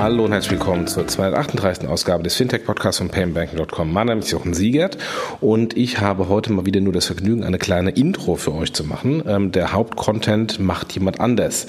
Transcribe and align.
Hallo 0.00 0.26
und 0.26 0.32
herzlich 0.32 0.52
willkommen 0.52 0.86
zur 0.86 1.08
238. 1.08 1.88
Ausgabe 1.88 2.22
des 2.22 2.36
Fintech-Podcasts 2.36 2.98
von 2.98 3.08
paymentbanking.com. 3.08 3.92
Mein 3.92 4.06
Name 4.06 4.20
ist 4.20 4.30
Jochen 4.30 4.54
Siegert 4.54 4.96
und 5.40 5.76
ich 5.76 6.00
habe 6.00 6.28
heute 6.28 6.52
mal 6.52 6.64
wieder 6.64 6.80
nur 6.80 6.92
das 6.92 7.06
Vergnügen, 7.06 7.42
eine 7.42 7.58
kleine 7.58 7.90
Intro 7.90 8.36
für 8.36 8.54
euch 8.54 8.72
zu 8.72 8.84
machen. 8.84 9.24
Ähm, 9.26 9.50
der 9.50 9.72
Hauptcontent 9.72 10.60
macht 10.60 10.92
jemand 10.92 11.18
anders. 11.18 11.66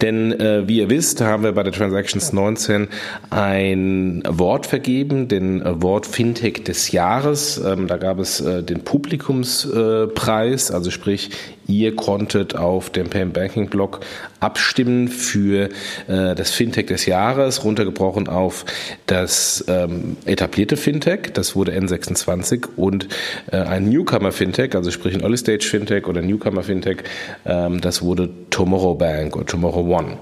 Denn 0.00 0.30
äh, 0.30 0.68
wie 0.68 0.78
ihr 0.78 0.90
wisst, 0.90 1.22
haben 1.22 1.42
wir 1.42 1.50
bei 1.50 1.64
der 1.64 1.72
Transactions 1.72 2.32
19 2.32 2.86
ein 3.30 4.22
Award 4.26 4.66
vergeben, 4.66 5.26
den 5.26 5.60
Award 5.60 6.06
Fintech 6.06 6.62
des 6.62 6.92
Jahres. 6.92 7.58
Ähm, 7.58 7.88
da 7.88 7.96
gab 7.96 8.20
es 8.20 8.40
äh, 8.40 8.62
den 8.62 8.84
Publikumspreis, 8.84 10.70
also 10.70 10.92
sprich 10.92 11.30
Ihr 11.66 11.94
konntet 11.96 12.56
auf 12.56 12.90
dem 12.90 13.08
Payment 13.08 13.34
Banking 13.34 13.68
Blog 13.68 14.00
abstimmen 14.40 15.08
für 15.08 15.68
äh, 16.08 16.34
das 16.34 16.50
Fintech 16.50 16.86
des 16.86 17.06
Jahres, 17.06 17.64
runtergebrochen 17.64 18.28
auf 18.28 18.64
das 19.06 19.64
ähm, 19.68 20.16
etablierte 20.24 20.76
Fintech, 20.76 21.32
das 21.32 21.54
wurde 21.54 21.72
N26 21.72 22.66
und 22.76 23.08
äh, 23.50 23.56
ein 23.56 23.88
Newcomer 23.88 24.32
Fintech, 24.32 24.74
also 24.74 24.90
sprich 24.90 25.14
ein 25.14 25.20
Early 25.20 25.36
Stage 25.36 25.66
Fintech 25.68 26.06
oder 26.06 26.22
Newcomer 26.22 26.62
Fintech, 26.62 26.98
ähm, 27.44 27.80
das 27.80 28.02
wurde 28.02 28.28
Tomorrow 28.52 28.94
Bank 28.94 29.34
oder 29.34 29.46
Tomorrow 29.46 29.98
One. 29.98 30.18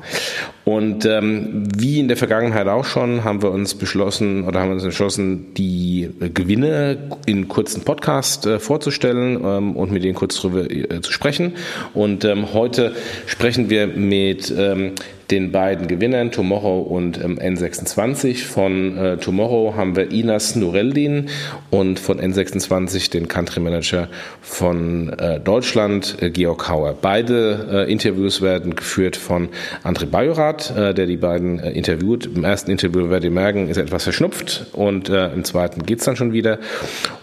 Und 0.64 1.04
ähm, 1.04 1.64
wie 1.76 1.98
in 1.98 2.08
der 2.08 2.16
Vergangenheit 2.16 2.68
auch 2.68 2.84
schon, 2.84 3.24
haben 3.24 3.42
wir 3.42 3.50
uns 3.50 3.74
beschlossen 3.74 4.44
oder 4.44 4.60
haben 4.60 4.68
wir 4.68 4.74
uns 4.74 4.84
entschlossen, 4.84 5.52
die 5.54 6.10
Gewinne 6.32 7.10
in 7.26 7.48
kurzen 7.48 7.82
Podcast 7.82 8.46
äh, 8.46 8.58
vorzustellen 8.58 9.40
ähm, 9.44 9.76
und 9.76 9.90
mit 9.90 10.04
denen 10.04 10.14
kurz 10.14 10.36
drüber 10.36 10.70
äh, 10.70 11.00
zu 11.00 11.12
sprechen. 11.12 11.56
Und 11.92 12.24
ähm, 12.24 12.54
heute 12.54 12.94
sprechen 13.26 13.68
wir 13.68 13.88
mit 13.88 14.54
ähm, 14.56 14.92
den 15.30 15.52
beiden 15.52 15.86
Gewinnern, 15.86 16.30
Tomorrow 16.30 16.80
und 16.80 17.22
ähm, 17.22 17.38
N26. 17.38 18.44
Von 18.44 18.96
äh, 18.96 19.16
Tomorrow 19.16 19.74
haben 19.76 19.96
wir 19.96 20.10
Inas 20.10 20.56
Nureldin 20.56 21.28
und 21.70 21.98
von 22.00 22.20
N26 22.20 23.10
den 23.10 23.28
Country 23.28 23.60
Manager 23.60 24.08
von 24.40 25.10
äh, 25.10 25.40
Deutschland, 25.40 26.16
äh, 26.20 26.30
Georg 26.30 26.68
Hauer. 26.68 26.96
Beide 27.00 27.86
äh, 27.86 27.92
Interviews 27.92 28.42
werden 28.42 28.74
geführt 28.74 29.16
von 29.16 29.48
André 29.84 30.06
Bajorat, 30.06 30.76
äh, 30.76 30.94
der 30.94 31.06
die 31.06 31.16
beiden 31.16 31.58
äh, 31.60 31.70
interviewt. 31.70 32.26
Im 32.26 32.44
ersten 32.44 32.70
Interview 32.70 33.08
werdet 33.08 33.24
ihr 33.24 33.30
merken, 33.30 33.68
ist 33.68 33.76
er 33.76 33.84
etwas 33.84 34.04
verschnupft 34.04 34.66
und 34.72 35.08
im 35.10 35.44
zweiten 35.44 35.84
geht's 35.84 36.04
dann 36.04 36.16
schon 36.16 36.32
wieder. 36.32 36.58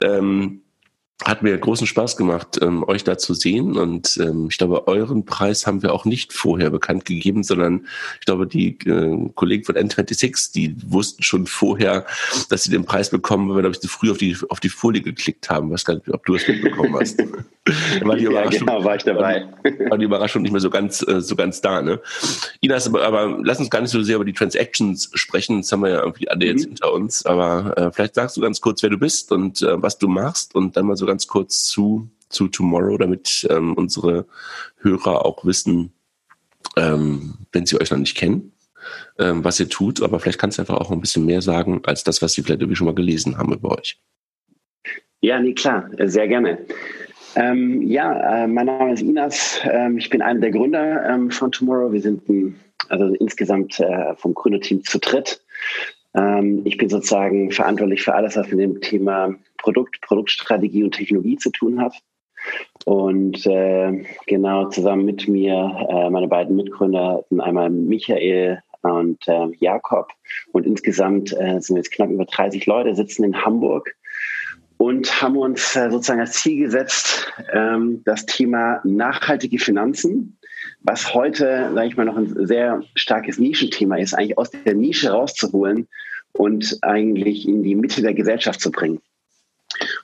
Ähm, 0.01 0.61
hat 1.23 1.43
mir 1.43 1.57
großen 1.57 1.87
Spaß 1.87 2.17
gemacht, 2.17 2.59
ähm, 2.61 2.83
euch 2.83 3.03
da 3.03 3.17
zu 3.17 3.33
sehen. 3.33 3.77
Und 3.77 4.17
ähm, 4.17 4.47
ich 4.49 4.57
glaube, 4.57 4.87
euren 4.87 5.25
Preis 5.25 5.65
haben 5.65 5.81
wir 5.81 5.93
auch 5.93 6.03
nicht 6.03 6.33
vorher 6.33 6.69
bekannt 6.69 7.05
gegeben, 7.05 7.43
sondern 7.43 7.87
ich 8.19 8.25
glaube, 8.25 8.47
die 8.47 8.77
äh, 8.85 9.29
Kollegen 9.33 9.63
von 9.63 9.75
N26, 9.75 10.51
die 10.53 10.75
wussten 10.85 11.23
schon 11.23 11.47
vorher, 11.47 12.05
dass 12.49 12.63
sie 12.63 12.71
den 12.71 12.85
Preis 12.85 13.09
bekommen, 13.09 13.47
weil 13.49 13.57
wir, 13.57 13.61
glaube 13.61 13.75
ich, 13.75 13.81
zu 13.81 13.87
früh 13.87 14.11
auf 14.11 14.17
die, 14.17 14.37
auf 14.49 14.59
die 14.59 14.69
Folie 14.69 15.01
geklickt 15.01 15.49
haben. 15.49 15.67
Ich 15.67 15.73
weiß 15.73 15.85
gar 15.85 15.93
nicht, 15.95 16.09
ob 16.09 16.25
du 16.25 16.35
es 16.35 16.47
mitbekommen 16.47 16.95
hast. 16.99 17.23
war 18.03 18.15
die 18.15 18.25
Überraschung, 18.25 18.67
ja, 18.67 18.73
genau, 18.73 18.83
war 18.83 18.95
ich 18.95 19.03
dabei. 19.03 19.47
War, 19.89 19.97
die 19.97 20.05
Überraschung 20.05 20.41
nicht 20.41 20.51
mehr 20.51 20.61
so 20.61 20.69
ganz, 20.69 21.01
äh, 21.07 21.21
so 21.21 21.35
ganz 21.35 21.61
da. 21.61 21.81
Ne? 21.81 22.01
Inas, 22.59 22.87
aber, 22.87 23.03
aber 23.03 23.39
lass 23.41 23.59
uns 23.59 23.69
gar 23.69 23.81
nicht 23.81 23.91
so 23.91 24.03
sehr 24.03 24.17
über 24.17 24.25
die 24.25 24.33
Transactions 24.33 25.09
sprechen. 25.13 25.61
Das 25.61 25.71
haben 25.71 25.81
wir 25.81 25.89
ja 25.89 25.99
irgendwie 26.01 26.27
alle 26.27 26.45
mhm. 26.45 26.51
jetzt 26.51 26.65
hinter 26.65 26.93
uns. 26.93 27.25
Aber 27.25 27.77
äh, 27.77 27.91
vielleicht 27.91 28.15
sagst 28.15 28.37
du 28.37 28.41
ganz 28.41 28.59
kurz, 28.59 28.83
wer 28.83 28.89
du 28.89 28.97
bist 28.97 29.31
und 29.31 29.61
äh, 29.61 29.81
was 29.81 29.97
du 29.97 30.07
machst 30.07 30.53
und 30.53 30.77
dann 30.77 30.85
mal 30.85 30.97
so 30.97 31.05
so 31.05 31.07
ganz 31.07 31.27
kurz 31.27 31.65
zu, 31.65 32.09
zu 32.29 32.47
Tomorrow, 32.47 32.97
damit 32.97 33.47
ähm, 33.49 33.73
unsere 33.75 34.25
Hörer 34.77 35.23
auch 35.23 35.45
wissen, 35.45 35.93
ähm, 36.75 37.35
wenn 37.51 37.65
sie 37.65 37.79
euch 37.79 37.91
noch 37.91 37.99
nicht 37.99 38.17
kennen, 38.17 38.51
ähm, 39.19 39.43
was 39.43 39.59
ihr 39.59 39.69
tut. 39.69 40.01
Aber 40.01 40.19
vielleicht 40.19 40.39
kannst 40.39 40.57
du 40.57 40.63
einfach 40.63 40.77
auch 40.77 40.91
ein 40.91 41.01
bisschen 41.01 41.25
mehr 41.25 41.41
sagen, 41.41 41.81
als 41.85 42.03
das, 42.03 42.21
was 42.21 42.33
sie 42.33 42.41
vielleicht 42.41 42.61
irgendwie 42.61 42.75
schon 42.75 42.87
mal 42.87 42.95
gelesen 42.95 43.37
haben 43.37 43.53
über 43.53 43.77
euch. 43.77 43.99
Ja, 45.21 45.39
nee, 45.39 45.53
klar, 45.53 45.89
sehr 46.05 46.27
gerne. 46.27 46.59
Ähm, 47.35 47.81
ja, 47.81 48.44
äh, 48.44 48.47
mein 48.47 48.68
Name 48.68 48.94
ist 48.94 49.01
Inas. 49.01 49.59
Ähm, 49.69 49.97
ich 49.97 50.09
bin 50.09 50.22
einer 50.22 50.40
der 50.40 50.51
Gründer 50.51 51.06
ähm, 51.09 51.29
von 51.29 51.51
Tomorrow. 51.51 51.91
Wir 51.91 52.01
sind 52.01 52.28
ein, 52.29 52.59
also 52.90 53.13
insgesamt 53.16 53.79
äh, 53.79 54.16
vom 54.16 54.34
Gründerteam 54.34 54.84
zu 54.84 55.00
dritt. 55.00 55.41
Ähm, 56.13 56.62
ich 56.63 56.78
bin 56.78 56.88
sozusagen 56.88 57.51
verantwortlich 57.51 58.03
für 58.03 58.16
alles, 58.16 58.38
was 58.38 58.50
mit 58.50 58.59
dem 58.59 58.79
Thema 58.79 59.35
Produkt, 59.57 60.00
Produktstrategie 60.01 60.84
und 60.84 60.95
Technologie 60.95 61.35
zu 61.38 61.50
tun 61.51 61.81
hat. 61.81 61.94
Und 62.85 63.45
äh, 63.47 64.06
genau 64.28 64.69
zusammen 64.69 65.03
mit 65.03 65.28
mir, 65.28 65.88
äh, 65.90 66.09
meine 66.09 66.28
beiden 66.28 66.56
Mitgründer 66.56 67.25
einmal 67.39 67.69
Michael 67.69 68.62
und 68.83 69.27
äh, 69.27 69.48
Jakob. 69.59 70.09
Und 70.54 70.65
insgesamt 70.65 71.33
äh, 71.33 71.59
sind 71.59 71.75
wir 71.75 71.77
jetzt 71.77 71.92
knapp 71.92 72.12
über 72.12 72.25
30 72.25 72.65
Leute, 72.65 72.95
sitzen 72.95 73.24
in 73.24 73.44
Hamburg 73.44 73.95
und 74.77 75.22
haben 75.22 75.38
uns 75.38 75.75
äh, 75.75 75.89
sozusagen 75.89 76.19
als 76.19 76.33
Ziel 76.33 76.63
gesetzt, 76.63 77.31
ähm, 77.51 78.01
das 78.06 78.25
Thema 78.25 78.81
nachhaltige 78.83 79.60
Finanzen, 79.60 80.38
was 80.81 81.13
heute, 81.13 81.72
sage 81.74 81.88
ich 81.88 81.98
mal, 81.98 82.06
noch 82.06 82.18
ein 82.18 82.45
sehr 82.45 82.81
starkes 82.95 83.38
Nischenthema 83.38 83.98
ist, 83.98 84.13
eigentlich 84.13 84.38
aus 84.38 84.51
der 84.51 84.75
Nische 84.75 85.12
rauszuholen 85.12 85.88
und 86.33 86.77
eigentlich 86.81 87.48
in 87.48 87.63
die 87.63 87.75
Mitte 87.75 88.01
der 88.01 88.13
Gesellschaft 88.13 88.60
zu 88.60 88.72
bringen. 88.72 89.01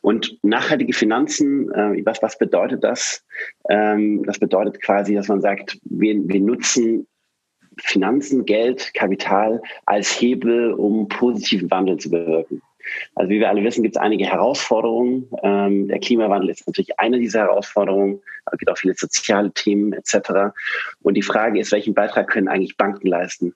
Und 0.01 0.37
nachhaltige 0.43 0.93
Finanzen, 0.93 1.71
äh, 1.71 2.05
was, 2.05 2.21
was 2.21 2.37
bedeutet 2.37 2.83
das? 2.83 3.23
Ähm, 3.69 4.23
das 4.25 4.39
bedeutet 4.39 4.81
quasi, 4.81 5.15
dass 5.15 5.27
man 5.27 5.41
sagt, 5.41 5.77
wir, 5.83 6.15
wir 6.27 6.41
nutzen 6.41 7.07
Finanzen, 7.77 8.45
Geld, 8.45 8.93
Kapital 8.93 9.61
als 9.85 10.09
Hebel, 10.09 10.73
um 10.73 11.07
positiven 11.07 11.71
Wandel 11.71 11.97
zu 11.97 12.09
bewirken. 12.09 12.61
Also 13.15 13.29
wie 13.29 13.39
wir 13.39 13.49
alle 13.49 13.63
wissen, 13.63 13.83
gibt 13.83 13.95
es 13.95 14.01
einige 14.01 14.25
Herausforderungen. 14.25 15.29
Ähm, 15.43 15.87
der 15.87 15.99
Klimawandel 15.99 16.49
ist 16.49 16.67
natürlich 16.67 16.99
eine 16.99 17.19
dieser 17.19 17.41
Herausforderungen. 17.41 18.21
Es 18.51 18.57
gibt 18.57 18.71
auch 18.71 18.77
viele 18.77 18.93
soziale 18.95 19.51
Themen 19.51 19.93
etc. 19.93 20.53
Und 21.01 21.15
die 21.15 21.21
Frage 21.21 21.59
ist, 21.59 21.71
welchen 21.71 21.93
Beitrag 21.93 22.27
können 22.27 22.47
eigentlich 22.47 22.77
Banken 22.77 23.07
leisten? 23.07 23.53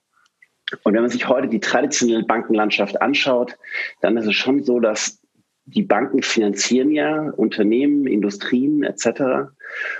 Und 0.83 0.94
wenn 0.94 1.01
man 1.01 1.12
sich 1.12 1.27
heute 1.27 1.48
die 1.48 1.60
traditionelle 1.60 2.24
Bankenlandschaft 2.24 3.01
anschaut, 3.01 3.56
dann 4.01 4.18
ist 4.18 4.25
es 4.25 4.36
schon 4.36 4.63
so, 4.63 4.80
dass 4.80 5.22
die 5.66 5.83
Banken 5.83 6.22
finanzieren 6.22 6.92
ja 6.92 7.30
Unternehmen, 7.31 8.07
Industrien 8.07 8.83
etc. 8.83 9.50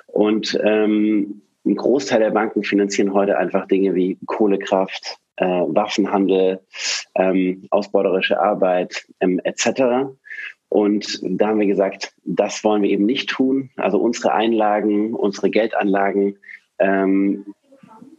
Und 0.08 0.60
ähm, 0.64 1.42
ein 1.66 1.76
Großteil 1.76 2.20
der 2.20 2.32
Banken 2.32 2.64
finanzieren 2.64 3.14
heute 3.14 3.38
einfach 3.38 3.68
Dinge 3.68 3.96
wie 3.96 4.18
Kohlekraft, 4.26 5.18
äh, 5.38 5.46
Waffenhandel, 5.46 6.62
ähm, 7.16 7.66
ausbeuterische 7.72 8.40
Arbeit 8.40 9.06
ähm, 9.20 9.40
etc. 9.44 10.14
Und 10.70 11.20
da 11.24 11.48
haben 11.48 11.60
wir 11.60 11.68
gesagt, 11.68 12.14
das 12.24 12.64
wollen 12.64 12.82
wir 12.82 12.90
eben 12.90 13.06
nicht 13.06 13.30
tun. 13.30 13.70
Also 13.78 13.98
unsere 13.98 14.34
Einlagen, 14.34 15.14
unsere 15.14 15.50
Geldanlagen, 15.50 16.38
ähm, 16.80 17.46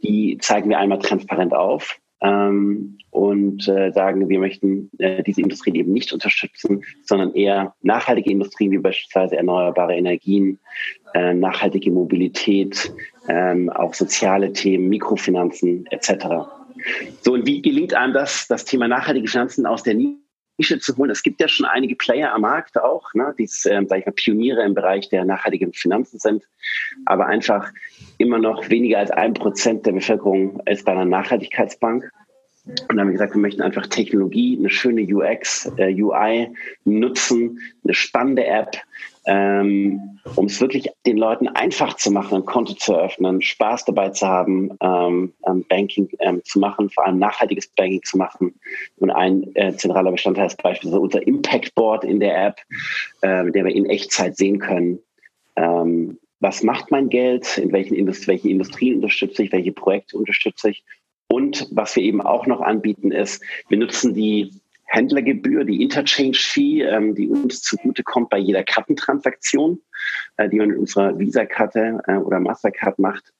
die 0.03 0.37
zeigen 0.39 0.69
wir 0.69 0.79
einmal 0.79 0.99
transparent 0.99 1.53
auf 1.53 1.99
ähm, 2.21 2.97
und 3.11 3.67
äh, 3.67 3.91
sagen, 3.91 4.29
wir 4.29 4.39
möchten 4.39 4.89
äh, 4.97 5.23
diese 5.23 5.41
Industrien 5.41 5.75
eben 5.75 5.93
nicht 5.93 6.13
unterstützen, 6.13 6.83
sondern 7.03 7.33
eher 7.33 7.75
nachhaltige 7.81 8.31
Industrien 8.31 8.71
wie 8.71 8.77
beispielsweise 8.79 9.37
erneuerbare 9.37 9.95
Energien, 9.95 10.59
äh, 11.13 11.33
nachhaltige 11.33 11.91
Mobilität, 11.91 12.91
ähm, 13.27 13.69
auch 13.69 13.93
soziale 13.93 14.53
Themen, 14.53 14.89
Mikrofinanzen 14.89 15.85
etc. 15.87 16.27
So, 17.21 17.33
und 17.33 17.45
wie 17.45 17.61
gelingt 17.61 17.93
einem 17.93 18.13
das, 18.13 18.47
das 18.47 18.65
Thema 18.65 18.87
nachhaltige 18.87 19.27
Finanzen 19.27 19.65
aus 19.65 19.83
der 19.83 19.95
Nische 19.95 20.79
zu 20.79 20.95
holen? 20.97 21.09
Es 21.09 21.23
gibt 21.23 21.41
ja 21.41 21.47
schon 21.47 21.65
einige 21.65 21.95
Player 21.95 22.33
am 22.33 22.41
Markt 22.41 22.77
auch, 22.77 23.13
ne, 23.13 23.33
die, 23.37 23.43
äh, 23.43 23.85
sag 23.85 23.99
ich 23.99 24.05
mal, 24.05 24.11
Pioniere 24.13 24.63
im 24.63 24.73
Bereich 24.73 25.09
der 25.09 25.25
nachhaltigen 25.25 25.73
Finanzen 25.73 26.19
sind, 26.19 26.43
aber 27.05 27.25
einfach 27.25 27.71
immer 28.17 28.39
noch 28.39 28.69
weniger 28.69 28.99
als 28.99 29.11
ein 29.11 29.33
Prozent 29.33 29.85
der 29.85 29.93
Bevölkerung 29.93 30.61
ist 30.65 30.85
bei 30.85 30.91
einer 30.91 31.05
Nachhaltigkeitsbank. 31.05 32.09
Und 32.65 32.89
dann 32.89 32.99
haben 32.99 33.07
wir 33.07 33.13
gesagt, 33.13 33.33
wir 33.33 33.41
möchten 33.41 33.61
einfach 33.61 33.87
Technologie, 33.87 34.57
eine 34.57 34.69
schöne 34.69 35.01
UX, 35.03 35.71
äh, 35.77 35.93
UI 35.93 36.49
nutzen, 36.83 37.59
eine 37.83 37.93
spannende 37.93 38.45
App, 38.45 38.75
ähm, 39.27 40.19
um 40.35 40.45
es 40.45 40.59
wirklich 40.59 40.87
den 41.05 41.17
Leuten 41.17 41.47
einfach 41.47 41.95
zu 41.95 42.11
machen, 42.11 42.35
ein 42.35 42.45
Konto 42.45 42.73
zu 42.73 42.93
eröffnen, 42.93 43.41
Spaß 43.41 43.85
dabei 43.85 44.09
zu 44.09 44.25
haben, 44.25 44.71
ähm, 44.81 45.33
ähm, 45.45 45.65
Banking 45.67 46.09
ähm, 46.19 46.41
zu 46.43 46.59
machen, 46.59 46.89
vor 46.89 47.05
allem 47.05 47.19
nachhaltiges 47.19 47.67
Banking 47.67 48.01
zu 48.03 48.17
machen. 48.17 48.55
Und 48.97 49.11
ein 49.11 49.53
äh, 49.55 49.75
zentraler 49.75 50.11
Bestandteil 50.11 50.47
ist 50.47 50.61
beispielsweise 50.61 50.99
unser 50.99 51.27
Impact 51.27 51.75
Board 51.75 52.03
in 52.03 52.19
der 52.19 52.47
App, 52.47 52.61
äh, 53.21 53.51
der 53.51 53.65
wir 53.65 53.75
in 53.75 53.85
Echtzeit 53.85 54.37
sehen 54.37 54.59
können, 54.59 54.99
ähm, 55.57 56.17
was 56.39 56.63
macht 56.63 56.91
mein 56.91 57.09
Geld, 57.09 57.57
in 57.57 57.71
welchen 57.71 57.95
Indust 57.95 58.27
welche 58.27 58.49
Industrien 58.49 58.95
unterstütze 58.95 59.43
ich, 59.43 59.51
welche 59.51 59.71
Projekte 59.71 60.17
unterstütze 60.17 60.69
ich. 60.69 60.83
Und 61.29 61.67
was 61.71 61.95
wir 61.95 62.03
eben 62.03 62.21
auch 62.21 62.47
noch 62.47 62.61
anbieten 62.61 63.11
ist, 63.11 63.43
wir 63.67 63.77
nutzen 63.77 64.13
die 64.13 64.51
Händlergebühr, 64.87 65.63
die 65.63 65.81
Interchange-Fee, 65.81 66.83
ähm, 66.83 67.13
die 67.15 67.27
uns 67.27 67.61
zugutekommt 67.61 68.29
bei 68.29 68.37
jeder 68.37 68.63
Kartentransaktion, 68.63 69.79
äh, 70.37 70.49
die 70.49 70.57
man 70.57 70.69
mit 70.69 70.77
unserer 70.79 71.17
Visa-Karte 71.19 71.99
äh, 72.07 72.15
oder 72.15 72.39
Mastercard 72.39 72.97
macht 72.97 73.33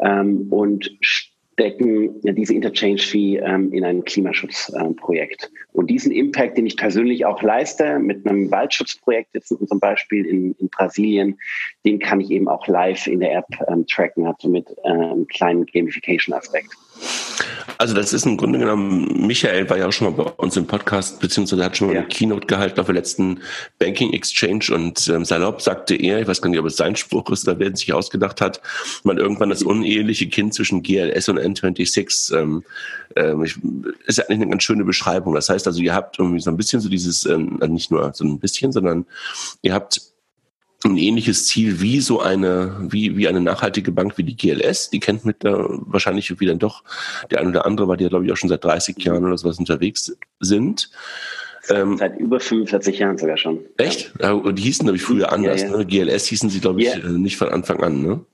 ähm, 0.00 0.46
und 0.50 0.90
stecken 1.00 2.20
ja, 2.22 2.32
diese 2.32 2.54
Interchange-Fee 2.54 3.38
ähm, 3.38 3.72
in 3.72 3.84
ein 3.84 4.04
Klimaschutzprojekt. 4.04 5.50
Und 5.72 5.90
diesen 5.90 6.10
Impact, 6.12 6.56
den 6.56 6.66
ich 6.66 6.76
persönlich 6.76 7.26
auch 7.26 7.42
leiste, 7.42 7.98
mit 7.98 8.26
einem 8.26 8.50
Waldschutzprojekt 8.50 9.34
jetzt 9.34 9.50
in 9.50 9.58
unserem 9.58 9.80
Beispiel 9.80 10.24
in, 10.24 10.52
in 10.54 10.68
Brasilien, 10.68 11.38
den 11.84 11.98
kann 11.98 12.20
ich 12.20 12.30
eben 12.30 12.48
auch 12.48 12.66
live 12.66 13.06
in 13.06 13.20
der 13.20 13.36
App 13.38 13.46
ähm, 13.68 13.86
tracken, 13.86 14.26
hat 14.26 14.40
somit 14.40 14.70
äh, 14.84 14.88
einen 14.88 15.26
kleinen 15.26 15.66
Gamification-Aspekt. 15.66 16.70
Also 17.78 17.94
das 17.94 18.12
ist 18.12 18.26
im 18.26 18.36
Grunde 18.36 18.60
genommen, 18.60 19.26
Michael 19.26 19.68
war 19.68 19.76
ja 19.76 19.88
auch 19.88 19.92
schon 19.92 20.14
mal 20.14 20.22
bei 20.22 20.30
uns 20.36 20.56
im 20.56 20.66
Podcast, 20.66 21.18
beziehungsweise 21.18 21.64
hat 21.64 21.76
schon 21.76 21.88
mal 21.88 21.94
ja. 21.94 22.00
eine 22.00 22.08
Keynote 22.08 22.46
gehalten 22.46 22.78
auf 22.78 22.86
der 22.86 22.94
letzten 22.94 23.40
Banking 23.80 24.12
Exchange 24.12 24.66
und 24.72 25.08
ähm, 25.08 25.24
salopp 25.24 25.60
sagte 25.62 25.96
er, 25.96 26.20
ich 26.20 26.28
weiß 26.28 26.40
gar 26.40 26.50
nicht, 26.50 26.60
ob 26.60 26.66
es 26.66 26.76
sein 26.76 26.94
Spruch 26.94 27.28
ist 27.30 27.48
oder 27.48 27.58
wer 27.58 27.72
es 27.72 27.80
sich 27.80 27.92
ausgedacht 27.92 28.40
hat, 28.40 28.60
man 29.02 29.18
irgendwann 29.18 29.50
das 29.50 29.64
uneheliche 29.64 30.28
Kind 30.28 30.54
zwischen 30.54 30.84
GLS 30.84 31.28
und 31.28 31.40
N26 31.40 32.36
ähm, 32.38 32.62
ähm, 33.16 33.42
ich, 33.42 33.58
ist 34.06 34.18
ja 34.18 34.24
eigentlich 34.24 34.42
eine 34.42 34.50
ganz 34.50 34.62
schöne 34.62 34.84
Beschreibung. 34.84 35.34
Das 35.34 35.48
heißt 35.48 35.66
also, 35.66 35.80
ihr 35.80 35.94
habt 35.94 36.18
irgendwie 36.18 36.40
so 36.40 36.50
ein 36.50 36.56
bisschen 36.56 36.80
so 36.80 36.88
dieses, 36.88 37.26
ähm, 37.26 37.58
also 37.60 37.72
nicht 37.72 37.90
nur 37.90 38.12
so 38.14 38.24
ein 38.24 38.38
bisschen, 38.38 38.72
sondern 38.72 39.06
ihr 39.62 39.74
habt 39.74 40.00
ein 40.88 40.96
ähnliches 40.96 41.46
Ziel 41.46 41.80
wie 41.80 42.00
so 42.00 42.20
eine, 42.20 42.76
wie, 42.88 43.16
wie 43.16 43.28
eine 43.28 43.40
nachhaltige 43.40 43.92
Bank 43.92 44.18
wie 44.18 44.24
die 44.24 44.36
GLS. 44.36 44.90
Die 44.90 45.00
kennt 45.00 45.24
mit 45.24 45.42
der, 45.42 45.66
wahrscheinlich 45.68 46.38
wie 46.40 46.46
dann 46.46 46.58
doch 46.58 46.82
der 47.30 47.40
eine 47.40 47.50
oder 47.50 47.66
andere, 47.66 47.88
weil 47.88 47.96
die 47.96 48.04
ja, 48.04 48.10
glaube 48.10 48.24
ich, 48.24 48.32
auch 48.32 48.36
schon 48.36 48.48
seit 48.48 48.64
30 48.64 48.98
Jahren 48.98 49.24
oder 49.24 49.38
sowas 49.38 49.58
unterwegs 49.58 50.16
sind. 50.40 50.90
Ähm, 51.68 51.96
seit 51.96 52.18
über 52.18 52.40
45 52.40 52.98
Jahren 52.98 53.18
sogar 53.18 53.36
schon. 53.36 53.60
Echt? 53.76 54.12
Ja, 54.20 54.36
die 54.36 54.62
hießen, 54.62 54.84
glaube 54.84 54.96
ich, 54.96 55.02
früher 55.02 55.32
anders. 55.32 55.62
Ja, 55.62 55.70
ja. 55.70 55.76
Ne? 55.76 55.86
GLS 55.86 56.26
hießen 56.26 56.50
sie, 56.50 56.60
glaube 56.60 56.82
ich, 56.82 56.88
yeah. 56.88 57.08
nicht 57.10 57.36
von 57.36 57.48
Anfang 57.50 57.82
an, 57.82 58.02
ne? 58.02 58.24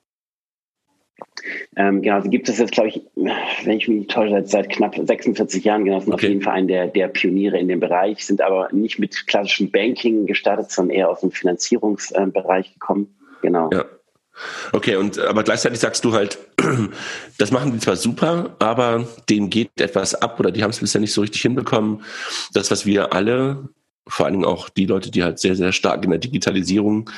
Ähm, 1.76 2.02
genau, 2.02 2.16
also 2.16 2.30
gibt 2.30 2.48
es 2.48 2.58
jetzt, 2.58 2.72
glaube 2.72 2.88
ich, 2.88 3.00
wenn 3.14 3.78
ich 3.78 3.88
mich 3.88 3.98
nicht 3.98 4.10
täusche, 4.10 4.30
seit, 4.30 4.48
seit 4.48 4.68
knapp 4.70 4.96
46 4.96 5.64
Jahren 5.64 5.84
genau, 5.84 6.00
sind 6.00 6.12
okay. 6.12 6.26
auf 6.26 6.30
jeden 6.30 6.42
Fall 6.42 6.54
einen 6.54 6.68
der, 6.68 6.88
der 6.88 7.08
Pioniere 7.08 7.58
in 7.58 7.68
dem 7.68 7.80
Bereich, 7.80 8.24
sind 8.24 8.40
aber 8.40 8.68
nicht 8.72 8.98
mit 8.98 9.26
klassischem 9.26 9.70
Banking 9.70 10.26
gestartet, 10.26 10.70
sondern 10.70 10.96
eher 10.96 11.08
aus 11.08 11.20
dem 11.20 11.30
Finanzierungsbereich 11.30 12.74
gekommen. 12.74 13.14
Genau. 13.42 13.70
Ja. 13.72 13.84
Okay, 14.72 14.96
und 14.96 15.18
aber 15.18 15.42
gleichzeitig 15.42 15.80
sagst 15.80 16.04
du 16.04 16.12
halt, 16.12 16.38
das 17.38 17.50
machen 17.50 17.72
die 17.72 17.78
zwar 17.78 17.96
super, 17.96 18.54
aber 18.60 19.08
denen 19.28 19.50
geht 19.50 19.70
etwas 19.80 20.14
ab 20.14 20.38
oder 20.38 20.52
die 20.52 20.62
haben 20.62 20.70
es 20.70 20.78
bisher 20.78 21.00
nicht 21.00 21.12
so 21.12 21.22
richtig 21.22 21.42
hinbekommen. 21.42 22.04
Das, 22.52 22.70
was 22.70 22.86
wir 22.86 23.12
alle 23.12 23.68
vor 24.08 24.26
allen 24.26 24.34
Dingen 24.34 24.44
auch 24.44 24.68
die 24.68 24.86
Leute, 24.86 25.10
die 25.10 25.22
halt 25.22 25.38
sehr, 25.38 25.54
sehr 25.54 25.72
stark 25.72 26.04
in 26.04 26.10
der 26.10 26.18
Digitalisierung 26.18 27.10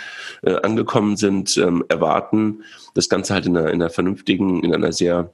äh, 0.43 0.55
angekommen 0.55 1.17
sind, 1.17 1.57
ähm, 1.57 1.85
erwarten, 1.89 2.63
das 2.95 3.09
Ganze 3.09 3.35
halt 3.35 3.47
in 3.47 3.57
einer, 3.57 3.69
in 3.71 3.81
einer 3.81 3.91
vernünftigen, 3.91 4.63
in 4.63 4.75
einer 4.75 4.93
sehr, 4.93 5.33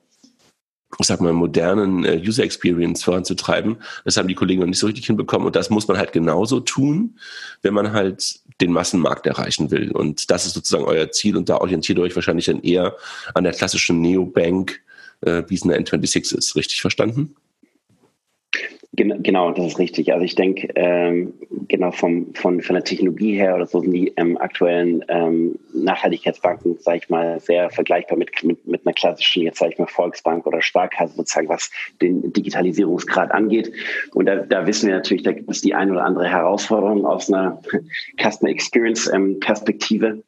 ich 0.98 1.06
sag 1.06 1.20
mal, 1.20 1.32
modernen 1.32 2.04
äh, 2.04 2.22
User 2.24 2.44
Experience 2.44 3.02
voranzutreiben. 3.02 3.78
Das 4.04 4.16
haben 4.16 4.28
die 4.28 4.34
Kollegen 4.34 4.60
noch 4.60 4.68
nicht 4.68 4.78
so 4.78 4.86
richtig 4.86 5.06
hinbekommen 5.06 5.46
und 5.46 5.56
das 5.56 5.70
muss 5.70 5.88
man 5.88 5.98
halt 5.98 6.12
genauso 6.12 6.60
tun, 6.60 7.18
wenn 7.62 7.74
man 7.74 7.92
halt 7.92 8.40
den 8.60 8.72
Massenmarkt 8.72 9.26
erreichen 9.26 9.70
will. 9.70 9.90
Und 9.92 10.30
das 10.30 10.46
ist 10.46 10.54
sozusagen 10.54 10.84
euer 10.84 11.10
Ziel 11.10 11.36
und 11.36 11.48
da 11.48 11.58
orientiert 11.58 11.98
ihr 11.98 12.04
euch 12.04 12.14
wahrscheinlich 12.14 12.46
dann 12.46 12.60
eher 12.60 12.96
an 13.34 13.44
der 13.44 13.52
klassischen 13.52 14.00
Neobank, 14.00 14.80
äh, 15.22 15.42
wie 15.48 15.54
es 15.54 15.62
in 15.62 15.70
der 15.70 15.80
N26 15.80 16.36
ist. 16.36 16.56
Richtig 16.56 16.80
verstanden? 16.80 17.34
Genau, 18.96 19.50
das 19.52 19.66
ist 19.66 19.78
richtig. 19.78 20.12
Also 20.12 20.24
ich 20.24 20.36
denke, 20.36 20.68
ähm, 20.74 21.34
genau 21.68 21.90
vom, 21.90 22.32
von, 22.34 22.62
von 22.62 22.74
der 22.74 22.84
Technologie 22.84 23.34
her 23.34 23.54
oder 23.54 23.66
so 23.66 23.80
sind 23.80 23.92
die 23.92 24.14
ähm, 24.16 24.38
aktuellen 24.38 25.04
ähm, 25.08 25.58
Nachhaltigkeitsbanken, 25.74 26.78
sage 26.78 27.00
ich 27.02 27.08
mal, 27.10 27.38
sehr 27.38 27.68
vergleichbar 27.68 28.16
mit, 28.16 28.42
mit, 28.42 28.66
mit 28.66 28.86
einer 28.86 28.94
klassischen, 28.94 29.42
jetzt 29.42 29.58
sage 29.58 29.72
ich 29.72 29.78
mal, 29.78 29.86
Volksbank 29.86 30.46
oder 30.46 30.62
Sparkasse 30.62 31.14
sozusagen, 31.14 31.50
was 31.50 31.70
den 32.00 32.32
Digitalisierungsgrad 32.32 33.32
angeht. 33.32 33.70
Und 34.14 34.26
da, 34.26 34.36
da 34.36 34.66
wissen 34.66 34.88
wir 34.88 34.94
natürlich, 34.94 35.24
da 35.24 35.32
gibt 35.32 35.50
es 35.50 35.60
die 35.60 35.74
ein 35.74 35.90
oder 35.90 36.04
andere 36.04 36.28
Herausforderung 36.28 37.04
aus 37.04 37.30
einer 37.30 37.60
Customer 38.18 38.50
Experience 38.50 39.12
ähm, 39.12 39.38
Perspektive. 39.40 40.22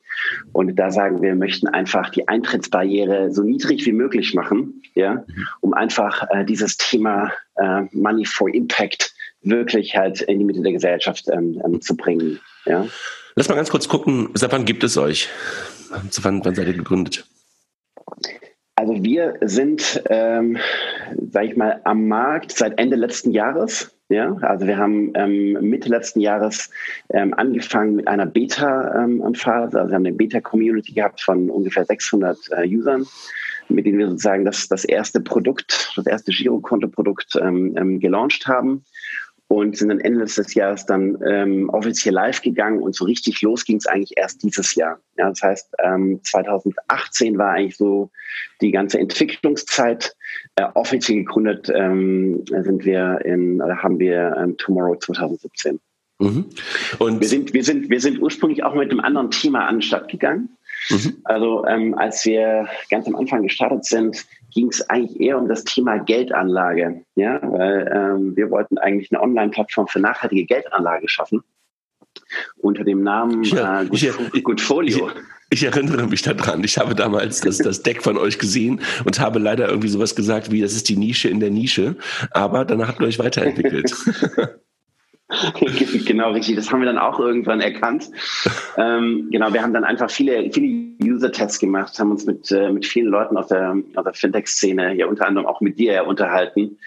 Und 0.52 0.76
da 0.76 0.90
sagen 0.90 1.22
wir, 1.22 1.30
wir 1.30 1.37
möchten 1.37 1.68
einfach 1.68 2.10
die 2.10 2.26
Eintrittsbarriere 2.28 3.32
so 3.32 3.42
niedrig 3.42 3.84
wie 3.87 3.92
möglich 3.92 4.34
machen, 4.34 4.82
ja, 4.94 5.25
um 5.60 5.75
einfach 5.75 6.26
äh, 6.30 6.44
dieses 6.44 6.76
Thema 6.76 7.32
äh, 7.56 7.82
Money 7.92 8.25
for 8.25 8.52
Impact 8.52 9.12
wirklich 9.42 9.96
halt 9.96 10.20
in 10.22 10.38
die 10.38 10.44
Mitte 10.44 10.62
der 10.62 10.72
Gesellschaft 10.72 11.26
ähm, 11.32 11.60
ähm, 11.64 11.80
zu 11.80 11.96
bringen. 11.96 12.40
Ja. 12.66 12.87
Lass 13.34 13.48
mal 13.48 13.54
ganz 13.54 13.70
kurz 13.70 13.88
gucken, 13.88 14.30
seit 14.34 14.52
wann 14.52 14.64
gibt 14.64 14.82
es 14.84 14.96
euch? 14.96 15.28
Wann, 15.90 16.42
wann 16.44 16.54
seid 16.54 16.66
ihr 16.66 16.75
gegründet? 16.75 17.25
Also 18.78 19.02
wir 19.02 19.35
sind, 19.40 20.04
ähm, 20.08 20.56
sage 21.32 21.47
ich 21.49 21.56
mal, 21.56 21.80
am 21.82 22.06
Markt 22.06 22.52
seit 22.52 22.78
Ende 22.78 22.94
letzten 22.94 23.32
Jahres. 23.32 23.92
Ja, 24.08 24.37
also 24.40 24.68
wir 24.68 24.78
haben 24.78 25.11
ähm, 25.16 25.54
Mitte 25.61 25.88
letzten 25.88 26.20
Jahres 26.20 26.70
ähm, 27.11 27.35
angefangen 27.35 27.97
mit 27.97 28.06
einer 28.06 28.25
Beta-Phase. 28.25 28.97
Ähm, 28.97 29.23
also 29.25 29.75
wir 29.75 29.82
haben 29.82 30.06
eine 30.06 30.12
Beta-Community 30.12 30.92
gehabt 30.92 31.20
von 31.20 31.50
ungefähr 31.50 31.85
600 31.85 32.38
äh, 32.52 32.68
Usern, 32.68 33.04
mit 33.68 33.85
denen 33.85 33.99
wir 33.99 34.08
sozusagen 34.08 34.44
das, 34.44 34.68
das 34.68 34.85
erste 34.85 35.20
Produkt, 35.20 35.92
das 35.97 36.06
erste 36.06 36.30
Girokonto-Produkt 36.30 37.35
ähm, 37.42 37.75
ähm, 37.76 37.99
gelauncht 37.99 38.47
haben 38.47 38.85
und 39.48 39.76
sind 39.76 39.88
dann 39.88 40.00
Ende 40.00 40.26
des 40.26 40.54
Jahres 40.54 40.84
dann 40.84 41.18
ähm, 41.26 41.70
offiziell 41.70 42.14
live 42.14 42.42
gegangen 42.42 42.80
und 42.80 42.94
so 42.94 43.06
richtig 43.06 43.40
los 43.40 43.64
ging 43.64 43.78
es 43.78 43.86
eigentlich 43.86 44.16
erst 44.16 44.42
dieses 44.42 44.74
Jahr. 44.74 45.00
Ja, 45.16 45.30
das 45.30 45.42
heißt, 45.42 45.74
ähm, 45.82 46.20
2018 46.22 47.38
war 47.38 47.52
eigentlich 47.52 47.78
so 47.78 48.10
die 48.60 48.70
ganze 48.70 48.98
Entwicklungszeit. 48.98 50.14
Äh, 50.56 50.66
offiziell 50.74 51.18
gegründet 51.18 51.72
ähm, 51.74 52.44
sind 52.46 52.84
wir 52.84 53.20
in, 53.24 53.62
oder 53.62 53.82
haben 53.82 53.98
wir 53.98 54.36
ähm, 54.38 54.56
Tomorrow 54.58 54.96
2017. 54.96 55.80
Mhm. 56.18 56.46
Und 56.98 57.20
wir 57.20 57.28
sind, 57.28 57.54
wir 57.54 57.64
sind, 57.64 57.88
wir 57.88 58.00
sind 58.00 58.20
ursprünglich 58.20 58.64
auch 58.64 58.74
mit 58.74 58.90
einem 58.90 59.00
anderen 59.00 59.30
Thema 59.30 59.66
an 59.66 59.76
den 59.76 59.82
Start 59.82 60.10
gegangen. 60.10 60.57
Mhm. 60.90 61.18
Also 61.25 61.66
ähm, 61.66 61.94
als 61.94 62.25
wir 62.25 62.68
ganz 62.90 63.06
am 63.06 63.16
Anfang 63.16 63.42
gestartet 63.42 63.85
sind, 63.85 64.25
ging 64.52 64.68
es 64.68 64.88
eigentlich 64.88 65.20
eher 65.20 65.38
um 65.38 65.49
das 65.49 65.64
Thema 65.64 65.99
Geldanlage. 65.99 67.02
Ja, 67.14 67.40
weil 67.42 67.90
ähm, 67.92 68.37
wir 68.37 68.50
wollten 68.50 68.78
eigentlich 68.78 69.12
eine 69.12 69.23
Online-Plattform 69.23 69.88
für 69.88 70.00
nachhaltige 70.00 70.44
Geldanlage 70.44 71.08
schaffen 71.08 71.42
unter 72.58 72.85
dem 72.85 73.02
Namen 73.02 73.42
ja, 73.44 73.82
äh, 73.82 73.87
Good, 73.87 74.02
ich, 74.35 74.44
Goodfolio. 74.44 75.11
Ich, 75.50 75.62
ich, 75.62 75.64
erinnere 75.64 76.06
mich 76.06 76.23
daran. 76.23 76.62
Ich 76.64 76.78
habe 76.78 76.94
damals 76.94 77.40
das, 77.40 77.58
das 77.58 77.82
Deck 77.82 78.02
von 78.02 78.18
euch 78.18 78.38
gesehen 78.38 78.80
und 79.04 79.20
habe 79.20 79.38
leider 79.38 79.68
irgendwie 79.68 79.88
sowas 79.88 80.14
gesagt 80.14 80.50
wie, 80.50 80.61
das 80.61 80.75
ist 80.75 80.88
die 80.88 80.97
Nische 80.97 81.28
in 81.28 81.40
der 81.40 81.50
Nische. 81.50 81.97
Aber 82.32 82.64
danach 82.64 82.88
habt 82.88 83.00
ihr 83.00 83.06
euch 83.06 83.18
weiterentwickelt. 83.18 83.94
genau, 86.06 86.30
richtig. 86.32 86.56
Das 86.56 86.70
haben 86.73 86.80
wir 86.80 86.87
dann 86.87 86.99
auch 86.99 87.20
irgendwann 87.20 87.61
erkannt. 87.61 88.11
ähm, 88.76 89.28
genau, 89.30 89.52
wir 89.52 89.62
haben 89.62 89.75
dann 89.75 89.85
einfach 89.85 90.11
viele, 90.11 90.50
viele 90.50 90.94
User-Tests 91.02 91.58
gemacht, 91.58 91.99
haben 91.99 92.11
uns 92.11 92.25
mit, 92.25 92.50
äh, 92.50 92.70
mit 92.73 92.87
vielen 92.87 93.08
Leuten 93.08 93.37
aus 93.37 93.49
der, 93.49 93.76
aus 93.94 94.04
der 94.04 94.14
Fintech-Szene, 94.14 94.94
ja 94.94 95.06
unter 95.06 95.26
anderem 95.26 95.47
auch 95.47 95.61
mit 95.61 95.78
dir 95.78 95.92
ja 95.92 96.02
unterhalten 96.02 96.78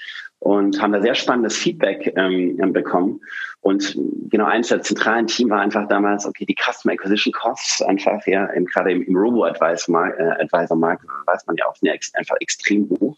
und 0.41 0.81
haben 0.81 0.91
da 0.91 1.01
sehr 1.01 1.13
spannendes 1.13 1.55
Feedback 1.55 2.13
ähm, 2.17 2.57
bekommen. 2.73 3.21
Und 3.59 3.95
genau 4.31 4.45
eins 4.45 4.69
der 4.69 4.81
zentralen 4.81 5.27
Themen 5.27 5.51
war 5.51 5.61
einfach 5.61 5.87
damals, 5.87 6.25
okay, 6.25 6.47
die 6.47 6.55
Customer 6.55 6.93
Acquisition 6.93 7.31
Costs 7.31 7.83
einfach, 7.83 8.25
ja, 8.25 8.51
eben 8.55 8.65
gerade 8.65 8.91
im, 8.91 9.03
im 9.03 9.15
Robo-Advisor-Markt 9.15 10.19
äh, 10.19 10.51
weiß 10.51 11.45
man 11.45 11.57
ja 11.57 11.67
auch, 11.67 11.75
sind 11.75 11.91
einfach 12.15 12.37
extrem 12.39 12.89
hoch. 12.89 13.15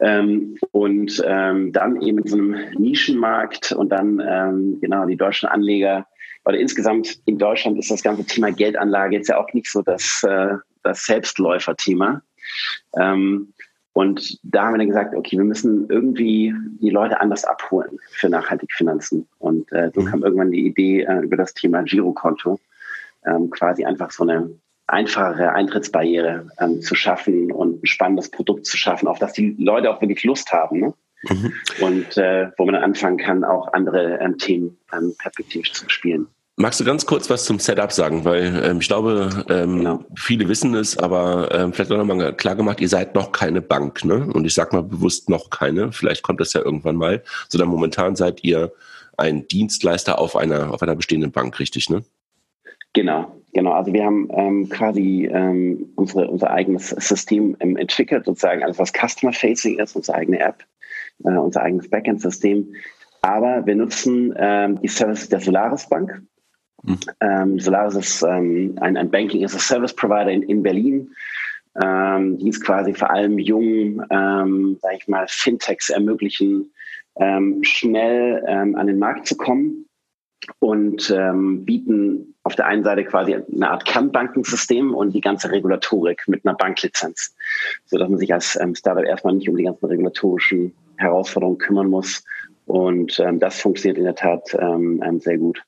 Ähm, 0.00 0.56
und 0.70 1.22
ähm, 1.26 1.72
dann 1.72 2.00
eben 2.00 2.18
in 2.18 2.26
so 2.26 2.36
einem 2.36 2.56
Nischenmarkt 2.78 3.72
und 3.72 3.90
dann 3.90 4.22
ähm, 4.26 4.78
genau 4.80 5.06
die 5.06 5.16
deutschen 5.16 5.48
Anleger 5.48 6.06
oder 6.44 6.58
insgesamt 6.58 7.20
in 7.26 7.38
Deutschland 7.38 7.78
ist 7.78 7.90
das 7.90 8.02
ganze 8.02 8.24
Thema 8.24 8.50
Geldanlage 8.50 9.16
jetzt 9.16 9.28
ja 9.28 9.38
auch 9.38 9.52
nicht 9.52 9.70
so 9.70 9.82
das, 9.82 10.24
äh, 10.26 10.56
das 10.82 11.04
Selbstläufer-Thema. 11.06 12.22
Ähm, 12.98 13.52
und 13.92 14.38
da 14.42 14.64
haben 14.64 14.74
wir 14.74 14.78
dann 14.78 14.88
gesagt, 14.88 15.14
okay, 15.14 15.36
wir 15.36 15.44
müssen 15.44 15.88
irgendwie 15.90 16.54
die 16.80 16.90
Leute 16.90 17.20
anders 17.20 17.44
abholen 17.44 17.98
für 18.10 18.30
nachhaltige 18.30 18.72
Finanzen. 18.74 19.28
Und 19.38 19.70
äh, 19.72 19.90
so 19.94 20.00
mhm. 20.00 20.06
kam 20.06 20.22
irgendwann 20.22 20.50
die 20.50 20.66
Idee 20.66 21.02
äh, 21.02 21.20
über 21.20 21.36
das 21.36 21.52
Thema 21.52 21.82
Girokonto, 21.82 22.58
ähm, 23.26 23.50
quasi 23.50 23.84
einfach 23.84 24.10
so 24.10 24.22
eine 24.22 24.50
einfachere 24.92 25.52
Eintrittsbarriere 25.52 26.46
ähm, 26.60 26.82
zu 26.82 26.94
schaffen 26.94 27.50
und 27.50 27.82
ein 27.82 27.86
spannendes 27.86 28.30
Produkt 28.30 28.66
zu 28.66 28.76
schaffen, 28.76 29.08
auf 29.08 29.18
das 29.18 29.32
die 29.32 29.56
Leute 29.58 29.90
auch 29.90 30.00
wirklich 30.00 30.22
Lust 30.22 30.52
haben. 30.52 30.80
Ne? 30.80 30.94
Mhm. 31.28 31.52
Und 31.80 32.16
äh, 32.18 32.50
wo 32.58 32.66
man 32.66 32.74
dann 32.74 32.84
anfangen 32.84 33.16
kann, 33.16 33.42
auch 33.42 33.72
andere 33.72 34.18
ähm, 34.20 34.36
Themen 34.36 34.76
ähm, 34.92 35.14
perspektivisch 35.18 35.72
zu 35.72 35.88
spielen. 35.88 36.26
Magst 36.56 36.78
du 36.78 36.84
ganz 36.84 37.06
kurz 37.06 37.30
was 37.30 37.46
zum 37.46 37.58
Setup 37.58 37.90
sagen? 37.90 38.26
Weil 38.26 38.62
ähm, 38.62 38.80
ich 38.80 38.86
glaube, 38.86 39.44
ähm, 39.48 39.78
genau. 39.78 40.04
viele 40.14 40.46
wissen 40.48 40.74
es, 40.74 40.98
aber 40.98 41.48
ähm, 41.52 41.72
vielleicht 41.72 41.90
auch 41.90 41.96
nochmal 41.96 42.36
klar 42.36 42.54
gemacht, 42.54 42.78
ihr 42.80 42.90
seid 42.90 43.14
noch 43.14 43.32
keine 43.32 43.62
Bank, 43.62 44.04
ne? 44.04 44.28
Und 44.34 44.44
ich 44.44 44.52
sag 44.52 44.74
mal 44.74 44.82
bewusst 44.82 45.30
noch 45.30 45.48
keine, 45.48 45.92
vielleicht 45.92 46.22
kommt 46.22 46.40
das 46.40 46.52
ja 46.52 46.60
irgendwann 46.60 46.96
mal, 46.96 47.22
sondern 47.48 47.70
momentan 47.70 48.14
seid 48.14 48.44
ihr 48.44 48.70
ein 49.16 49.48
Dienstleister 49.48 50.18
auf 50.18 50.36
einer, 50.36 50.74
auf 50.74 50.82
einer 50.82 50.94
bestehenden 50.94 51.32
Bank, 51.32 51.58
richtig, 51.58 51.88
ne? 51.88 52.04
Genau, 52.92 53.41
genau. 53.52 53.72
Also 53.72 53.92
wir 53.92 54.04
haben 54.04 54.28
ähm, 54.32 54.68
quasi 54.68 55.28
ähm, 55.32 55.92
unsere, 55.96 56.28
unser 56.28 56.50
eigenes 56.50 56.90
System 56.90 57.56
ähm, 57.60 57.76
entwickelt, 57.76 58.24
sozusagen 58.24 58.62
alles, 58.62 58.78
was 58.78 58.92
Customer-Facing 58.92 59.78
ist, 59.78 59.96
unsere 59.96 60.18
eigene 60.18 60.40
App, 60.40 60.64
äh, 61.24 61.30
unser 61.30 61.62
eigenes 61.62 61.88
Backend-System. 61.88 62.74
Aber 63.22 63.64
wir 63.66 63.76
nutzen 63.76 64.34
ähm, 64.36 64.80
die 64.80 64.88
Services 64.88 65.28
der 65.28 65.40
Solaris 65.40 65.88
Bank. 65.88 66.22
Mhm. 66.82 66.98
Ähm, 67.20 67.60
Solaris 67.60 67.94
ist 67.94 68.22
ähm, 68.22 68.76
ein, 68.80 68.96
ein 68.96 69.10
Banking 69.10 69.44
as 69.44 69.54
a 69.54 69.58
Service 69.58 69.94
Provider 69.94 70.30
in, 70.30 70.42
in 70.42 70.62
Berlin. 70.62 71.12
Ähm, 71.80 72.38
die 72.38 72.48
ist 72.48 72.64
quasi 72.64 72.92
vor 72.92 73.10
allem 73.10 73.38
jungen, 73.38 74.02
ähm, 74.10 74.76
sag 74.82 74.96
ich 74.96 75.08
mal, 75.08 75.26
Fintechs 75.28 75.88
ermöglichen, 75.88 76.72
ähm, 77.16 77.60
schnell 77.62 78.44
ähm, 78.46 78.74
an 78.74 78.88
den 78.88 78.98
Markt 78.98 79.26
zu 79.26 79.36
kommen 79.36 79.86
und 80.58 81.10
ähm, 81.16 81.64
bieten 81.64 82.31
auf 82.44 82.56
der 82.56 82.66
einen 82.66 82.84
Seite 82.84 83.04
quasi 83.04 83.34
eine 83.34 83.70
Art 83.70 83.84
Kernbankensystem 83.84 84.94
und 84.94 85.14
die 85.14 85.20
ganze 85.20 85.50
Regulatorik 85.50 86.26
mit 86.26 86.44
einer 86.44 86.56
Banklizenz, 86.56 87.34
so 87.86 87.98
dass 87.98 88.08
man 88.08 88.18
sich 88.18 88.32
als 88.32 88.58
ähm, 88.60 88.74
Startup 88.74 89.04
erstmal 89.04 89.34
nicht 89.34 89.48
um 89.48 89.56
die 89.56 89.64
ganzen 89.64 89.86
regulatorischen 89.86 90.74
Herausforderungen 90.96 91.58
kümmern 91.58 91.88
muss. 91.88 92.24
Und 92.66 93.18
ähm, 93.20 93.38
das 93.38 93.60
funktioniert 93.60 93.98
in 93.98 94.04
der 94.04 94.14
Tat 94.14 94.56
ähm, 94.58 95.02
ähm 95.04 95.20
sehr 95.20 95.38
gut. 95.38 95.62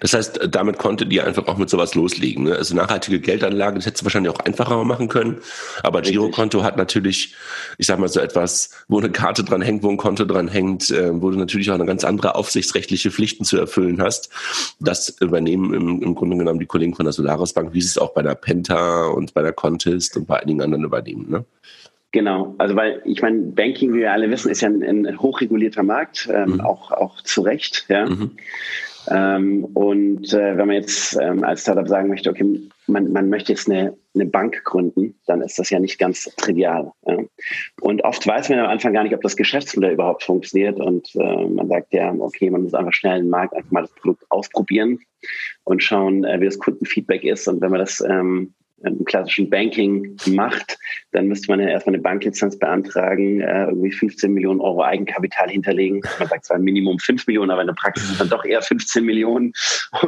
Das 0.00 0.14
heißt, 0.14 0.48
damit 0.50 0.78
konntet 0.78 1.12
ihr 1.12 1.26
einfach 1.26 1.46
auch 1.48 1.56
mit 1.56 1.68
sowas 1.68 1.94
loslegen. 1.94 2.44
Ne? 2.44 2.54
Also 2.54 2.74
nachhaltige 2.74 3.20
Geldanlage, 3.20 3.76
das 3.76 3.86
hättest 3.86 4.02
du 4.02 4.06
wahrscheinlich 4.06 4.32
auch 4.32 4.40
einfacher 4.40 4.82
machen 4.84 5.08
können. 5.08 5.38
Aber 5.82 6.02
Girokonto 6.02 6.62
hat 6.62 6.76
natürlich, 6.76 7.34
ich 7.76 7.86
sag 7.86 7.98
mal 7.98 8.08
so 8.08 8.20
etwas, 8.20 8.70
wo 8.88 8.98
eine 8.98 9.10
Karte 9.10 9.42
dran 9.42 9.62
hängt, 9.62 9.82
wo 9.82 9.90
ein 9.90 9.96
Konto 9.96 10.24
dran 10.24 10.48
hängt, 10.48 10.90
äh, 10.90 11.10
wo 11.20 11.30
du 11.30 11.38
natürlich 11.38 11.70
auch 11.70 11.74
eine 11.74 11.86
ganz 11.86 12.04
andere 12.04 12.36
aufsichtsrechtliche 12.36 13.10
Pflichten 13.10 13.44
zu 13.44 13.58
erfüllen 13.58 14.00
hast. 14.00 14.30
Das 14.78 15.08
übernehmen 15.20 15.74
im, 15.74 16.02
im 16.02 16.14
Grunde 16.14 16.36
genommen 16.36 16.60
die 16.60 16.66
Kollegen 16.66 16.94
von 16.94 17.04
der 17.04 17.12
Solaris 17.12 17.52
Bank, 17.52 17.74
wie 17.74 17.82
sie 17.82 17.88
es 17.88 17.98
auch 17.98 18.14
bei 18.14 18.22
der 18.22 18.34
Penta 18.34 19.06
und 19.06 19.34
bei 19.34 19.42
der 19.42 19.52
Contest 19.52 20.16
und 20.16 20.26
bei 20.26 20.40
einigen 20.40 20.62
anderen 20.62 20.84
übernehmen. 20.84 21.28
Ne? 21.28 21.44
Genau, 22.12 22.54
also 22.58 22.76
weil 22.76 23.02
ich 23.04 23.20
meine, 23.20 23.40
Banking, 23.40 23.92
wie 23.92 23.98
wir 23.98 24.12
alle 24.12 24.30
wissen, 24.30 24.50
ist 24.50 24.60
ja 24.60 24.68
ein, 24.68 24.82
ein 24.82 25.18
hochregulierter 25.18 25.82
Markt, 25.82 26.28
ähm, 26.32 26.54
mhm. 26.54 26.60
auch, 26.60 26.92
auch 26.92 27.20
zu 27.22 27.42
Recht. 27.42 27.84
Ja. 27.88 28.06
Mhm. 28.06 28.30
Ähm, 29.08 29.64
und 29.64 30.32
äh, 30.32 30.56
wenn 30.56 30.66
man 30.66 30.76
jetzt 30.76 31.18
ähm, 31.20 31.44
als 31.44 31.62
Startup 31.62 31.86
sagen 31.88 32.08
möchte, 32.08 32.30
okay, 32.30 32.60
man, 32.86 33.12
man 33.12 33.28
möchte 33.28 33.52
jetzt 33.52 33.70
eine, 33.70 33.96
eine 34.14 34.26
Bank 34.26 34.62
gründen, 34.64 35.14
dann 35.26 35.42
ist 35.42 35.58
das 35.58 35.70
ja 35.70 35.78
nicht 35.78 35.98
ganz 35.98 36.24
trivial. 36.36 36.92
Ja. 37.06 37.18
Und 37.80 38.04
oft 38.04 38.26
weiß 38.26 38.48
man 38.48 38.60
am 38.60 38.70
Anfang 38.70 38.92
gar 38.92 39.02
nicht, 39.02 39.14
ob 39.14 39.22
das 39.22 39.36
Geschäftsmodell 39.36 39.92
überhaupt 39.92 40.24
funktioniert. 40.24 40.78
Und 40.78 41.14
äh, 41.16 41.46
man 41.46 41.68
sagt 41.68 41.92
ja, 41.92 42.12
okay, 42.18 42.50
man 42.50 42.62
muss 42.62 42.74
einfach 42.74 42.92
schnell 42.92 43.20
den 43.20 43.30
Markt 43.30 43.54
einfach 43.54 43.70
mal 43.70 43.82
das 43.82 43.94
Produkt 43.94 44.24
ausprobieren 44.30 44.98
und 45.64 45.82
schauen, 45.82 46.24
äh, 46.24 46.40
wie 46.40 46.46
das 46.46 46.58
Kundenfeedback 46.58 47.24
ist. 47.24 47.48
Und 47.48 47.60
wenn 47.60 47.70
man 47.70 47.80
das 47.80 48.00
ähm, 48.00 48.54
im 48.82 49.04
klassischen 49.04 49.48
Banking 49.48 50.16
macht, 50.26 50.78
dann 51.12 51.28
müsste 51.28 51.50
man 51.50 51.60
ja 51.60 51.68
erstmal 51.68 51.94
eine 51.94 52.02
Banklizenz 52.02 52.58
beantragen, 52.58 53.40
äh, 53.40 53.64
irgendwie 53.64 53.92
15 53.92 54.32
Millionen 54.32 54.60
Euro 54.60 54.82
Eigenkapital 54.82 55.48
hinterlegen. 55.48 56.02
Man 56.18 56.28
sagt 56.28 56.44
zwar 56.44 56.58
Minimum 56.58 56.98
5 56.98 57.26
Millionen, 57.26 57.50
aber 57.50 57.62
in 57.62 57.68
der 57.68 57.74
Praxis 57.74 58.08
sind 58.08 58.20
dann 58.20 58.28
doch 58.28 58.44
eher 58.44 58.60
15 58.60 59.04
Millionen 59.04 59.52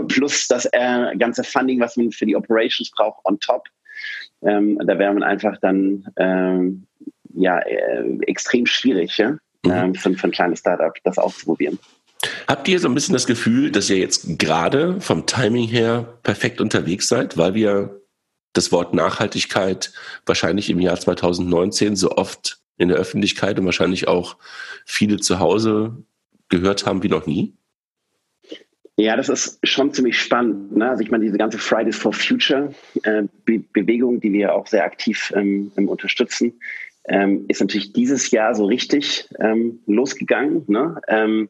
plus 0.09 0.49
das 0.49 0.67
äh, 0.73 1.17
ganze 1.19 1.45
Funding, 1.45 1.81
was 1.81 1.97
man 1.97 2.13
für 2.13 2.27
die 2.27 2.37
Operations 2.37 2.91
braucht, 2.91 3.25
on 3.25 3.41
top. 3.41 3.65
Ähm, 4.43 4.79
da 4.85 4.99
wäre 4.99 5.13
man 5.13 5.23
einfach 5.23 5.57
dann 5.61 6.07
ähm, 6.17 6.87
ja 7.35 7.59
äh, 7.61 8.05
extrem 8.27 8.67
schwierig 8.67 9.17
ja? 9.19 9.31
Mhm. 9.65 9.71
Ähm, 9.71 9.95
für, 9.95 10.13
für 10.15 10.29
ein 10.29 10.33
kleines 10.33 10.61
Startup, 10.61 10.95
das 11.05 11.19
auszuprobieren. 11.19 11.79
Habt 12.47 12.67
ihr 12.69 12.81
so 12.81 12.89
ein 12.89 12.95
bisschen 12.95 13.13
das 13.13 13.27
Gefühl, 13.27 13.71
dass 13.71 13.91
ihr 13.91 13.99
jetzt 13.99 14.39
gerade 14.39 15.01
vom 15.01 15.27
Timing 15.27 15.69
her 15.69 16.19
perfekt 16.23 16.61
unterwegs 16.61 17.09
seid, 17.09 17.37
weil 17.37 17.55
wir 17.55 18.01
das 18.53 18.73
Wort 18.73 18.95
Nachhaltigkeit 18.95 19.93
wahrscheinlich 20.27 20.71
im 20.71 20.81
Jahr 20.81 20.99
2019 20.99 21.97
so 21.97 22.13
oft 22.13 22.61
in 22.77 22.89
der 22.89 22.97
Öffentlichkeit 22.97 23.59
und 23.59 23.65
wahrscheinlich 23.65 24.09
auch 24.09 24.37
viele 24.85 25.19
zu 25.19 25.39
Hause 25.39 25.97
gehört 26.49 26.87
haben 26.87 27.03
wie 27.03 27.09
noch 27.09 27.27
nie? 27.27 27.55
Ja, 28.97 29.17
das 29.17 29.29
ist 29.29 29.61
schon 29.63 29.93
ziemlich 29.93 30.19
spannend. 30.19 30.77
Ne? 30.77 30.91
Also 30.91 31.05
ich 31.05 31.11
meine, 31.11 31.25
diese 31.25 31.39
ganze 31.39 31.59
Fridays 31.59 31.97
for 31.97 32.13
Future 32.13 32.75
äh, 33.05 33.25
Be 33.45 33.61
Bewegung, 33.73 34.21
die 34.21 34.33
wir 34.33 34.55
auch 34.55 34.67
sehr 34.67 34.85
aktiv 34.85 35.33
ähm, 35.37 35.71
unterstützen, 35.77 36.61
ähm, 37.09 37.45
ist 37.49 37.61
natürlich 37.61 37.93
dieses 37.93 38.31
Jahr 38.33 38.55
so 38.55 38.65
richtig 38.65 39.29
ähm, 39.39 39.81
losgegangen 39.87 40.65
ne? 40.67 41.01
Ähm, 41.07 41.49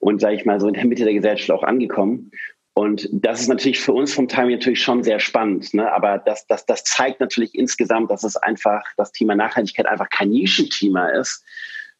und, 0.00 0.20
sage 0.20 0.36
ich 0.36 0.44
mal, 0.44 0.60
so 0.60 0.68
in 0.68 0.74
der 0.74 0.86
Mitte 0.86 1.04
der 1.04 1.14
Gesellschaft 1.14 1.50
auch 1.50 1.64
angekommen. 1.64 2.30
Und 2.78 3.08
das 3.10 3.40
ist 3.40 3.48
natürlich 3.48 3.80
für 3.80 3.92
uns 3.92 4.14
vom 4.14 4.28
Timing 4.28 4.52
natürlich 4.52 4.80
schon 4.80 5.02
sehr 5.02 5.18
spannend. 5.18 5.74
Ne? 5.74 5.90
Aber 5.92 6.18
das, 6.18 6.46
das, 6.46 6.64
das 6.64 6.84
zeigt 6.84 7.18
natürlich 7.18 7.56
insgesamt, 7.56 8.08
dass 8.08 8.22
es 8.22 8.36
einfach 8.36 8.84
das 8.96 9.10
Thema 9.10 9.34
Nachhaltigkeit 9.34 9.86
einfach 9.86 10.08
kein 10.10 10.28
Nischenthema 10.28 11.08
ist, 11.08 11.44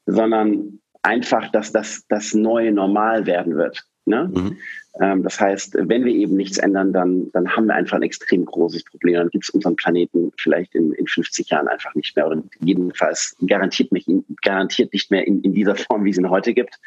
sondern 0.06 0.78
einfach, 1.02 1.50
dass 1.50 1.73
das 1.73 2.04
das 2.08 2.32
neue 2.32 2.70
Normal 2.70 3.26
werden 3.26 3.56
wird. 3.56 3.82
Ne? 4.04 4.30
Mhm. 4.32 4.56
Ähm, 5.00 5.25
das 5.25 5.40
heißt, 5.40 5.78
wenn 5.80 6.04
wir 6.04 6.14
eben 6.14 6.37
nichts 6.37 6.58
ändern, 6.58 6.92
dann, 6.92 7.32
dann 7.32 7.56
haben 7.56 7.66
wir 7.66 7.75
einfach 7.75 7.97
ein 7.97 8.04
extrem 8.04 8.44
großes 8.44 8.85
Problem. 8.85 9.14
Dann 9.14 9.30
gibt 9.30 9.47
es 9.47 9.50
unseren 9.50 9.75
Planeten 9.75 10.30
vielleicht 10.38 10.76
in, 10.76 10.92
in 10.92 11.08
50 11.08 11.50
Jahren 11.50 11.66
einfach 11.66 11.92
nicht 11.97 12.14
mehr 12.14 12.28
oder 12.28 12.40
jedenfalls 12.61 13.35
garantiert 13.44 13.90
nicht, 13.90 14.08
garantiert 14.42 14.92
nicht 14.92 15.11
mehr 15.11 15.26
in, 15.26 15.42
in 15.42 15.54
dieser 15.54 15.75
Form, 15.75 16.04
wie 16.04 16.11
es 16.11 16.18
ihn 16.18 16.30
heute 16.30 16.54
gibt. 16.54 16.78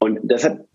Und 0.00 0.18
deshalb 0.24 0.66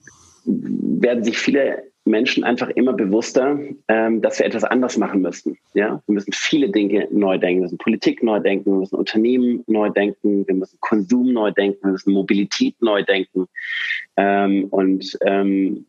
werden 0.45 1.25
sich 1.25 1.37
viele 1.37 1.90
Menschen 2.05 2.43
einfach 2.43 2.69
immer 2.69 2.93
bewusster, 2.93 3.59
ähm, 3.87 4.21
dass 4.21 4.39
wir 4.39 4.45
etwas 4.45 4.63
anders 4.63 4.97
machen 4.97 5.21
müssen. 5.21 5.57
Ja, 5.73 6.01
wir 6.05 6.13
müssen 6.13 6.33
viele 6.33 6.69
Dinge 6.69 7.07
neu 7.11 7.37
denken. 7.37 7.59
Wir 7.59 7.63
müssen 7.63 7.77
Politik 7.77 8.23
neu 8.23 8.39
denken, 8.39 8.71
wir 8.71 8.79
müssen 8.79 8.95
Unternehmen 8.95 9.63
neu 9.67 9.89
denken, 9.89 10.47
wir 10.47 10.55
müssen 10.55 10.79
Konsum 10.79 11.31
neu 11.31 11.51
denken, 11.51 11.79
wir 11.83 11.91
müssen 11.91 12.13
Mobilität 12.13 12.75
neu 12.81 13.03
denken. 13.03 13.47
Ähm, 14.17 14.65
und 14.65 15.17
ähm, 15.25 15.85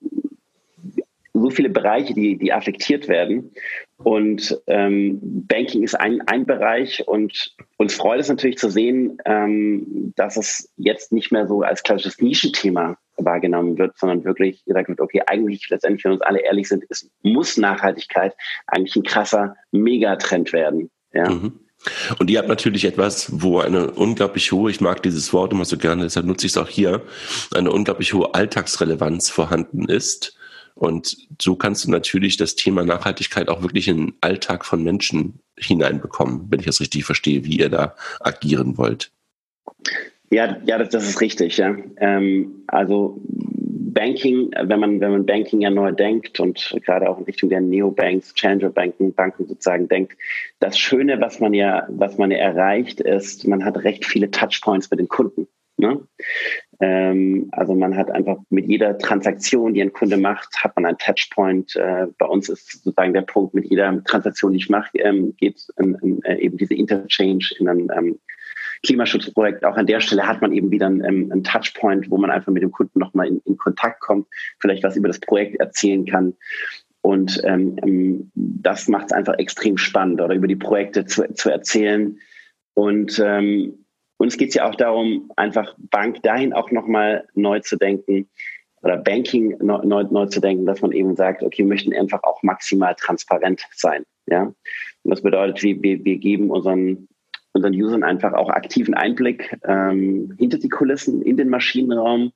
so 1.35 1.51
viele 1.51 1.71
Bereiche, 1.71 2.15
die, 2.15 2.37
die 2.37 2.53
affektiert 2.53 3.09
werden. 3.09 3.51
Und 3.97 4.61
ähm, 4.67 5.19
Banking 5.23 5.83
ist 5.83 5.95
ein, 5.95 6.21
ein 6.23 6.45
Bereich 6.45 7.07
und 7.07 7.55
uns 7.79 7.95
freut 7.95 8.21
es 8.21 8.29
natürlich 8.29 8.59
zu 8.59 8.69
sehen, 8.69 9.19
ähm, 9.25 10.13
dass 10.17 10.37
es 10.37 10.71
jetzt 10.77 11.13
nicht 11.13 11.33
mehr 11.33 11.47
so 11.47 11.63
als 11.63 11.83
klassisches 11.83 12.21
Nischenthema 12.21 12.99
wahrgenommen 13.17 13.79
wird, 13.79 13.99
sondern 13.99 14.25
wirklich 14.25 14.65
gesagt 14.65 14.89
wird, 14.89 15.01
okay, 15.01 15.23
eigentlich 15.27 15.69
letztendlich, 15.69 16.05
wenn 16.05 16.13
uns 16.13 16.23
alle 16.23 16.41
ehrlich 16.41 16.69
sind, 16.69 16.85
es 16.89 17.11
muss 17.23 17.57
Nachhaltigkeit 17.57 18.35
eigentlich 18.67 18.97
ein 18.97 19.03
krasser 19.03 19.57
Megatrend 19.71 20.53
werden. 20.53 20.91
Ja. 21.13 21.31
Mhm. 21.31 21.61
Und 22.19 22.31
ihr 22.31 22.39
habt 22.39 22.49
natürlich 22.49 22.85
etwas, 22.85 23.29
wo 23.33 23.59
eine 23.59 23.91
unglaublich 23.91 24.53
hohe, 24.53 24.71
ich 24.71 24.81
mag 24.81 25.03
dieses 25.03 25.33
Wort 25.33 25.53
immer 25.53 25.65
so 25.65 25.77
gerne, 25.77 26.05
deshalb 26.05 26.27
nutze 26.27 26.47
ich 26.47 26.53
es 26.53 26.57
auch 26.57 26.69
hier, 26.69 27.03
eine 27.53 27.73
unglaublich 27.73 28.13
hohe 28.13 28.35
Alltagsrelevanz 28.35 29.31
vorhanden 29.31 29.89
ist. 29.89 30.37
Und 30.75 31.17
so 31.41 31.57
kannst 31.57 31.85
du 31.85 31.91
natürlich 31.91 32.37
das 32.37 32.55
Thema 32.55 32.85
Nachhaltigkeit 32.85 33.49
auch 33.49 33.63
wirklich 33.63 33.89
in 33.89 33.99
den 33.99 34.15
Alltag 34.21 34.65
von 34.65 34.83
Menschen 34.83 35.41
hineinbekommen, 35.59 36.47
wenn 36.51 36.61
ich 36.61 36.67
das 36.67 36.81
richtig 36.81 37.05
verstehe, 37.05 37.45
wie 37.45 37.59
ihr 37.59 37.69
da 37.69 37.95
agieren 38.21 38.79
wollt. 38.79 39.11
Ja, 40.33 40.57
ja, 40.65 40.79
das, 40.79 40.89
das 40.89 41.07
ist 41.07 41.21
richtig. 41.21 41.59
Ja. 41.59 41.77
Ähm, 41.99 42.65
also 42.67 43.21
Banking, 43.29 44.51
wenn 44.63 44.81
man, 44.81 44.99
wenn 44.99 45.11
man 45.11 45.27
Banking 45.27 45.61
ja 45.61 45.69
neu 45.69 45.93
denkt 45.93 46.41
und 46.41 46.75
gerade 46.87 47.11
auch 47.11 47.19
in 47.19 47.25
Richtung 47.25 47.51
der 47.51 47.61
Neobanks, 47.61 48.33
Challenger-Banken, 48.33 49.13
Banken 49.13 49.47
sozusagen 49.47 49.89
denkt, 49.89 50.17
das 50.59 50.79
Schöne, 50.79 51.21
was 51.21 51.41
man 51.41 51.53
ja, 51.53 51.87
was 51.91 52.17
man 52.17 52.31
ja 52.31 52.39
erreicht, 52.39 53.03
ist, 53.03 53.47
man 53.47 53.63
hat 53.63 53.85
recht 53.85 54.07
viele 54.07 54.31
Touchpoints 54.31 54.91
mit 54.91 55.01
den 55.01 55.09
Kunden. 55.09 55.49
Ne? 55.77 56.01
Ähm, 56.81 57.49
also 57.53 57.75
man 57.75 57.95
hat 57.95 58.11
einfach 58.11 58.39
mit 58.49 58.67
jeder 58.67 58.97
Transaktion, 58.97 59.75
die 59.75 59.83
ein 59.83 59.93
Kunde 59.93 60.17
macht, 60.17 60.65
hat 60.65 60.75
man 60.77 60.87
einen 60.87 60.97
Touchpoint. 60.97 61.77
Äh, 61.77 62.07
bei 62.17 62.27
uns 62.27 62.49
ist 62.49 62.83
sozusagen 62.83 63.13
der 63.13 63.23
Punkt, 63.23 63.53
mit 63.53 63.67
jeder 63.67 64.03
Transaktion, 64.05 64.53
die 64.53 64.59
ich 64.61 64.71
mache, 64.71 64.97
ähm, 64.97 65.35
geht 65.37 65.67
in, 65.77 66.23
äh, 66.25 66.39
eben 66.39 66.57
diese 66.57 66.75
Interchange 66.75 67.45
in 67.59 67.69
ein 67.69 67.89
ähm, 67.95 68.19
Klimaschutzprojekt. 68.85 69.65
Auch 69.65 69.77
an 69.77 69.87
der 69.87 70.01
Stelle 70.01 70.27
hat 70.27 70.41
man 70.41 70.53
eben 70.53 70.71
wieder 70.71 70.87
einen, 70.87 71.05
ähm, 71.05 71.33
einen 71.33 71.45
Touchpoint, 71.45 72.11
wo 72.11 72.19
man 72.19 72.31
einfach 72.31 72.53
mit 72.53 72.63
dem 72.63 72.73
Kunden 72.73 72.99
nochmal 72.99 73.29
in, 73.29 73.41
in 73.45 73.57
Kontakt 73.57 74.01
kommt, 74.01 74.27
vielleicht 74.61 74.83
was 74.83 74.97
über 74.97 75.09
das 75.09 75.21
Projekt 75.21 75.61
erzählen 75.61 76.05
kann. 76.05 76.35
Und 77.01 77.41
ähm, 77.45 77.77
ähm 77.83 78.31
das 78.35 78.89
macht 78.89 79.07
es 79.07 79.13
einfach 79.13 79.35
extrem 79.39 79.77
spannend, 79.77 80.21
oder 80.21 80.35
über 80.35 80.47
die 80.47 80.57
Projekte 80.57 81.05
zu, 81.05 81.33
zu 81.35 81.51
erzählen. 81.51 82.19
Und 82.75 83.21
ähm, 83.25 83.85
uns 84.19 84.37
geht 84.37 84.51
es 84.51 84.55
ja 84.55 84.69
auch 84.69 84.75
darum, 84.75 85.31
einfach 85.37 85.75
Bank 85.79 86.23
dahin 86.23 86.53
auch 86.53 86.71
nochmal 86.71 87.27
neu 87.35 87.61
zu 87.61 87.77
denken 87.77 88.29
oder 88.83 88.97
Banking 88.97 89.57
neu, 89.61 89.81
neu, 89.85 90.05
neu, 90.05 90.27
zu 90.27 90.41
denken, 90.41 90.67
dass 90.67 90.81
man 90.81 90.93
eben 90.93 91.17
sagt, 91.17 91.43
okay, 91.43 91.59
wir 91.59 91.67
möchten 91.67 91.95
einfach 91.95 92.23
auch 92.23 92.43
maximal 92.43 92.95
transparent 92.95 93.63
sein. 93.75 94.05
Ja? 94.27 94.43
Und 95.03 95.11
das 95.11 95.23
bedeutet, 95.23 95.63
wir, 95.63 95.83
wir, 95.83 96.05
wir 96.05 96.19
geben 96.19 96.51
unseren 96.51 97.09
unseren 97.53 97.75
Usern 97.75 98.03
einfach 98.03 98.33
auch 98.33 98.51
aktiven 98.51 98.95
Einblick 98.95 99.57
ähm, 99.65 100.35
hinter 100.39 100.59
die 100.59 100.69
Kulissen 100.69 101.23
in 101.23 101.37
den 101.37 101.49
Maschinenraum. 101.49 102.33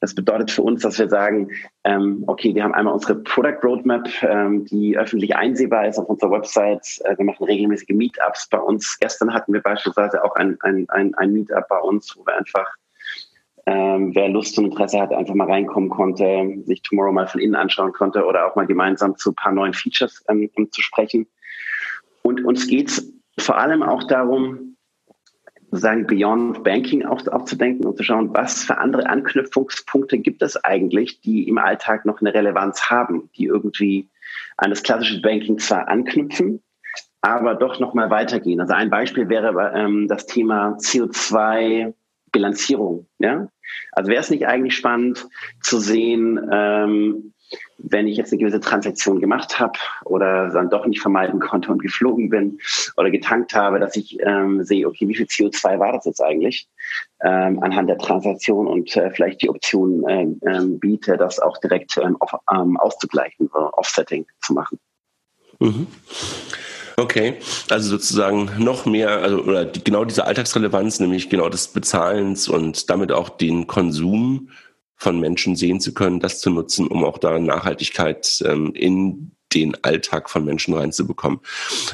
Das 0.00 0.14
bedeutet 0.14 0.50
für 0.50 0.62
uns, 0.62 0.82
dass 0.82 0.98
wir 0.98 1.08
sagen, 1.08 1.48
ähm, 1.84 2.24
okay, 2.26 2.54
wir 2.54 2.64
haben 2.64 2.74
einmal 2.74 2.92
unsere 2.92 3.14
Product 3.22 3.58
Roadmap, 3.62 4.08
ähm, 4.22 4.64
die 4.64 4.98
öffentlich 4.98 5.36
einsehbar 5.36 5.86
ist 5.86 5.98
auf 5.98 6.06
unserer 6.06 6.32
Website. 6.32 7.00
Äh, 7.04 7.16
wir 7.18 7.24
machen 7.24 7.44
regelmäßige 7.44 7.90
Meetups 7.90 8.48
bei 8.48 8.58
uns. 8.58 8.98
Gestern 8.98 9.32
hatten 9.32 9.52
wir 9.52 9.60
beispielsweise 9.60 10.24
auch 10.24 10.34
ein, 10.34 10.58
ein, 10.62 10.86
ein, 10.90 11.14
ein 11.14 11.32
Meetup 11.32 11.68
bei 11.68 11.78
uns, 11.78 12.16
wo 12.16 12.26
wir 12.26 12.36
einfach, 12.36 12.66
ähm, 13.66 14.12
wer 14.12 14.28
Lust 14.28 14.58
und 14.58 14.66
Interesse 14.66 15.00
hat, 15.00 15.12
einfach 15.12 15.34
mal 15.34 15.48
reinkommen 15.48 15.88
konnte, 15.88 16.52
sich 16.64 16.82
Tomorrow 16.82 17.12
mal 17.12 17.28
von 17.28 17.40
innen 17.40 17.54
anschauen 17.54 17.92
konnte 17.92 18.24
oder 18.24 18.50
auch 18.50 18.56
mal 18.56 18.66
gemeinsam 18.66 19.16
zu 19.16 19.30
ein 19.30 19.36
paar 19.36 19.52
neuen 19.52 19.72
Features 19.72 20.24
ähm, 20.28 20.50
zu 20.72 20.82
sprechen. 20.82 21.28
Und 22.22 22.44
uns 22.44 22.66
geht's 22.66 23.12
vor 23.38 23.58
allem 23.58 23.82
auch 23.82 24.04
darum, 24.04 24.72
sozusagen 25.72 26.06
Beyond 26.06 26.62
Banking 26.64 27.04
auch, 27.06 27.26
auch 27.28 27.46
zu 27.46 27.56
denken 27.56 27.86
und 27.86 27.96
zu 27.96 28.02
schauen, 28.04 28.34
was 28.34 28.64
für 28.64 28.76
andere 28.76 29.08
Anknüpfungspunkte 29.08 30.18
gibt 30.18 30.42
es 30.42 30.62
eigentlich, 30.62 31.22
die 31.22 31.48
im 31.48 31.56
Alltag 31.56 32.04
noch 32.04 32.20
eine 32.20 32.34
Relevanz 32.34 32.90
haben, 32.90 33.30
die 33.36 33.46
irgendwie 33.46 34.10
an 34.58 34.68
das 34.68 34.82
klassische 34.82 35.22
Banking 35.22 35.58
zwar 35.58 35.88
anknüpfen, 35.88 36.62
aber 37.22 37.54
doch 37.54 37.80
noch 37.80 37.94
mal 37.94 38.10
weitergehen. 38.10 38.60
Also 38.60 38.74
ein 38.74 38.90
Beispiel 38.90 39.30
wäre 39.30 39.72
ähm, 39.74 40.08
das 40.08 40.26
Thema 40.26 40.76
CO2-Bilanzierung. 40.76 43.06
Ja? 43.18 43.48
Also 43.92 44.10
wäre 44.10 44.20
es 44.20 44.28
nicht 44.28 44.46
eigentlich 44.46 44.76
spannend 44.76 45.26
zu 45.62 45.78
sehen, 45.78 46.50
ähm, 46.52 47.31
wenn 47.78 48.06
ich 48.06 48.16
jetzt 48.16 48.32
eine 48.32 48.40
gewisse 48.40 48.60
Transaktion 48.60 49.20
gemacht 49.20 49.58
habe 49.58 49.78
oder 50.04 50.50
dann 50.50 50.70
doch 50.70 50.86
nicht 50.86 51.00
vermeiden 51.00 51.40
konnte 51.40 51.72
und 51.72 51.82
geflogen 51.82 52.30
bin 52.30 52.58
oder 52.96 53.10
getankt 53.10 53.54
habe, 53.54 53.80
dass 53.80 53.96
ich 53.96 54.18
ähm, 54.20 54.62
sehe, 54.62 54.86
okay, 54.86 55.08
wie 55.08 55.14
viel 55.14 55.26
CO2 55.26 55.78
war 55.78 55.92
das 55.92 56.04
jetzt 56.04 56.22
eigentlich 56.22 56.68
ähm, 57.22 57.62
anhand 57.62 57.88
der 57.88 57.98
Transaktion 57.98 58.66
und 58.66 58.96
äh, 58.96 59.10
vielleicht 59.10 59.42
die 59.42 59.50
Option 59.50 60.08
äh, 60.08 60.22
äh, 60.48 60.64
biete, 60.66 61.16
das 61.16 61.38
auch 61.38 61.58
direkt 61.58 61.96
ähm, 61.98 62.16
auf, 62.20 62.32
ähm, 62.52 62.76
auszugleichen, 62.76 63.46
äh, 63.46 63.58
Offsetting 63.58 64.26
zu 64.40 64.54
machen. 64.54 64.78
Mhm. 65.58 65.86
Okay, 66.96 67.38
also 67.70 67.90
sozusagen 67.90 68.50
noch 68.58 68.84
mehr, 68.84 69.22
also 69.22 69.42
oder 69.42 69.64
die, 69.64 69.82
genau 69.82 70.04
diese 70.04 70.26
Alltagsrelevanz, 70.26 71.00
nämlich 71.00 71.30
genau 71.30 71.48
des 71.48 71.68
Bezahlens 71.68 72.48
und 72.48 72.90
damit 72.90 73.12
auch 73.12 73.28
den 73.30 73.66
Konsum 73.66 74.50
von 75.02 75.18
Menschen 75.18 75.56
sehen 75.56 75.80
zu 75.80 75.92
können, 75.94 76.20
das 76.20 76.40
zu 76.40 76.48
nutzen, 76.48 76.86
um 76.86 77.04
auch 77.04 77.18
da 77.18 77.36
Nachhaltigkeit 77.36 78.40
ähm, 78.46 78.72
in 78.72 79.32
den 79.52 79.76
Alltag 79.82 80.30
von 80.30 80.44
Menschen 80.44 80.74
reinzubekommen. 80.74 81.40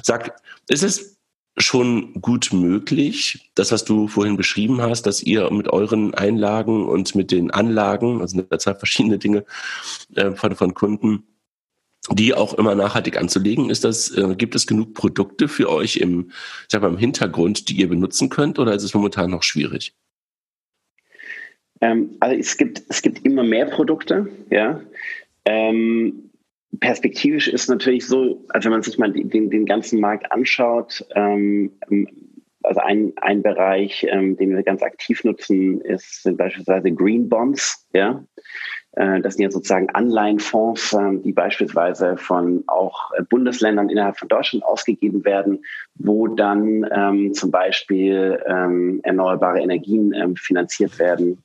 Sag, 0.02 0.36
ist 0.68 0.82
es 0.82 1.16
schon 1.56 2.12
gut 2.20 2.50
möglich, 2.52 3.50
das, 3.54 3.72
was 3.72 3.86
du 3.86 4.08
vorhin 4.08 4.36
beschrieben 4.36 4.82
hast, 4.82 5.06
dass 5.06 5.22
ihr 5.22 5.50
mit 5.50 5.68
euren 5.68 6.12
Einlagen 6.14 6.86
und 6.86 7.14
mit 7.14 7.30
den 7.30 7.50
Anlagen, 7.50 8.20
also 8.20 8.42
Zeit 8.58 8.78
verschiedene 8.78 9.18
Dinge 9.18 9.46
äh, 10.14 10.32
von, 10.32 10.54
von 10.54 10.74
Kunden, 10.74 11.24
die 12.12 12.34
auch 12.34 12.54
immer 12.54 12.74
nachhaltig 12.74 13.16
anzulegen. 13.16 13.70
Ist 13.70 13.84
das, 13.84 14.10
äh, 14.10 14.34
gibt 14.36 14.54
es 14.54 14.66
genug 14.66 14.92
Produkte 14.92 15.48
für 15.48 15.70
euch 15.70 15.96
im, 15.96 16.28
ich 16.28 16.68
sag 16.68 16.82
mal, 16.82 16.88
im 16.88 16.98
Hintergrund, 16.98 17.70
die 17.70 17.76
ihr 17.78 17.88
benutzen 17.88 18.28
könnt, 18.28 18.58
oder 18.58 18.74
ist 18.74 18.82
es 18.82 18.92
momentan 18.92 19.30
noch 19.30 19.42
schwierig? 19.42 19.94
Ähm, 21.80 22.16
also 22.20 22.36
es 22.36 22.56
gibt, 22.56 22.82
es 22.88 23.02
gibt 23.02 23.24
immer 23.24 23.42
mehr 23.42 23.66
Produkte, 23.66 24.28
ja. 24.50 24.80
Ähm, 25.44 26.30
perspektivisch 26.80 27.48
ist 27.48 27.68
natürlich 27.68 28.06
so, 28.06 28.44
also 28.50 28.66
wenn 28.66 28.72
man 28.72 28.82
sich 28.82 28.98
mal 28.98 29.12
den, 29.12 29.50
den 29.50 29.66
ganzen 29.66 30.00
Markt 30.00 30.30
anschaut, 30.30 31.04
ähm, 31.14 31.72
also 32.62 32.80
ein, 32.80 33.12
ein 33.16 33.42
Bereich, 33.42 34.06
ähm, 34.10 34.36
den 34.36 34.54
wir 34.54 34.62
ganz 34.62 34.82
aktiv 34.82 35.24
nutzen, 35.24 35.80
ist 35.80 36.22
sind 36.22 36.36
beispielsweise 36.36 36.90
Green 36.92 37.28
Bonds, 37.28 37.86
ja. 37.92 38.22
Äh, 38.92 39.20
das 39.20 39.34
sind 39.34 39.44
ja 39.44 39.50
sozusagen 39.50 39.88
Anleihenfonds, 39.90 40.92
äh, 40.92 41.18
die 41.24 41.32
beispielsweise 41.32 42.16
von 42.16 42.64
auch 42.66 43.10
Bundesländern 43.30 43.88
innerhalb 43.88 44.18
von 44.18 44.28
Deutschland 44.28 44.64
ausgegeben 44.64 45.24
werden, 45.24 45.64
wo 45.94 46.26
dann 46.26 46.86
ähm, 46.92 47.32
zum 47.32 47.50
Beispiel 47.50 48.42
ähm, 48.46 49.00
erneuerbare 49.04 49.60
Energien 49.60 50.12
ähm, 50.12 50.36
finanziert 50.36 50.98
werden 50.98 51.42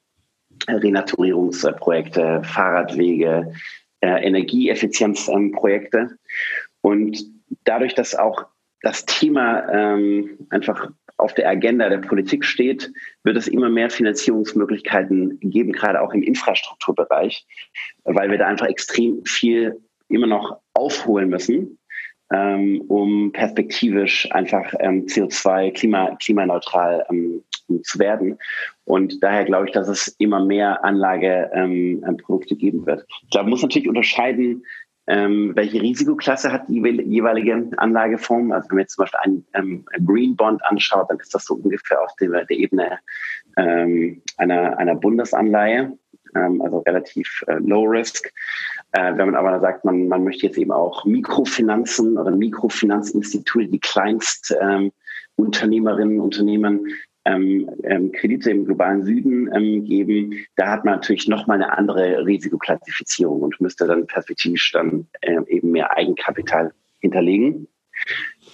Renaturierungsprojekte, 0.67 2.41
Fahrradwege, 2.43 3.53
äh, 4.01 4.25
Energieeffizienzprojekte. 4.27 6.17
Und 6.81 7.23
dadurch, 7.63 7.95
dass 7.95 8.15
auch 8.15 8.45
das 8.81 9.05
Thema 9.05 9.67
ähm, 9.71 10.37
einfach 10.49 10.91
auf 11.17 11.33
der 11.33 11.49
Agenda 11.49 11.89
der 11.89 11.99
Politik 11.99 12.43
steht, 12.43 12.91
wird 13.23 13.37
es 13.37 13.47
immer 13.47 13.69
mehr 13.69 13.89
Finanzierungsmöglichkeiten 13.89 15.39
geben, 15.39 15.71
gerade 15.71 16.01
auch 16.01 16.13
im 16.13 16.21
Infrastrukturbereich, 16.21 17.45
weil 18.03 18.29
wir 18.29 18.37
da 18.37 18.47
einfach 18.47 18.67
extrem 18.67 19.23
viel 19.25 19.81
immer 20.09 20.27
noch 20.27 20.59
aufholen 20.73 21.29
müssen, 21.29 21.79
ähm, 22.33 22.81
um 22.87 23.31
perspektivisch 23.31 24.29
einfach 24.31 24.73
ähm, 24.79 25.05
CO2 25.05 25.71
klima, 25.71 26.15
klimaneutral 26.15 27.05
ähm, 27.09 27.43
zu 27.83 27.99
werden. 27.99 28.37
Und 28.85 29.21
daher 29.23 29.45
glaube 29.45 29.67
ich, 29.67 29.71
dass 29.71 29.87
es 29.87 30.07
immer 30.17 30.43
mehr 30.43 30.83
Anlageprodukte 30.83 32.55
ähm, 32.55 32.59
geben 32.59 32.85
wird. 32.85 33.05
Ich 33.23 33.29
glaube, 33.29 33.45
man 33.45 33.51
muss 33.51 33.61
natürlich 33.61 33.87
unterscheiden, 33.87 34.63
ähm, 35.05 35.51
welche 35.55 35.81
Risikoklasse 35.81 36.51
hat 36.51 36.69
die 36.69 36.79
jeweilige 36.79 37.69
Anlageform. 37.77 38.51
Also 38.51 38.69
wenn 38.69 38.77
man 38.77 38.83
jetzt 38.83 38.95
zum 38.95 39.03
Beispiel 39.03 39.19
einen, 39.21 39.45
ähm, 39.53 39.85
Green 40.05 40.35
Bond 40.35 40.63
anschaut, 40.65 41.09
dann 41.09 41.19
ist 41.19 41.35
das 41.35 41.45
so 41.45 41.55
ungefähr 41.55 42.01
auf 42.01 42.15
der, 42.19 42.45
der 42.45 42.57
Ebene 42.57 42.99
ähm, 43.57 44.21
einer, 44.37 44.77
einer 44.77 44.95
Bundesanleihe, 44.95 45.97
ähm, 46.35 46.61
also 46.61 46.79
relativ 46.79 47.43
äh, 47.47 47.55
low 47.59 47.83
risk. 47.83 48.31
Äh, 48.93 49.17
wenn 49.17 49.31
man 49.31 49.35
aber 49.35 49.59
sagt, 49.59 49.85
man, 49.85 50.07
man 50.07 50.23
möchte 50.23 50.45
jetzt 50.45 50.57
eben 50.57 50.71
auch 50.71 51.03
Mikrofinanzen 51.03 52.17
oder 52.17 52.31
Mikrofinanzinstitute, 52.31 53.67
die 53.67 53.79
Kleinst 53.79 54.55
ähm, 54.61 54.91
Unternehmerinnen, 55.35 56.19
Unternehmen 56.19 56.87
ähm, 57.25 57.69
ähm, 57.83 58.11
Kredite 58.11 58.51
im 58.51 58.65
globalen 58.65 59.03
Süden 59.03 59.49
ähm, 59.53 59.83
geben, 59.83 60.45
da 60.57 60.69
hat 60.69 60.85
man 60.85 60.95
natürlich 60.95 61.27
nochmal 61.27 61.61
eine 61.61 61.75
andere 61.75 62.23
Risikoklassifizierung 62.25 63.41
und 63.41 63.59
müsste 63.59 63.87
dann 63.87 64.05
perspektivisch 64.05 64.71
dann 64.73 65.07
äh, 65.21 65.39
eben 65.47 65.71
mehr 65.71 65.97
Eigenkapital 65.97 66.71
hinterlegen. 66.99 67.67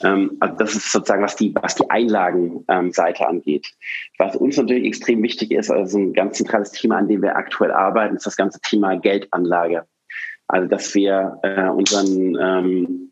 Ähm, 0.04 0.38
also 0.40 0.56
das 0.56 0.76
ist 0.76 0.92
sozusagen, 0.92 1.24
was 1.24 1.36
die, 1.36 1.54
was 1.54 1.76
die 1.76 1.90
Einlagenseite 1.90 3.28
angeht. 3.28 3.68
Was 4.18 4.38
uns 4.38 4.56
natürlich 4.56 4.86
extrem 4.86 5.22
wichtig 5.22 5.52
ist, 5.52 5.70
also 5.70 5.98
ein 5.98 6.14
ganz 6.14 6.38
zentrales 6.38 6.72
Thema, 6.72 6.98
an 6.98 7.10
dem 7.10 7.22
wir 7.22 7.36
aktuell 7.36 7.72
arbeiten, 7.72 8.16
ist 8.16 8.26
das 8.26 8.38
ganze 8.38 8.62
Thema 8.62 8.96
Geldanlage. 8.96 9.86
Also 10.50 10.68
dass 10.68 10.94
wir 10.96 11.40
äh, 11.44 11.70
unseren 11.70 12.38
ähm, 12.42 13.10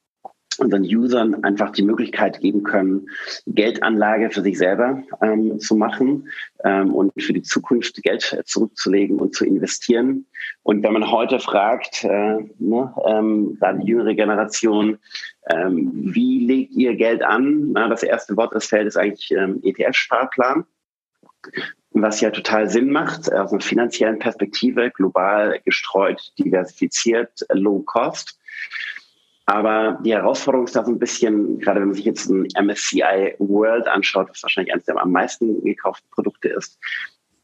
unseren 0.57 0.83
Usern 0.83 1.43
einfach 1.43 1.71
die 1.71 1.83
Möglichkeit 1.83 2.39
geben 2.41 2.63
können, 2.63 3.07
Geldanlage 3.45 4.31
für 4.31 4.41
sich 4.41 4.57
selber 4.57 5.03
ähm, 5.21 5.59
zu 5.59 5.75
machen 5.75 6.29
ähm, 6.63 6.93
und 6.93 7.11
für 7.21 7.33
die 7.33 7.43
Zukunft 7.43 8.01
Geld 8.03 8.41
zurückzulegen 8.45 9.19
und 9.19 9.35
zu 9.35 9.45
investieren. 9.45 10.25
Und 10.63 10.83
wenn 10.83 10.93
man 10.93 11.11
heute 11.11 11.39
fragt, 11.39 12.03
äh, 12.03 12.37
ne, 12.57 12.93
ähm, 13.05 13.57
gerade 13.59 13.79
die 13.79 13.87
jüngere 13.87 14.15
Generation, 14.15 14.97
ähm, 15.49 15.91
wie 15.93 16.45
legt 16.45 16.73
ihr 16.73 16.95
Geld 16.95 17.23
an? 17.23 17.71
Na, 17.73 17.87
das 17.87 18.03
erste 18.03 18.35
Wort, 18.35 18.53
das 18.53 18.65
fällt, 18.65 18.87
ist 18.87 18.97
eigentlich 18.97 19.31
ähm, 19.31 19.61
ETF-Sparplan 19.63 20.65
was 21.91 22.21
ja 22.21 22.29
total 22.29 22.69
Sinn 22.69 22.91
macht, 22.91 23.31
aus 23.31 23.51
einer 23.51 23.61
finanziellen 23.61 24.19
Perspektive, 24.19 24.91
global 24.91 25.59
gestreut, 25.65 26.31
diversifiziert, 26.37 27.45
low 27.53 27.79
cost. 27.79 28.39
Aber 29.45 29.97
die 30.03 30.13
Herausforderung 30.13 30.65
ist 30.65 30.75
da 30.75 30.83
so 30.83 30.91
ein 30.91 30.99
bisschen, 30.99 31.59
gerade 31.59 31.79
wenn 31.79 31.87
man 31.87 31.95
sich 31.95 32.05
jetzt 32.05 32.29
ein 32.29 32.47
MSCI 32.61 33.35
World 33.39 33.87
anschaut, 33.87 34.29
was 34.29 34.43
wahrscheinlich 34.43 34.73
eines 34.73 34.85
der 34.85 35.01
am 35.01 35.11
meisten 35.11 35.63
gekauften 35.63 36.09
Produkte 36.11 36.49
ist, 36.49 36.77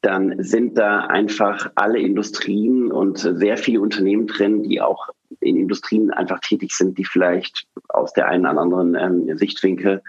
dann 0.02 0.36
sind 0.44 0.78
da 0.78 1.06
einfach 1.06 1.72
alle 1.76 2.00
Industrien 2.00 2.92
und 2.92 3.20
sehr 3.20 3.56
viele 3.56 3.80
Unternehmen 3.80 4.28
drin, 4.28 4.64
die 4.64 4.82
auch 4.82 5.08
in 5.40 5.56
Industrien 5.56 6.12
einfach 6.12 6.42
tätig 6.42 6.74
sind, 6.74 6.98
die 6.98 7.06
vielleicht 7.06 7.68
aus 7.88 8.12
der 8.12 8.28
einen 8.28 8.46
oder 8.46 8.60
anderen 8.60 8.96
ähm, 8.96 9.38
Sichtwinkel 9.38 10.02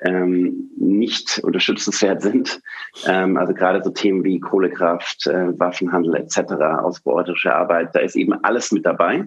ähm, 0.00 0.70
nicht 0.76 1.40
unterstützenswert 1.42 2.22
sind. 2.22 2.60
Ähm, 3.06 3.36
also 3.36 3.54
gerade 3.54 3.82
so 3.82 3.90
Themen 3.90 4.24
wie 4.24 4.40
Kohlekraft, 4.40 5.26
äh, 5.26 5.58
Waffenhandel 5.58 6.16
etc., 6.16 6.52
ausbeuterische 6.82 7.54
Arbeit, 7.54 7.94
da 7.94 8.00
ist 8.00 8.16
eben 8.16 8.32
alles 8.44 8.72
mit 8.72 8.84
dabei. 8.84 9.26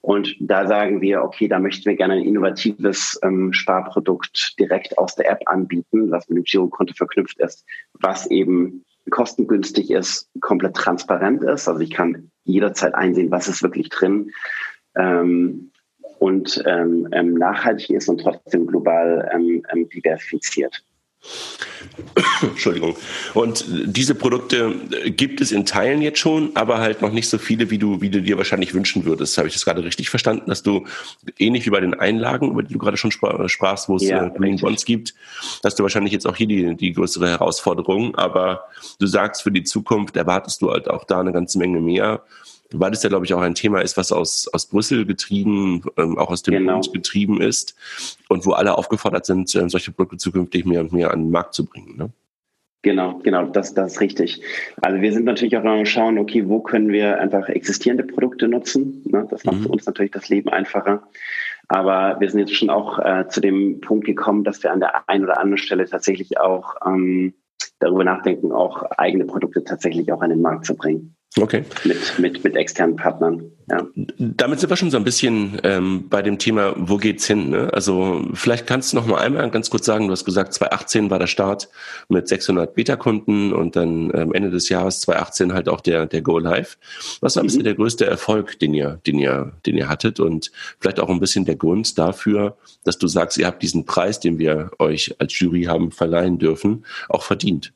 Und 0.00 0.36
da 0.38 0.66
sagen 0.66 1.00
wir, 1.00 1.24
okay, 1.24 1.48
da 1.48 1.58
möchten 1.58 1.86
wir 1.86 1.96
gerne 1.96 2.14
ein 2.14 2.22
innovatives 2.22 3.18
ähm, 3.22 3.52
Sparprodukt 3.52 4.54
direkt 4.58 4.96
aus 4.96 5.16
der 5.16 5.30
App 5.30 5.40
anbieten, 5.46 6.10
was 6.10 6.28
mit 6.28 6.38
dem 6.38 6.44
Girokonto 6.44 6.94
verknüpft 6.94 7.40
ist, 7.40 7.64
was 7.94 8.30
eben 8.30 8.84
kostengünstig 9.10 9.90
ist, 9.90 10.30
komplett 10.40 10.74
transparent 10.74 11.42
ist. 11.42 11.66
Also 11.66 11.80
ich 11.80 11.90
kann 11.90 12.30
jederzeit 12.44 12.94
einsehen, 12.94 13.30
was 13.30 13.48
ist 13.48 13.62
wirklich 13.62 13.88
drin 13.88 14.30
ähm, 14.96 15.72
und 16.18 16.62
ähm, 16.66 17.08
ähm 17.12 17.34
nachhaltig 17.34 17.90
ist 17.90 18.08
und 18.08 18.20
trotzdem 18.20 18.66
global 18.66 19.28
ähm, 19.34 19.62
ähm, 19.72 19.88
diversifiziert. 19.88 20.82
Entschuldigung. 22.42 22.96
Und 23.34 23.64
diese 23.68 24.14
Produkte 24.14 24.74
gibt 25.06 25.40
es 25.40 25.52
in 25.52 25.66
Teilen 25.66 26.00
jetzt 26.00 26.18
schon, 26.18 26.52
aber 26.54 26.78
halt 26.78 27.02
noch 27.02 27.12
nicht 27.12 27.28
so 27.28 27.38
viele, 27.38 27.70
wie 27.70 27.78
du, 27.78 28.00
wie 28.00 28.08
du 28.08 28.22
dir 28.22 28.36
wahrscheinlich 28.36 28.72
wünschen 28.72 29.04
würdest. 29.04 29.36
Habe 29.36 29.48
ich 29.48 29.54
das 29.54 29.64
gerade 29.64 29.84
richtig 29.84 30.10
verstanden, 30.10 30.44
dass 30.46 30.62
du 30.62 30.86
ähnlich 31.38 31.66
wie 31.66 31.70
bei 31.70 31.80
den 31.80 31.94
Einlagen, 31.94 32.50
über 32.50 32.62
die 32.62 32.72
du 32.72 32.78
gerade 32.78 32.96
schon 32.96 33.10
sprachst, 33.10 33.88
wo 33.88 33.96
es 33.96 34.04
ja, 34.04 34.26
äh, 34.26 34.56
Bonds 34.60 34.84
gibt, 34.84 35.14
dass 35.62 35.74
du 35.74 35.82
wahrscheinlich 35.82 36.12
jetzt 36.12 36.26
auch 36.26 36.36
hier 36.36 36.46
die, 36.46 36.76
die 36.76 36.92
größere 36.92 37.28
Herausforderung. 37.28 38.14
Aber 38.14 38.64
du 38.98 39.06
sagst, 39.06 39.42
für 39.42 39.52
die 39.52 39.64
Zukunft 39.64 40.16
erwartest 40.16 40.62
du 40.62 40.70
halt 40.70 40.88
auch 40.88 41.04
da 41.04 41.20
eine 41.20 41.32
ganze 41.32 41.58
Menge 41.58 41.80
mehr 41.80 42.22
weil 42.72 42.90
das 42.90 43.02
ja, 43.02 43.08
glaube 43.08 43.24
ich, 43.24 43.34
auch 43.34 43.40
ein 43.40 43.54
Thema 43.54 43.80
ist, 43.80 43.96
was 43.96 44.12
aus, 44.12 44.48
aus 44.48 44.66
Brüssel 44.66 45.06
getrieben, 45.06 45.82
ähm, 45.96 46.18
auch 46.18 46.30
aus 46.30 46.42
dem 46.42 46.54
genau. 46.54 46.74
Bund 46.74 46.92
getrieben 46.92 47.40
ist 47.40 47.74
und 48.28 48.44
wo 48.44 48.52
alle 48.52 48.76
aufgefordert 48.76 49.26
sind, 49.26 49.54
ähm, 49.54 49.68
solche 49.68 49.92
Produkte 49.92 50.18
zukünftig 50.18 50.64
mehr 50.64 50.80
und 50.80 50.92
mehr 50.92 51.10
an 51.10 51.24
den 51.24 51.30
Markt 51.30 51.54
zu 51.54 51.64
bringen. 51.64 51.96
Ne? 51.96 52.10
Genau, 52.82 53.18
genau, 53.24 53.46
das, 53.46 53.74
das 53.74 53.92
ist 53.92 54.00
richtig. 54.00 54.40
Also 54.82 55.00
wir 55.00 55.12
sind 55.12 55.24
natürlich 55.24 55.56
auch 55.56 55.64
noch 55.64 55.84
schauen, 55.84 56.18
okay, 56.18 56.48
wo 56.48 56.60
können 56.60 56.90
wir 56.90 57.18
einfach 57.18 57.48
existierende 57.48 58.04
Produkte 58.04 58.46
nutzen. 58.46 59.02
Ne? 59.04 59.26
Das 59.30 59.44
macht 59.44 59.58
mhm. 59.58 59.62
für 59.64 59.68
uns 59.70 59.86
natürlich 59.86 60.12
das 60.12 60.28
Leben 60.28 60.48
einfacher. 60.50 61.02
Aber 61.66 62.18
wir 62.20 62.30
sind 62.30 62.40
jetzt 62.40 62.54
schon 62.54 62.70
auch 62.70 62.98
äh, 62.98 63.28
zu 63.28 63.40
dem 63.40 63.80
Punkt 63.80 64.06
gekommen, 64.06 64.44
dass 64.44 64.62
wir 64.62 64.72
an 64.72 64.80
der 64.80 65.08
einen 65.08 65.24
oder 65.24 65.38
anderen 65.38 65.58
Stelle 65.58 65.86
tatsächlich 65.86 66.38
auch 66.38 66.76
ähm, 66.86 67.34
darüber 67.80 68.04
nachdenken, 68.04 68.52
auch 68.52 68.82
eigene 68.96 69.24
Produkte 69.24 69.64
tatsächlich 69.64 70.12
auch 70.12 70.22
an 70.22 70.30
den 70.30 70.40
Markt 70.40 70.64
zu 70.64 70.76
bringen. 70.76 71.17
Okay. 71.36 71.64
Mit, 71.84 72.18
mit, 72.18 72.44
mit 72.44 72.56
externen 72.56 72.96
Partnern. 72.96 73.52
Ja. 73.70 73.86
Damit 74.18 74.60
sind 74.60 74.70
wir 74.70 74.76
schon 74.76 74.90
so 74.90 74.96
ein 74.96 75.04
bisschen 75.04 75.60
ähm, 75.62 76.08
bei 76.08 76.22
dem 76.22 76.38
Thema, 76.38 76.74
wo 76.76 76.96
geht's 76.96 77.26
hin? 77.26 77.50
Ne? 77.50 77.70
Also 77.72 78.24
vielleicht 78.32 78.66
kannst 78.66 78.92
du 78.92 78.96
noch 78.96 79.06
mal 79.06 79.18
einmal 79.20 79.48
ganz 79.50 79.68
kurz 79.68 79.84
sagen, 79.84 80.06
du 80.06 80.12
hast 80.12 80.24
gesagt, 80.24 80.54
2018 80.54 81.10
war 81.10 81.18
der 81.18 81.26
Start 81.26 81.68
mit 82.08 82.28
600 82.28 82.74
Beta-Kunden 82.74 83.52
und 83.52 83.76
dann 83.76 84.10
ähm, 84.14 84.32
Ende 84.32 84.50
des 84.50 84.70
Jahres 84.70 85.00
2018 85.00 85.52
halt 85.52 85.68
auch 85.68 85.82
der, 85.82 86.06
der 86.06 86.22
Go 86.22 86.38
Live. 86.38 86.78
Was 87.20 87.36
war 87.36 87.42
ein 87.42 87.46
bisschen 87.46 87.60
mhm. 87.60 87.66
der 87.66 87.74
größte 87.74 88.06
Erfolg, 88.06 88.58
den 88.58 88.72
ihr, 88.72 89.00
den 89.06 89.18
ihr, 89.18 89.52
den 89.66 89.76
ihr 89.76 89.88
hattet 89.88 90.20
und 90.20 90.50
vielleicht 90.80 90.98
auch 90.98 91.10
ein 91.10 91.20
bisschen 91.20 91.44
der 91.44 91.56
Grund 91.56 91.98
dafür, 91.98 92.56
dass 92.84 92.96
du 92.96 93.06
sagst, 93.06 93.36
ihr 93.36 93.46
habt 93.46 93.62
diesen 93.62 93.84
Preis, 93.84 94.18
den 94.18 94.38
wir 94.38 94.70
euch 94.78 95.14
als 95.18 95.38
Jury 95.38 95.64
haben 95.64 95.92
verleihen 95.92 96.38
dürfen, 96.38 96.86
auch 97.10 97.22
verdient? 97.22 97.74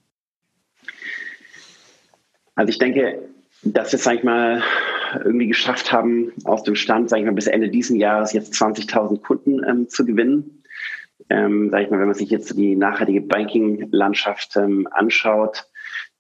Also 2.55 2.71
ich 2.71 2.79
denke, 2.79 3.32
dass 3.63 3.93
wir 3.93 3.97
es, 3.97 4.05
sag 4.05 4.17
ich 4.17 4.25
mal, 4.25 4.63
irgendwie 5.25 5.49
geschafft 5.49 5.93
haben, 5.93 6.33
aus 6.45 6.63
dem 6.63 6.75
Stand, 6.75 7.09
sag 7.09 7.19
ich 7.19 7.25
mal, 7.25 7.33
bis 7.33 7.47
Ende 7.47 7.69
diesen 7.69 7.97
Jahres 7.97 8.33
jetzt 8.33 8.55
20.000 8.55 9.21
Kunden 9.21 9.63
ähm, 9.65 9.89
zu 9.89 10.05
gewinnen. 10.05 10.63
Ähm, 11.29 11.71
sag 11.71 11.83
ich 11.83 11.91
mal, 11.91 12.01
wenn 12.01 12.07
man 12.07 12.15
sich 12.15 12.31
jetzt 12.31 12.57
die 12.57 12.75
nachhaltige 12.75 13.21
Banking-Landschaft 13.21 14.57
ähm, 14.57 14.89
anschaut, 14.91 15.67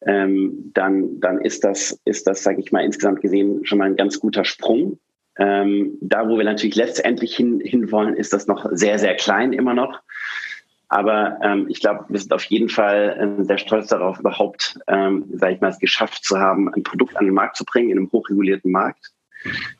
ähm, 0.06 0.70
dann, 0.74 1.20
dann 1.20 1.40
ist 1.40 1.64
das, 1.64 2.00
ist 2.04 2.26
das, 2.26 2.42
sage 2.42 2.60
ich 2.60 2.72
mal, 2.72 2.84
insgesamt 2.84 3.20
gesehen 3.20 3.64
schon 3.64 3.78
mal 3.78 3.86
ein 3.86 3.96
ganz 3.96 4.20
guter 4.20 4.44
Sprung. 4.44 4.98
Ähm, 5.38 5.96
da, 6.00 6.28
wo 6.28 6.36
wir 6.36 6.44
natürlich 6.44 6.76
letztendlich 6.76 7.34
hin, 7.34 7.60
hinwollen, 7.60 8.16
ist 8.16 8.32
das 8.32 8.46
noch 8.46 8.66
sehr, 8.72 8.98
sehr 8.98 9.14
klein 9.14 9.52
immer 9.52 9.74
noch. 9.74 10.00
Aber 10.92 11.38
ähm, 11.42 11.68
ich 11.70 11.80
glaube, 11.80 12.04
wir 12.10 12.20
sind 12.20 12.34
auf 12.34 12.44
jeden 12.44 12.68
Fall 12.68 13.38
äh, 13.40 13.44
sehr 13.44 13.56
stolz 13.56 13.86
darauf, 13.86 14.20
überhaupt, 14.20 14.78
ähm, 14.88 15.24
sage 15.32 15.54
ich 15.54 15.60
mal, 15.62 15.70
es 15.70 15.78
geschafft 15.78 16.22
zu 16.22 16.38
haben, 16.38 16.68
ein 16.74 16.82
Produkt 16.82 17.16
an 17.16 17.24
den 17.24 17.32
Markt 17.32 17.56
zu 17.56 17.64
bringen 17.64 17.88
in 17.88 17.96
einem 17.96 18.12
hochregulierten 18.12 18.70
Markt. 18.70 19.10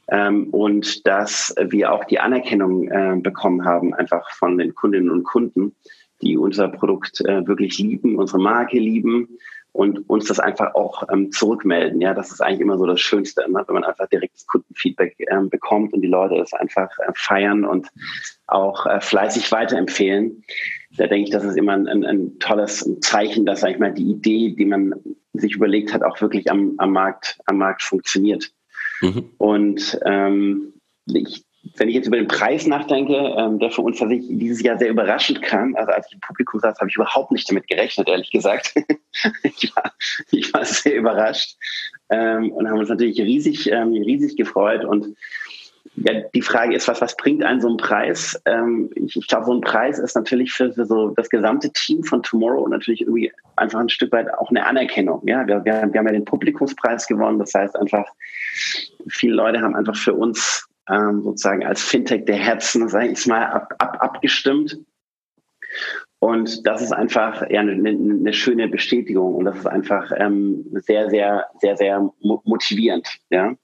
Ähm, 0.09 0.49
und 0.53 1.07
dass 1.07 1.55
wir 1.61 1.93
auch 1.93 2.07
die 2.07 2.19
Anerkennung 2.19 2.89
äh, 2.89 3.15
bekommen 3.21 3.67
haben, 3.67 3.93
einfach 3.93 4.31
von 4.31 4.57
den 4.57 4.75
Kundinnen 4.75 5.11
und 5.11 5.25
Kunden, 5.25 5.77
die 6.23 6.39
unser 6.39 6.69
Produkt 6.69 7.21
äh, 7.21 7.47
wirklich 7.47 7.79
lieben, 7.79 8.17
unsere 8.17 8.41
Marke 8.41 8.79
lieben 8.79 9.37
und 9.73 10.09
uns 10.09 10.29
das 10.29 10.41
einfach 10.41 10.75
auch 10.75 11.03
ähm, 11.13 11.31
zurückmelden. 11.31 12.01
Ja, 12.01 12.15
das 12.15 12.33
ist 12.33 12.41
eigentlich 12.41 12.61
immer 12.61 12.79
so 12.79 12.87
das 12.87 13.03
Schönste, 13.03 13.43
ne? 13.51 13.63
wenn 13.67 13.75
man 13.75 13.85
einfach 13.85 14.09
direktes 14.09 14.47
Kundenfeedback 14.47 15.17
ähm, 15.31 15.51
bekommt 15.51 15.93
und 15.93 16.01
die 16.01 16.09
Leute 16.09 16.37
es 16.37 16.55
einfach 16.55 16.89
äh, 17.07 17.13
feiern 17.15 17.67
und 17.67 17.89
auch 18.47 18.87
äh, 18.87 19.03
fleißig 19.03 19.53
weiterempfehlen 19.53 20.43
da 20.97 21.07
denke 21.07 21.25
ich, 21.25 21.31
das 21.31 21.45
ist 21.45 21.57
immer 21.57 21.73
ein, 21.73 21.89
ein, 21.89 22.05
ein 22.05 22.39
tolles 22.39 22.89
Zeichen, 23.01 23.47
dass, 23.47 23.61
sag 23.61 23.71
ich 23.71 23.79
mal, 23.79 23.93
die 23.93 24.11
Idee, 24.11 24.55
die 24.57 24.65
man 24.65 24.95
sich 25.33 25.55
überlegt 25.55 25.93
hat, 25.93 26.03
auch 26.03 26.21
wirklich 26.21 26.51
am, 26.51 26.75
am 26.79 26.93
Markt, 26.93 27.39
am 27.47 27.59
Markt 27.59 27.83
funktioniert. 27.83 28.53
Mhm. 29.01 29.31
Und 29.39 29.99
ähm, 30.05 30.75
ich, 31.07 31.45
wenn 31.77 31.89
ich 31.89 31.95
jetzt 31.95 32.07
über 32.07 32.17
den 32.17 32.29
Preis 32.29 32.67
nachdenke, 32.67 33.15
ähm, 33.15 33.59
der 33.59 33.71
für 33.71 33.83
uns 33.83 33.99
tatsächlich 33.99 34.29
dieses 34.31 34.63
Jahr 34.63 34.79
sehr 34.79 34.91
überraschend 34.91 35.43
kam, 35.43 35.75
also 35.77 35.93
als 35.93 36.07
ich 36.09 36.15
im 36.15 36.21
Publikum 36.21 36.61
saß, 36.61 36.79
habe 36.79 36.91
ich 36.91 36.97
überhaupt 36.97 37.33
nicht 37.33 37.49
damit 37.51 37.67
gerechnet, 37.69 38.09
ehrlich 38.09 38.31
gesagt. 38.31 38.75
ich, 39.43 39.75
war, 39.75 39.93
ich 40.31 40.53
war 40.53 40.65
sehr 40.65 40.97
überrascht 40.97 41.57
ähm, 42.11 42.53
und 42.53 42.69
haben 42.69 42.79
uns 42.79 42.89
natürlich 42.89 43.21
riesig, 43.21 43.71
ähm, 43.71 43.93
riesig 43.93 44.37
gefreut 44.37 44.85
und 44.85 45.17
ja, 45.97 46.23
die 46.35 46.43
Frage 46.43 46.75
ist, 46.75 46.89
was, 46.89 47.01
was 47.03 47.17
bringt 47.17 47.45
einen 47.45 47.61
so 47.61 47.69
ein 47.69 47.77
Preis? 47.77 48.41
Ähm, 48.47 48.91
ich, 48.95 49.17
ich 49.17 49.27
glaube, 49.27 49.45
so 49.45 49.53
ein 49.53 49.61
Preis 49.61 49.99
ist 49.99 50.15
natürlich 50.17 50.53
für, 50.53 50.73
für, 50.73 50.87
so 50.87 51.09
das 51.09 51.29
gesamte 51.29 51.71
Team 51.73 52.03
von 52.03 52.23
Tomorrow 52.23 52.67
natürlich 52.69 53.03
irgendwie 53.03 53.31
einfach 53.57 53.79
ein 53.79 53.91
Stück 53.91 54.11
weit 54.13 54.33
auch 54.35 54.49
eine 54.49 54.65
Anerkennung. 54.65 55.23
Ja, 55.27 55.47
wir, 55.47 55.65
wir, 55.65 55.89
wir 55.93 55.99
haben 55.99 56.07
ja 56.07 56.13
den 56.13 56.25
Publikumspreis 56.25 57.07
gewonnen. 57.07 57.39
Das 57.39 57.53
heißt 57.53 57.77
einfach, 57.77 58.07
viele 59.09 59.35
Leute 59.35 59.61
haben 59.61 59.77
einfach 59.77 59.97
für 59.97 60.15
uns 60.15 60.67
ähm, 60.89 61.23
sozusagen 61.23 61.65
als 61.65 61.83
Fintech 61.83 62.25
der 62.25 62.37
Herzen, 62.37 62.89
sage 62.89 63.09
ich 63.09 63.27
mal, 63.27 63.45
ab, 63.45 63.75
ab, 63.79 63.99
abgestimmt. 64.01 64.79
Und 66.21 66.67
das 66.67 66.81
ist 66.81 66.93
einfach 66.93 67.51
ja, 67.51 67.61
eine, 67.61 67.73
eine 67.73 68.33
schöne 68.33 68.69
Bestätigung 68.69 69.35
und 69.35 69.45
das 69.45 69.59
ist 69.59 69.67
einfach 69.67 70.11
ähm, 70.17 70.65
sehr, 70.87 71.11
sehr, 71.11 71.47
sehr, 71.61 71.77
sehr 71.77 72.11
motivierend. 72.21 73.07
Ja 73.29 73.55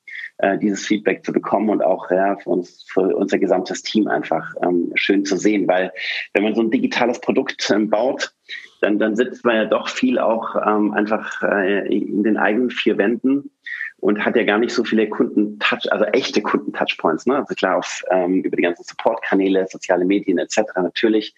dieses 0.61 0.87
Feedback 0.87 1.25
zu 1.25 1.33
bekommen 1.33 1.69
und 1.69 1.83
auch 1.83 2.11
ja, 2.11 2.37
für 2.37 2.51
uns, 2.51 2.85
für 2.89 3.17
unser 3.17 3.39
gesamtes 3.39 3.83
Team 3.83 4.07
einfach 4.07 4.55
ähm, 4.63 4.93
schön 4.95 5.25
zu 5.25 5.37
sehen, 5.37 5.67
weil 5.67 5.93
wenn 6.33 6.45
man 6.45 6.55
so 6.55 6.63
ein 6.63 6.71
digitales 6.71 7.21
Produkt 7.21 7.71
ähm, 7.71 7.91
baut, 7.91 8.33
dann, 8.81 8.99
dann 8.99 9.17
sitzt 9.17 9.45
man 9.45 9.57
ja 9.57 9.65
doch 9.65 9.89
viel 9.89 10.19
auch 10.19 10.55
ähm, 10.55 10.93
einfach 10.93 11.43
äh, 11.43 11.89
in 11.93 12.23
den 12.23 12.37
eigenen 12.37 12.71
vier 12.71 12.99
Wänden 12.99 13.51
und 14.01 14.25
hat 14.25 14.37
ja 14.37 14.45
gar 14.45 14.59
nicht 14.59 14.73
so 14.73 14.85
viele 14.85 15.09
Kunden-Touch, 15.09 15.91
also 15.91 16.05
echte 16.05 16.41
Kunden-Touchpoints. 16.41 17.27
Ne? 17.27 17.37
Also 17.37 17.55
klar, 17.55 17.79
auf, 17.79 18.05
ähm, 18.11 18.43
über 18.43 18.57
die 18.57 18.63
ganzen 18.63 18.85
Support-Kanäle, 18.85 19.67
soziale 19.69 20.05
Medien 20.05 20.39
etc. 20.39 20.61
natürlich. 20.77 21.35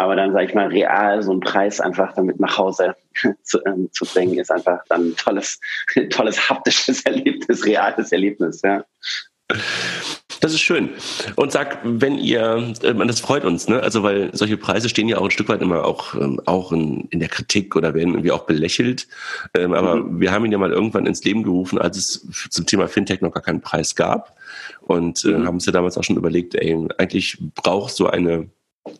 Aber 0.00 0.16
dann, 0.16 0.32
sage 0.32 0.46
ich 0.46 0.54
mal, 0.54 0.68
real 0.68 1.22
so 1.22 1.30
einen 1.30 1.40
Preis 1.40 1.78
einfach 1.78 2.14
damit 2.14 2.40
nach 2.40 2.56
Hause 2.56 2.94
zu, 3.42 3.62
ähm, 3.66 3.90
zu 3.92 4.06
bringen, 4.06 4.38
ist 4.38 4.50
einfach 4.50 4.80
dann 4.88 5.08
ein 5.08 5.16
tolles, 5.16 5.60
tolles 6.10 6.48
haptisches 6.48 7.02
Erlebnis, 7.04 7.66
reales 7.66 8.10
Erlebnis. 8.10 8.62
Ja. 8.62 8.82
Das 10.40 10.54
ist 10.54 10.62
schön. 10.62 10.88
Und 11.36 11.52
sag, 11.52 11.80
wenn 11.84 12.16
ihr, 12.16 12.72
äh, 12.82 12.94
das 12.94 13.20
freut 13.20 13.44
uns, 13.44 13.68
ne? 13.68 13.82
Also 13.82 14.02
weil 14.02 14.30
solche 14.32 14.56
Preise 14.56 14.88
stehen 14.88 15.06
ja 15.06 15.18
auch 15.18 15.24
ein 15.24 15.30
Stück 15.30 15.50
weit 15.50 15.60
immer 15.60 15.84
auch, 15.84 16.14
ähm, 16.14 16.40
auch 16.46 16.72
in, 16.72 17.06
in 17.10 17.20
der 17.20 17.28
Kritik 17.28 17.76
oder 17.76 17.92
werden 17.92 18.14
irgendwie 18.14 18.32
auch 18.32 18.46
belächelt. 18.46 19.06
Ähm, 19.52 19.74
aber 19.74 19.96
mhm. 19.96 20.18
wir 20.18 20.32
haben 20.32 20.46
ihn 20.46 20.52
ja 20.52 20.56
mal 20.56 20.72
irgendwann 20.72 21.04
ins 21.04 21.22
Leben 21.24 21.42
gerufen, 21.42 21.78
als 21.78 21.98
es 21.98 22.48
zum 22.48 22.64
Thema 22.64 22.88
Fintech 22.88 23.20
noch 23.20 23.32
gar 23.32 23.42
keinen 23.42 23.60
Preis 23.60 23.94
gab. 23.94 24.34
Und 24.80 25.26
äh, 25.26 25.32
mhm. 25.32 25.46
haben 25.46 25.54
uns 25.56 25.66
ja 25.66 25.72
damals 25.72 25.98
auch 25.98 26.04
schon 26.04 26.16
überlegt, 26.16 26.54
ey, 26.54 26.88
eigentlich 26.96 27.36
braucht 27.54 27.94
so 27.94 28.06
eine 28.06 28.48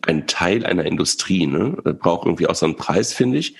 ein 0.07 0.27
Teil 0.27 0.65
einer 0.65 0.85
Industrie, 0.85 1.47
ne? 1.47 1.71
Braucht 1.99 2.25
irgendwie 2.25 2.47
auch 2.47 2.55
so 2.55 2.65
einen 2.65 2.75
Preis, 2.75 3.13
finde 3.13 3.37
ich. 3.37 3.55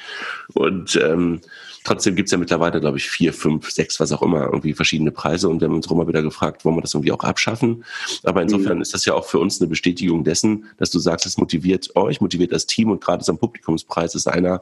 Und 0.54 0.96
ähm, 0.96 1.42
Trotzdem 1.84 2.16
gibt's 2.16 2.32
ja 2.32 2.38
mittlerweile, 2.38 2.80
glaube 2.80 2.98
ich, 2.98 3.10
vier, 3.10 3.34
fünf, 3.34 3.72
sechs, 3.72 4.00
was 4.00 4.12
auch 4.12 4.22
immer, 4.22 4.46
irgendwie 4.46 4.74
verschiedene 4.74 5.12
Preise. 5.12 5.50
Und 5.50 5.62
wir 5.62 5.68
haben 5.68 5.76
uns 5.76 5.90
auch 5.90 5.96
mal 5.96 6.08
wieder 6.08 6.22
gefragt, 6.22 6.64
wollen 6.64 6.76
wir 6.76 6.82
das 6.82 6.94
irgendwie 6.94 7.12
auch 7.12 7.24
abschaffen? 7.24 7.84
Aber 8.24 8.42
insofern 8.42 8.76
mhm. 8.76 8.82
ist 8.84 8.94
das 8.94 9.06
ja 9.06 9.16
auch 9.16 9.26
für 9.26 9.40
uns 9.40 9.60
eine 9.60 9.68
Bestätigung 9.68 10.24
dessen, 10.24 10.66
dass 10.78 10.92
du 10.92 11.00
sagst, 11.00 11.26
es 11.26 11.38
motiviert 11.38 11.96
euch, 11.96 12.22
motiviert 12.22 12.52
das 12.52 12.68
Team 12.68 12.92
und 12.92 13.04
gerade 13.04 13.24
so 13.24 13.32
ein 13.32 13.40
Publikumspreis 13.40 14.14
ist 14.14 14.28
einer, 14.28 14.62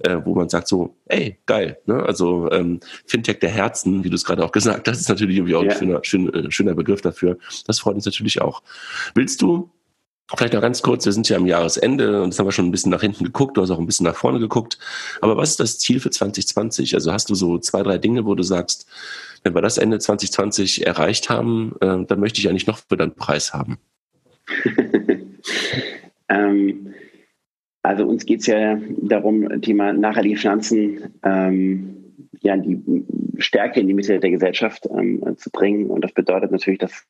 äh, 0.00 0.16
wo 0.24 0.34
man 0.34 0.48
sagt 0.48 0.66
so, 0.66 0.96
ey, 1.06 1.38
geil. 1.46 1.78
Ne? 1.86 2.02
Also 2.02 2.50
ähm, 2.50 2.80
Fintech 3.06 3.38
der 3.38 3.50
Herzen, 3.50 4.02
wie 4.02 4.10
du 4.10 4.16
es 4.16 4.24
gerade 4.24 4.44
auch 4.44 4.52
gesagt 4.52 4.88
hast, 4.88 4.98
ist 4.98 5.08
natürlich 5.08 5.36
irgendwie 5.36 5.54
auch 5.54 5.62
ja. 5.62 5.70
ein 5.70 5.78
schöner, 5.78 6.00
schön, 6.02 6.34
äh, 6.34 6.50
schöner 6.50 6.74
Begriff 6.74 7.00
dafür. 7.00 7.38
Das 7.66 7.78
freut 7.78 7.94
uns 7.94 8.06
natürlich 8.06 8.42
auch. 8.42 8.62
Willst 9.14 9.40
du 9.40 9.70
Vielleicht 10.34 10.54
noch 10.54 10.60
ganz 10.60 10.82
kurz, 10.82 11.04
wir 11.04 11.12
sind 11.12 11.28
ja 11.28 11.36
am 11.36 11.46
Jahresende 11.46 12.22
und 12.22 12.30
das 12.30 12.38
haben 12.38 12.46
wir 12.46 12.52
schon 12.52 12.66
ein 12.66 12.72
bisschen 12.72 12.90
nach 12.90 13.00
hinten 13.00 13.22
geguckt, 13.22 13.56
du 13.56 13.62
hast 13.62 13.70
auch 13.70 13.78
ein 13.78 13.86
bisschen 13.86 14.04
nach 14.04 14.16
vorne 14.16 14.40
geguckt. 14.40 14.76
Aber 15.20 15.36
was 15.36 15.50
ist 15.50 15.60
das 15.60 15.78
Ziel 15.78 16.00
für 16.00 16.10
2020? 16.10 16.94
Also 16.94 17.12
hast 17.12 17.30
du 17.30 17.36
so 17.36 17.58
zwei, 17.58 17.82
drei 17.84 17.98
Dinge, 17.98 18.24
wo 18.24 18.34
du 18.34 18.42
sagst, 18.42 18.88
wenn 19.44 19.54
wir 19.54 19.62
das 19.62 19.78
Ende 19.78 20.00
2020 20.00 20.84
erreicht 20.84 21.30
haben, 21.30 21.76
äh, 21.80 22.04
dann 22.04 22.18
möchte 22.18 22.40
ich 22.40 22.48
eigentlich 22.48 22.66
noch 22.66 22.78
für 22.78 22.96
deinen 22.96 23.14
Preis 23.14 23.54
haben. 23.54 23.78
ähm, 26.28 26.92
also 27.82 28.04
uns 28.04 28.26
geht 28.26 28.40
es 28.40 28.46
ja 28.46 28.80
darum, 29.02 29.62
Thema 29.62 29.92
nachhaltige 29.92 30.36
Finanzen 30.36 31.14
ähm, 31.22 31.96
ja, 32.40 32.56
die 32.56 32.82
Stärke 33.38 33.78
in 33.78 33.86
die 33.86 33.94
Mitte 33.94 34.18
der 34.18 34.30
Gesellschaft 34.30 34.88
ähm, 34.90 35.36
zu 35.36 35.50
bringen. 35.50 35.86
Und 35.86 36.02
das 36.02 36.12
bedeutet 36.12 36.50
natürlich, 36.50 36.80
dass 36.80 37.06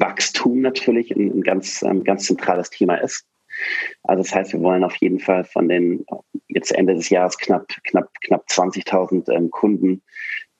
Wachstum 0.00 0.60
natürlich 0.60 1.10
ein, 1.10 1.38
ein 1.38 1.42
ganz, 1.42 1.82
ein 1.82 2.04
ganz 2.04 2.26
zentrales 2.26 2.70
Thema 2.70 2.96
ist. 2.96 3.26
Also 4.02 4.22
das 4.22 4.34
heißt, 4.34 4.52
wir 4.52 4.60
wollen 4.60 4.84
auf 4.84 4.96
jeden 4.96 5.20
Fall 5.20 5.44
von 5.44 5.68
den 5.68 6.04
jetzt 6.48 6.72
Ende 6.72 6.94
des 6.94 7.08
Jahres 7.10 7.38
knapp 7.38 7.68
knapp 7.84 8.10
knapp 8.22 8.46
20.000 8.48 9.30
ähm, 9.30 9.50
Kunden 9.50 10.02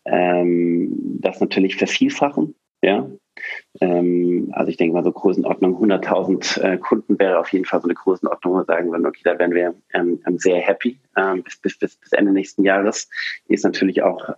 ähm, 0.04 1.18
das 1.20 1.40
natürlich 1.40 1.76
vervielfachen. 1.76 2.54
Ja, 2.82 3.08
ähm, 3.80 4.50
also 4.52 4.68
ich 4.68 4.76
denke 4.76 4.94
mal 4.94 5.04
so 5.04 5.10
Größenordnung 5.10 5.76
100.000 5.82 6.60
äh, 6.60 6.76
Kunden 6.76 7.18
wäre 7.18 7.38
auf 7.38 7.48
jeden 7.48 7.64
Fall 7.64 7.80
so 7.80 7.86
eine 7.86 7.94
Größenordnung, 7.94 8.52
wo 8.52 8.58
wir 8.58 8.64
sagen 8.64 8.90
würden, 8.90 9.06
okay, 9.06 9.22
da 9.24 9.38
wären 9.38 9.54
wir 9.54 9.74
ähm, 9.94 10.20
ähm 10.26 10.38
sehr 10.38 10.60
happy 10.60 11.00
ähm, 11.16 11.42
bis, 11.42 11.56
bis, 11.56 11.78
bis, 11.78 11.96
bis 11.96 12.12
Ende 12.12 12.32
nächsten 12.32 12.62
Jahres. 12.62 13.08
Ist 13.48 13.64
natürlich 13.64 14.02
auch 14.02 14.28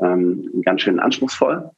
ganz 0.63 0.83
schön 0.83 1.01
anspruchsvoll. 1.01 1.71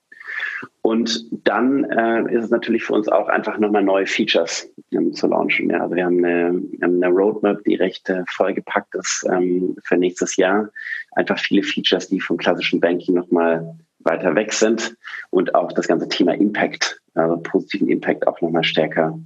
Und 0.88 1.26
dann 1.46 1.84
äh, 1.84 2.34
ist 2.34 2.44
es 2.44 2.50
natürlich 2.50 2.82
für 2.82 2.94
uns 2.94 3.08
auch 3.08 3.28
einfach 3.28 3.58
nochmal 3.58 3.82
neue 3.82 4.06
Features 4.06 4.72
ähm, 4.90 5.12
zu 5.12 5.26
launchen. 5.26 5.68
Ja, 5.68 5.82
also 5.82 5.94
wir 5.94 6.06
haben 6.06 6.24
eine, 6.24 6.62
eine 6.80 7.08
Roadmap, 7.08 7.62
die 7.64 7.74
recht 7.74 8.08
äh, 8.08 8.22
vollgepackt 8.26 8.94
ist 8.94 9.26
ähm, 9.30 9.76
für 9.84 9.98
nächstes 9.98 10.36
Jahr. 10.36 10.70
Einfach 11.12 11.38
viele 11.38 11.62
Features, 11.62 12.08
die 12.08 12.20
vom 12.20 12.38
klassischen 12.38 12.80
Banking 12.80 13.16
nochmal 13.16 13.76
weiter 13.98 14.34
weg 14.34 14.54
sind 14.54 14.96
und 15.28 15.54
auch 15.54 15.72
das 15.72 15.88
ganze 15.88 16.08
Thema 16.08 16.32
Impact, 16.32 17.02
also 17.12 17.36
positiven 17.36 17.90
Impact 17.90 18.26
auch 18.26 18.40
nochmal 18.40 18.64
stärker, 18.64 19.18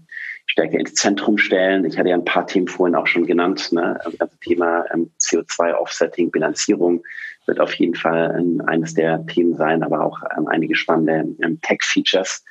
stärker 0.52 0.78
ins 0.78 0.92
Zentrum 0.94 1.38
stellen. 1.38 1.86
Ich 1.86 1.98
hatte 1.98 2.10
ja 2.10 2.14
ein 2.14 2.26
paar 2.26 2.46
Themen 2.46 2.68
vorhin 2.68 2.94
auch 2.94 3.06
schon 3.06 3.26
genannt, 3.26 3.72
ne? 3.72 3.98
das 4.04 4.18
ganze 4.18 4.38
Thema 4.40 4.84
ähm, 4.92 5.10
CO2-Offsetting, 5.18 6.30
Bilanzierung 6.30 7.02
wird 7.46 7.58
auf 7.58 7.72
jeden 7.74 7.94
Fall 7.94 8.36
ähm, 8.38 8.62
eines 8.66 8.92
der 8.92 9.26
Themen 9.26 9.56
sein, 9.56 9.82
aber 9.82 10.04
auch 10.04 10.20
ähm, 10.36 10.46
einige 10.48 10.76
spannende 10.76 11.34
ähm, 11.42 11.58
Tech-Features, 11.62 12.44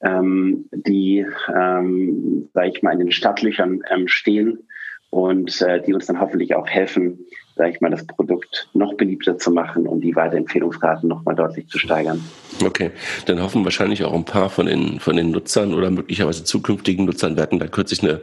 ähm, 0.00 0.64
die, 0.72 1.26
ähm, 1.54 2.48
sage 2.54 2.68
ich 2.68 2.82
mal, 2.82 2.92
in 2.92 3.00
den 3.00 3.12
Stadtlöchern 3.12 3.82
ähm, 3.90 4.08
stehen 4.08 4.66
und 5.10 5.60
äh, 5.60 5.82
die 5.82 5.92
uns 5.92 6.06
dann 6.06 6.18
hoffentlich 6.18 6.54
auch 6.54 6.66
helfen, 6.66 7.18
sage 7.56 7.70
ich 7.70 7.80
mal, 7.80 7.90
das 7.90 8.06
Produkt 8.06 8.68
noch 8.74 8.94
beliebter 8.94 9.38
zu 9.38 9.50
machen 9.50 9.86
und 9.86 10.02
die 10.02 10.14
Weiterempfehlungsraten 10.14 11.08
noch 11.08 11.24
mal 11.24 11.34
deutlich 11.34 11.66
zu 11.68 11.78
steigern. 11.78 12.22
Okay, 12.64 12.90
dann 13.24 13.42
hoffen 13.42 13.64
wahrscheinlich 13.64 14.04
auch 14.04 14.12
ein 14.12 14.24
paar 14.24 14.50
von 14.50 14.66
den, 14.66 15.00
von 15.00 15.16
den 15.16 15.30
Nutzern 15.30 15.72
oder 15.72 15.90
möglicherweise 15.90 16.44
zukünftigen 16.44 17.06
Nutzern. 17.06 17.36
Wir 17.36 17.42
hatten 17.42 17.58
da 17.58 17.66
kürzlich 17.66 18.02
eine 18.02 18.20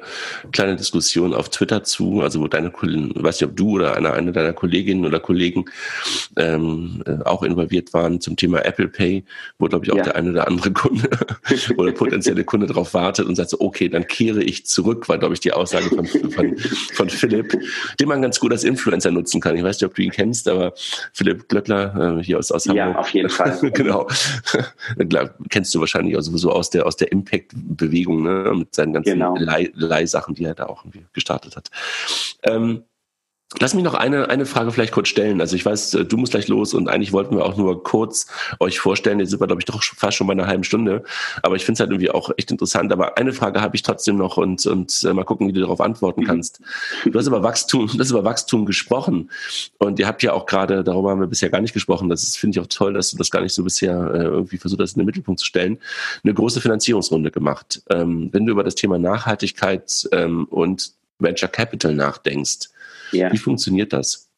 kleine 0.51 0.75
Diskussion 0.75 1.33
auf 1.33 1.49
Twitter 1.49 1.83
zu, 1.83 2.21
also 2.21 2.41
wo 2.41 2.47
deine 2.47 2.69
Kollegen, 2.69 3.11
weiß 3.15 3.41
nicht, 3.41 3.49
ob 3.49 3.57
du 3.57 3.71
oder 3.71 3.95
eine, 3.95 4.13
eine 4.13 4.31
deiner 4.31 4.53
Kolleginnen 4.53 5.05
oder 5.05 5.19
Kollegen 5.19 5.65
ähm, 6.37 7.03
äh, 7.07 7.23
auch 7.23 7.41
involviert 7.41 7.93
waren 7.93 8.21
zum 8.21 8.35
Thema 8.35 8.63
Apple 8.65 8.87
Pay, 8.87 9.23
wo, 9.57 9.65
glaube 9.67 9.85
ich, 9.85 9.91
auch 9.91 9.97
ja. 9.97 10.03
der 10.03 10.15
eine 10.15 10.29
oder 10.29 10.47
andere 10.47 10.71
Kunde 10.71 11.09
oder 11.77 11.91
potenzielle 11.91 12.43
Kunde 12.43 12.67
darauf 12.67 12.93
wartet 12.93 13.25
und 13.27 13.35
sagt 13.35 13.49
so, 13.49 13.59
okay, 13.59 13.89
dann 13.89 14.05
kehre 14.05 14.43
ich 14.43 14.67
zurück, 14.67 15.09
war, 15.09 15.17
glaube 15.17 15.33
ich, 15.33 15.39
die 15.39 15.53
Aussage 15.53 15.89
von, 15.89 16.05
von, 16.05 16.57
von 16.57 17.09
Philipp, 17.09 17.57
den 17.99 18.07
man 18.07 18.21
ganz 18.21 18.39
gut 18.39 18.51
als 18.51 18.63
Influencer 18.63 19.11
nutzen 19.23 19.41
kann. 19.41 19.55
Ich 19.55 19.63
weiß 19.63 19.79
nicht, 19.79 19.89
ob 19.89 19.95
du 19.95 20.01
ihn 20.01 20.11
kennst, 20.11 20.47
aber 20.47 20.73
Philipp 21.13 21.47
Glöckler 21.47 22.17
äh, 22.19 22.23
hier 22.23 22.37
aus, 22.37 22.51
aus 22.51 22.67
Hamburg. 22.67 22.93
Ja, 22.93 22.99
auf 22.99 23.09
jeden 23.09 23.29
Fall. 23.29 23.57
genau. 23.73 24.07
Kennst 25.49 25.73
du 25.73 25.79
wahrscheinlich 25.79 26.17
auch 26.17 26.21
sowieso 26.21 26.51
aus 26.51 26.69
der, 26.69 26.85
aus 26.85 26.97
der 26.97 27.11
Impact-Bewegung, 27.11 28.23
ne? 28.23 28.53
mit 28.55 28.75
seinen 28.75 28.93
ganzen 28.93 29.13
genau. 29.13 29.35
Leihsachen, 29.37 30.35
die 30.35 30.43
er 30.43 30.55
da 30.55 30.65
auch 30.67 30.83
irgendwie 30.83 31.05
gestartet 31.13 31.55
hat. 31.55 31.69
Ähm, 32.43 32.83
Lass 33.59 33.73
mich 33.73 33.83
noch 33.83 33.93
eine, 33.93 34.29
eine 34.29 34.45
Frage 34.45 34.71
vielleicht 34.71 34.93
kurz 34.93 35.09
stellen. 35.09 35.39
Also 35.39 35.55
ich 35.55 35.65
weiß, 35.65 35.93
äh, 35.95 36.05
du 36.05 36.17
musst 36.17 36.31
gleich 36.31 36.47
los 36.47 36.73
und 36.73 36.89
eigentlich 36.89 37.13
wollten 37.13 37.35
wir 37.35 37.45
auch 37.45 37.57
nur 37.57 37.83
kurz 37.83 38.27
euch 38.59 38.79
vorstellen. 38.79 39.19
Jetzt 39.19 39.29
sind 39.29 39.39
wir, 39.39 39.47
glaube 39.47 39.61
ich, 39.61 39.65
doch 39.65 39.83
fast 39.83 40.17
schon 40.17 40.27
bei 40.27 40.33
einer 40.33 40.47
halben 40.47 40.63
Stunde. 40.63 41.03
Aber 41.41 41.55
ich 41.55 41.65
finde 41.65 41.75
es 41.75 41.79
halt 41.81 41.91
irgendwie 41.91 42.09
auch 42.09 42.31
echt 42.37 42.51
interessant. 42.51 42.91
Aber 42.91 43.17
eine 43.17 43.33
Frage 43.33 43.61
habe 43.61 43.75
ich 43.75 43.83
trotzdem 43.83 44.17
noch 44.17 44.37
und, 44.37 44.65
und 44.65 45.03
äh, 45.03 45.13
mal 45.13 45.23
gucken, 45.23 45.47
wie 45.47 45.53
du 45.53 45.61
darauf 45.61 45.81
antworten 45.81 46.21
mhm. 46.21 46.25
kannst. 46.25 46.61
Du 47.05 47.17
hast 47.17 47.27
über 47.27 47.43
Wachstum, 47.43 47.87
du 47.87 47.99
hast 47.99 48.11
über 48.11 48.23
Wachstum 48.23 48.65
gesprochen. 48.65 49.29
Und 49.77 49.99
ihr 49.99 50.07
habt 50.07 50.23
ja 50.23 50.33
auch 50.33 50.45
gerade, 50.45 50.83
darüber 50.83 51.11
haben 51.11 51.19
wir 51.19 51.27
bisher 51.27 51.49
gar 51.49 51.61
nicht 51.61 51.73
gesprochen. 51.73 52.09
Das 52.09 52.35
finde 52.35 52.57
ich 52.57 52.63
auch 52.63 52.69
toll, 52.69 52.93
dass 52.93 53.11
du 53.11 53.17
das 53.17 53.29
gar 53.29 53.41
nicht 53.41 53.53
so 53.53 53.63
bisher 53.63 53.93
äh, 54.13 54.23
irgendwie 54.23 54.57
versucht 54.57 54.81
hast, 54.81 54.93
in 54.93 54.99
den 54.99 55.05
Mittelpunkt 55.05 55.39
zu 55.39 55.45
stellen. 55.45 55.77
Eine 56.23 56.33
große 56.33 56.61
Finanzierungsrunde 56.61 57.31
gemacht. 57.31 57.83
Ähm, 57.89 58.29
wenn 58.31 58.45
du 58.45 58.51
über 58.51 58.63
das 58.63 58.75
Thema 58.75 58.97
Nachhaltigkeit 58.97 60.07
ähm, 60.11 60.45
und 60.45 60.93
Venture 61.19 61.49
Capital 61.49 61.93
nachdenkst, 61.93 62.72
ja. 63.13 63.31
Wie 63.31 63.37
funktioniert 63.37 63.93
das? 63.93 64.29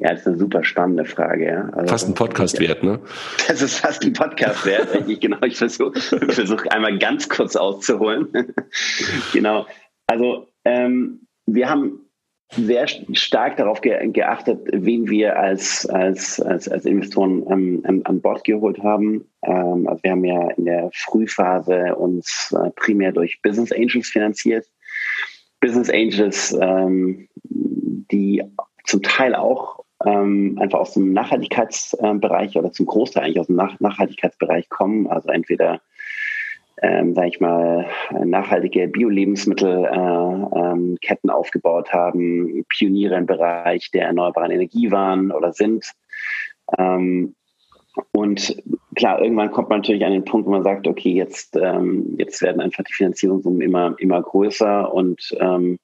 Ja, 0.00 0.10
das 0.10 0.20
ist 0.20 0.26
eine 0.28 0.38
super 0.38 0.62
spannende 0.62 1.04
Frage. 1.04 1.46
Ja. 1.46 1.68
Also, 1.70 1.88
fast 1.88 2.08
ein 2.08 2.14
Podcast 2.14 2.60
wert, 2.60 2.84
ne? 2.84 3.00
Das 3.48 3.62
ist 3.62 3.78
fast 3.78 4.04
ein 4.04 4.12
Podcast 4.12 4.64
wert. 4.64 4.88
ich, 5.08 5.18
genau, 5.18 5.40
ich 5.42 5.56
versuche 5.56 6.00
versuch 6.00 6.64
einmal 6.66 6.98
ganz 6.98 7.28
kurz 7.28 7.56
auszuholen. 7.56 8.28
genau. 9.32 9.66
Also 10.06 10.46
ähm, 10.64 11.26
wir 11.46 11.68
haben 11.68 12.08
sehr 12.52 12.86
stark 12.88 13.56
darauf 13.56 13.80
ge 13.80 14.08
geachtet, 14.10 14.60
wen 14.72 15.08
wir 15.10 15.38
als, 15.38 15.84
als, 15.86 16.40
als, 16.40 16.68
als 16.68 16.86
Investoren 16.86 17.44
ähm, 17.50 18.02
an, 18.04 18.20
Bord 18.20 18.44
geholt 18.44 18.78
haben. 18.82 19.28
Ähm, 19.42 19.86
also 19.86 20.02
wir 20.02 20.10
haben 20.12 20.24
ja 20.24 20.48
in 20.52 20.64
der 20.64 20.90
Frühphase 20.94 21.94
uns 21.96 22.54
äh, 22.56 22.70
primär 22.70 23.12
durch 23.12 23.42
Business 23.42 23.72
Angels 23.72 24.08
finanziert. 24.08 24.66
Business 25.60 25.90
Angels, 25.90 26.56
ähm, 26.60 27.28
die 28.10 28.42
zum 28.84 29.02
Teil 29.02 29.34
auch 29.34 29.84
ähm, 30.04 30.58
einfach 30.60 30.80
aus 30.80 30.94
dem 30.94 31.12
Nachhaltigkeitsbereich 31.12 32.56
oder 32.56 32.72
zum 32.72 32.86
Großteil 32.86 33.24
eigentlich 33.24 33.40
aus 33.40 33.48
dem 33.48 33.56
Nach 33.56 33.78
Nachhaltigkeitsbereich 33.80 34.68
kommen. 34.68 35.08
Also 35.08 35.28
entweder, 35.28 35.80
ähm, 36.80 37.14
sage 37.14 37.28
ich 37.28 37.40
mal, 37.40 37.86
nachhaltige 38.24 38.88
Bio-Lebensmittelketten 38.88 40.98
äh, 41.00 41.18
ähm, 41.24 41.30
aufgebaut 41.30 41.92
haben, 41.92 42.64
Pioniere 42.68 43.16
im 43.16 43.26
Bereich 43.26 43.90
der 43.90 44.06
erneuerbaren 44.06 44.52
Energie 44.52 44.90
waren 44.90 45.32
oder 45.32 45.52
sind. 45.52 45.92
Ähm, 46.76 47.34
und 48.12 48.62
klar, 48.94 49.20
irgendwann 49.20 49.50
kommt 49.50 49.70
man 49.70 49.80
natürlich 49.80 50.04
an 50.04 50.12
den 50.12 50.24
Punkt, 50.24 50.46
wo 50.46 50.52
man 50.52 50.62
sagt, 50.62 50.86
okay, 50.86 51.12
jetzt, 51.12 51.56
ähm, 51.56 52.14
jetzt 52.16 52.40
werden 52.42 52.60
einfach 52.60 52.84
die 52.84 52.92
Finanzierungssummen 52.92 53.60
immer, 53.60 53.96
immer 53.98 54.22
größer 54.22 54.92
und 54.92 55.36
ähm, 55.40 55.80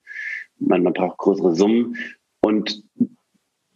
man, 0.59 0.83
man 0.83 0.93
braucht 0.93 1.19
größere 1.19 1.55
Summen. 1.55 1.97
Und 2.41 2.83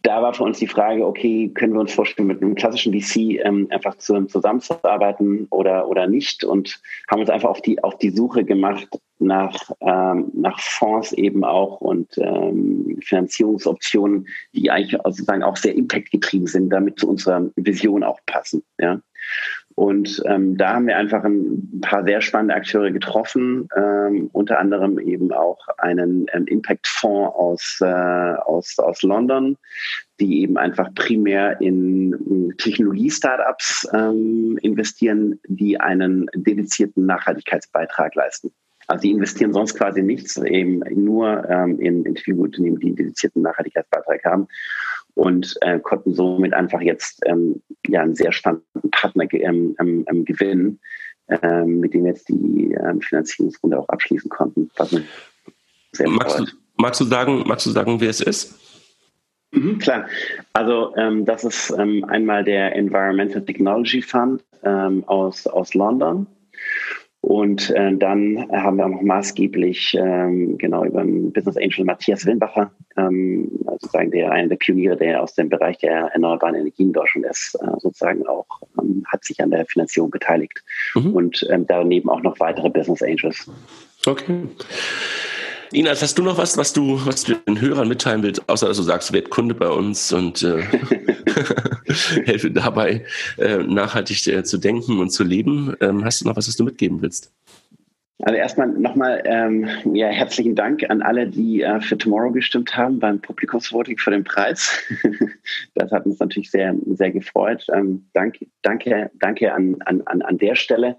da 0.01 0.21
war 0.21 0.33
für 0.33 0.43
uns 0.43 0.59
die 0.59 0.67
Frage, 0.67 1.05
okay, 1.05 1.49
können 1.53 1.73
wir 1.73 1.81
uns 1.81 1.93
vorstellen, 1.93 2.27
mit 2.27 2.41
einem 2.41 2.55
klassischen 2.55 2.93
VC 2.93 3.43
ähm, 3.43 3.67
einfach 3.69 3.95
zu, 3.97 4.25
zusammenzuarbeiten 4.25 5.47
oder, 5.49 5.87
oder 5.87 6.07
nicht? 6.07 6.43
Und 6.43 6.79
haben 7.09 7.19
uns 7.19 7.29
einfach 7.29 7.49
auf 7.49 7.61
die, 7.61 7.83
auf 7.83 7.97
die 7.97 8.11
Suche 8.11 8.45
gemacht 8.45 8.87
nach, 9.19 9.71
ähm, 9.81 10.31
nach 10.33 10.59
Fonds 10.61 11.11
eben 11.13 11.43
auch 11.43 11.81
und 11.81 12.17
ähm, 12.17 12.97
Finanzierungsoptionen, 13.03 14.27
die 14.53 14.71
eigentlich 14.71 14.99
sozusagen 15.03 15.43
auch 15.43 15.57
sehr 15.57 15.75
impactgetrieben 15.75 16.47
sind, 16.47 16.69
damit 16.69 16.99
zu 16.99 17.09
unserer 17.09 17.49
Vision 17.57 18.03
auch 18.03 18.19
passen. 18.25 18.63
Ja. 18.79 19.01
Und 19.79 20.21
ähm, 20.25 20.57
da 20.57 20.73
haben 20.73 20.87
wir 20.87 20.97
einfach 20.97 21.23
ein 21.23 21.79
paar 21.79 22.03
sehr 22.03 22.19
spannende 22.19 22.53
Akteure 22.53 22.91
getroffen, 22.91 23.69
ähm, 23.77 24.29
unter 24.33 24.59
anderem 24.59 24.99
eben 24.99 25.31
auch 25.31 25.57
einen 25.77 26.25
ähm, 26.33 26.47
Impact-Fonds 26.47 27.33
aus, 27.33 27.77
äh, 27.79 27.85
aus, 27.85 28.77
aus 28.77 29.01
London, 29.03 29.55
die 30.19 30.41
eben 30.41 30.57
einfach 30.57 30.93
primär 30.95 31.61
in 31.61 32.53
Technologie-Startups 32.57 33.87
ähm, 33.93 34.59
investieren, 34.61 35.39
die 35.47 35.79
einen 35.79 36.25
dedizierten 36.35 37.05
Nachhaltigkeitsbeitrag 37.05 38.15
leisten. 38.15 38.51
Also 38.87 39.03
die 39.03 39.11
investieren 39.11 39.53
sonst 39.53 39.75
quasi 39.75 40.01
nichts, 40.01 40.35
eben 40.35 40.79
nur 40.93 41.49
ähm, 41.49 41.79
in, 41.79 42.03
in 42.03 42.15
Technologieunternehmen, 42.15 42.81
die 42.81 42.87
einen 42.87 42.95
dedizierten 42.97 43.43
Nachhaltigkeitsbeitrag 43.43 44.25
haben 44.25 44.49
und 45.19 45.57
äh, 45.61 45.79
konnten 45.79 46.13
somit 46.13 46.53
einfach 46.53 46.79
jetzt 46.79 47.19
ähm, 47.25 47.61
ja 47.87 48.01
einen 48.01 48.15
sehr 48.15 48.31
spannenden 48.31 48.89
Partner 48.91 49.25
ähm, 49.33 49.75
ähm, 49.79 50.05
ähm, 50.09 50.23
gewinnen, 50.23 50.79
ähm, 51.27 51.81
mit 51.81 51.93
dem 51.93 52.05
wir 52.05 52.11
jetzt 52.11 52.29
die 52.29 52.73
ähm, 52.81 53.01
Finanzierungsrunde 53.01 53.79
auch 53.79 53.89
abschließen 53.89 54.29
konnten. 54.29 54.71
magst, 56.05 56.39
du, 56.39 56.45
magst 56.77 57.01
du 57.01 57.05
sagen, 57.05 57.43
magst 57.45 57.65
du 57.65 57.71
sagen, 57.71 57.99
wer 57.99 58.09
es 58.09 58.21
ist? 58.21 58.57
Mhm, 59.51 59.79
klar. 59.79 60.07
Also 60.53 60.93
das 61.25 61.43
ist 61.43 61.73
einmal 61.73 62.43
der 62.43 62.75
Environmental 62.75 63.43
Technology 63.43 64.01
Fund 64.01 64.43
aus, 64.61 65.47
aus 65.47 65.73
London. 65.73 66.27
Und 67.21 67.69
äh, 67.71 67.95
dann 67.95 68.49
haben 68.51 68.77
wir 68.77 68.85
auch 68.85 68.89
noch 68.89 69.01
maßgeblich 69.01 69.93
ähm, 69.99 70.57
genau 70.57 70.85
über 70.85 71.01
den 71.01 71.33
Business 71.33 71.57
Angel 71.57 71.83
Matthias 71.83 72.25
Willenbacher, 72.25 72.71
ähm, 72.97 73.51
sozusagen 73.79 74.11
der 74.11 74.31
einer 74.31 74.47
der 74.47 74.55
Pioniere, 74.55 74.95
der 74.95 75.21
aus 75.21 75.35
dem 75.35 75.49
Bereich 75.49 75.77
der 75.79 76.11
erneuerbaren 76.13 76.55
Energien 76.55 76.87
in 76.87 76.93
Deutschland 76.93 77.27
ist, 77.27 77.55
äh, 77.61 77.79
sozusagen 77.79 78.25
auch 78.25 78.45
ähm, 78.81 79.03
hat 79.05 79.25
sich 79.25 79.41
an 79.41 79.51
der 79.51 79.65
Finanzierung 79.65 80.09
beteiligt 80.09 80.63
mhm. 80.95 81.13
und 81.13 81.45
ähm, 81.49 81.65
daneben 81.67 82.09
auch 82.09 82.21
noch 82.21 82.39
weitere 82.39 82.69
Business 82.69 83.03
Angels. 83.03 83.51
Okay. 84.05 84.43
Inas, 85.71 86.01
hast 86.01 86.17
du 86.17 86.23
noch 86.23 86.37
was, 86.37 86.57
was 86.57 86.73
du, 86.73 86.99
was 87.05 87.25
du 87.25 87.35
den 87.35 87.61
Hörern 87.61 87.87
mitteilen 87.87 88.23
willst, 88.23 88.47
außer 88.49 88.67
dass 88.67 88.77
du 88.77 88.83
sagst, 88.83 89.13
werd 89.13 89.29
Kunde 89.29 89.53
bei 89.53 89.69
uns 89.69 90.11
und 90.11 90.41
äh, 90.41 90.63
helfe 92.25 92.51
dabei, 92.51 93.05
äh, 93.37 93.57
nachhaltig 93.57 94.27
äh, 94.27 94.43
zu 94.43 94.57
denken 94.57 94.99
und 94.99 95.09
zu 95.09 95.23
leben. 95.23 95.75
Ähm, 95.81 96.03
hast 96.05 96.21
du 96.21 96.27
noch 96.27 96.35
was, 96.35 96.47
was 96.47 96.55
du 96.55 96.63
mitgeben 96.63 97.01
willst? 97.01 97.31
Also 98.21 98.35
erstmal 98.35 98.67
nochmal 98.67 99.23
ähm, 99.25 99.69
ja, 99.93 100.07
herzlichen 100.07 100.53
Dank 100.53 100.89
an 100.89 101.01
alle, 101.01 101.27
die 101.27 101.61
äh, 101.61 101.79
für 101.79 101.97
Tomorrow 101.97 102.31
gestimmt 102.31 102.75
haben 102.75 102.99
beim 102.99 103.21
Publikumsvoting 103.21 103.97
für 103.97 104.11
den 104.11 104.25
Preis. 104.25 104.77
das 105.75 105.91
hat 105.91 106.05
uns 106.05 106.19
natürlich 106.19 106.51
sehr, 106.51 106.75
sehr 106.87 107.11
gefreut. 107.11 107.65
Ähm, 107.73 108.05
danke, 108.13 108.47
danke, 108.61 109.09
danke 109.19 109.53
an, 109.53 109.77
an, 109.85 110.01
an 110.21 110.37
der 110.37 110.55
Stelle 110.55 110.97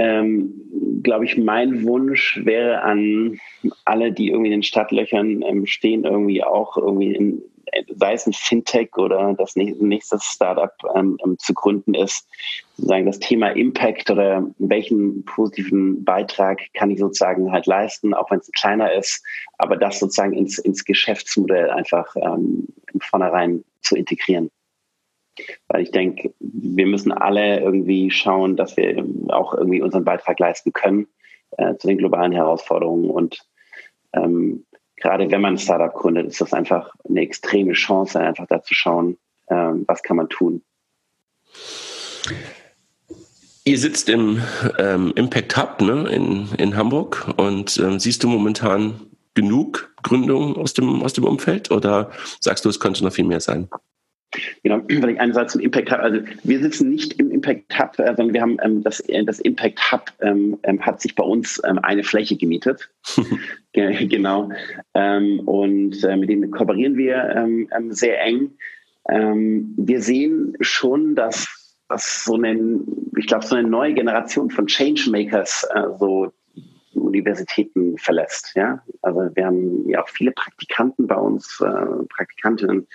ähm, 0.00 1.02
glaube 1.02 1.26
ich, 1.26 1.36
mein 1.36 1.84
Wunsch 1.84 2.40
wäre 2.42 2.82
an 2.82 3.38
alle, 3.84 4.12
die 4.12 4.28
irgendwie 4.28 4.46
in 4.46 4.58
den 4.58 4.62
Stadtlöchern 4.62 5.42
ähm, 5.42 5.66
stehen, 5.66 6.04
irgendwie 6.04 6.42
auch 6.42 6.78
irgendwie 6.78 7.14
in, 7.14 7.42
sei 7.96 8.14
es 8.14 8.26
ein 8.26 8.32
Fintech 8.32 8.96
oder 8.96 9.34
das 9.34 9.56
nächste 9.56 10.18
Startup 10.20 10.72
ähm, 10.94 11.18
ähm, 11.24 11.38
zu 11.38 11.54
gründen 11.54 11.94
ist, 11.94 12.26
sozusagen 12.76 13.06
das 13.06 13.18
Thema 13.18 13.50
Impact 13.50 14.10
oder 14.10 14.46
welchen 14.58 15.24
positiven 15.24 16.04
Beitrag 16.04 16.60
kann 16.74 16.90
ich 16.90 16.98
sozusagen 16.98 17.52
halt 17.52 17.66
leisten, 17.66 18.14
auch 18.14 18.30
wenn 18.30 18.40
es 18.40 18.50
kleiner 18.52 18.92
ist, 18.92 19.24
aber 19.58 19.76
das 19.76 19.98
sozusagen 19.98 20.32
ins, 20.32 20.58
ins 20.58 20.84
Geschäftsmodell 20.84 21.70
einfach 21.70 22.14
ähm, 22.16 22.68
Vornherein 23.00 23.64
zu 23.82 23.96
integrieren. 23.96 24.50
Weil 25.68 25.82
ich 25.82 25.90
denke, 25.90 26.34
wir 26.40 26.86
müssen 26.86 27.12
alle 27.12 27.60
irgendwie 27.60 28.10
schauen, 28.10 28.56
dass 28.56 28.76
wir 28.76 29.04
auch 29.28 29.54
irgendwie 29.54 29.80
unseren 29.80 30.04
Beitrag 30.04 30.38
leisten 30.38 30.72
können 30.72 31.06
äh, 31.52 31.76
zu 31.76 31.86
den 31.88 31.98
globalen 31.98 32.32
Herausforderungen. 32.32 33.08
Und 33.10 33.40
ähm, 34.12 34.66
gerade 35.00 35.30
wenn 35.30 35.40
man 35.40 35.54
ein 35.54 35.58
Startup 35.58 35.92
gründet, 35.92 36.26
ist 36.26 36.40
das 36.40 36.52
einfach 36.52 36.94
eine 37.08 37.20
extreme 37.20 37.72
Chance, 37.72 38.20
einfach 38.20 38.46
da 38.46 38.62
zu 38.62 38.74
schauen, 38.74 39.18
ähm, 39.48 39.84
was 39.86 40.02
kann 40.02 40.16
man 40.16 40.28
tun. 40.28 40.62
Ihr 43.64 43.78
sitzt 43.78 44.08
im 44.08 44.42
ähm, 44.78 45.12
Impact 45.16 45.56
Hub 45.56 45.80
ne, 45.80 46.08
in, 46.08 46.48
in 46.56 46.76
Hamburg 46.76 47.32
und 47.36 47.78
ähm, 47.78 47.98
siehst 47.98 48.22
du 48.22 48.28
momentan 48.28 49.00
genug 49.34 49.94
Gründungen 50.02 50.56
aus 50.56 50.74
dem, 50.74 51.02
aus 51.02 51.12
dem 51.12 51.24
Umfeld 51.24 51.70
oder 51.70 52.10
sagst 52.40 52.64
du, 52.64 52.68
es 52.68 52.80
könnte 52.80 53.04
noch 53.04 53.12
viel 53.12 53.24
mehr 53.24 53.40
sein? 53.40 53.68
Genau, 54.62 54.80
wenn 54.86 55.08
ich 55.08 55.20
einen 55.20 55.32
Satz 55.32 55.52
zum 55.52 55.60
Impact 55.60 55.90
Hub, 55.90 55.98
also 55.98 56.20
wir 56.44 56.60
sitzen 56.60 56.90
nicht 56.90 57.14
im 57.14 57.30
Impact 57.30 57.78
Hub, 57.78 57.98
äh, 57.98 58.14
sondern 58.14 58.32
wir 58.32 58.42
haben 58.42 58.58
ähm, 58.62 58.82
das, 58.82 59.00
äh, 59.00 59.24
das 59.24 59.40
Impact 59.40 59.90
Hub 59.90 60.12
ähm, 60.20 60.58
ähm, 60.62 60.80
hat 60.80 61.00
sich 61.00 61.14
bei 61.14 61.24
uns 61.24 61.60
ähm, 61.64 61.78
eine 61.80 62.04
Fläche 62.04 62.36
gemietet. 62.36 62.90
genau. 63.72 64.50
Ähm, 64.94 65.40
und 65.40 66.04
äh, 66.04 66.16
mit 66.16 66.30
denen 66.30 66.50
kooperieren 66.50 66.96
wir 66.96 67.16
ähm, 67.36 67.68
sehr 67.90 68.22
eng. 68.22 68.52
wir 69.08 70.00
sehen 70.02 70.56
schon, 70.60 71.16
dass, 71.16 71.76
dass 71.88 72.24
so 72.24 72.34
eine, 72.34 72.80
ich 73.16 73.26
glaube, 73.26 73.44
so 73.44 73.56
eine 73.56 73.68
neue 73.68 73.94
Generation 73.94 74.50
von 74.50 74.66
Changemakers 74.66 75.66
äh, 75.74 75.82
so 75.98 76.32
Universitäten 76.94 77.98
verlässt. 77.98 78.52
Ja? 78.54 78.82
Also 79.02 79.30
wir 79.34 79.46
haben 79.46 79.88
ja 79.88 80.02
auch 80.02 80.08
viele 80.08 80.32
Praktikanten 80.32 81.06
bei 81.06 81.16
uns, 81.16 81.60
äh, 81.60 82.04
Praktikantinnen, 82.08 82.86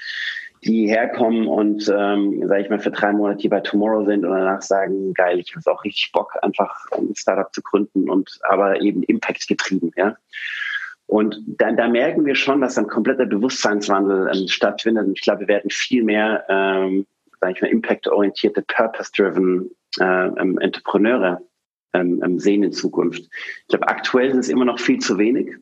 die 0.63 0.87
herkommen 0.87 1.47
und, 1.47 1.87
ähm, 1.89 2.47
sage 2.47 2.61
ich 2.61 2.69
mal, 2.69 2.79
für 2.79 2.91
drei 2.91 3.11
Monate 3.11 3.41
hier 3.41 3.49
bei 3.49 3.59
Tomorrow 3.59 4.05
sind 4.05 4.25
und 4.25 4.31
danach 4.31 4.61
sagen, 4.61 5.13
geil, 5.13 5.39
ich 5.39 5.55
habe 5.55 5.71
auch 5.71 5.83
richtig 5.83 6.11
Bock, 6.11 6.33
einfach 6.41 6.73
ein 6.91 7.13
Startup 7.15 7.53
zu 7.53 7.61
gründen 7.61 8.09
und 8.09 8.39
aber 8.43 8.81
eben 8.81 9.03
Impact 9.03 9.47
getrieben, 9.47 9.91
ja. 9.95 10.15
Und 11.07 11.39
da, 11.45 11.71
da 11.71 11.87
merken 11.87 12.25
wir 12.25 12.35
schon, 12.35 12.61
dass 12.61 12.77
ein 12.77 12.87
kompletter 12.87 13.25
Bewusstseinswandel 13.25 14.29
ähm, 14.33 14.47
stattfindet. 14.47 15.05
Und 15.05 15.13
ich 15.13 15.21
glaube, 15.21 15.41
wir 15.41 15.47
werden 15.47 15.69
viel 15.69 16.03
mehr, 16.03 16.43
ähm, 16.49 17.05
sage 17.39 17.53
ich 17.53 17.61
mal, 17.61 17.67
impact-orientierte, 17.67 18.63
purpose-driven 18.63 19.69
äh, 19.99 20.03
ähm, 20.03 20.57
Entrepreneure 20.57 21.41
ähm, 21.93 22.21
ähm, 22.23 22.39
sehen 22.39 22.63
in 22.63 22.71
Zukunft. 22.71 23.21
Ich 23.21 23.67
glaube, 23.67 23.87
aktuell 23.87 24.29
ist 24.29 24.37
es 24.37 24.49
immer 24.49 24.65
noch 24.65 24.79
viel 24.79 24.97
zu 24.99 25.17
wenig. 25.17 25.55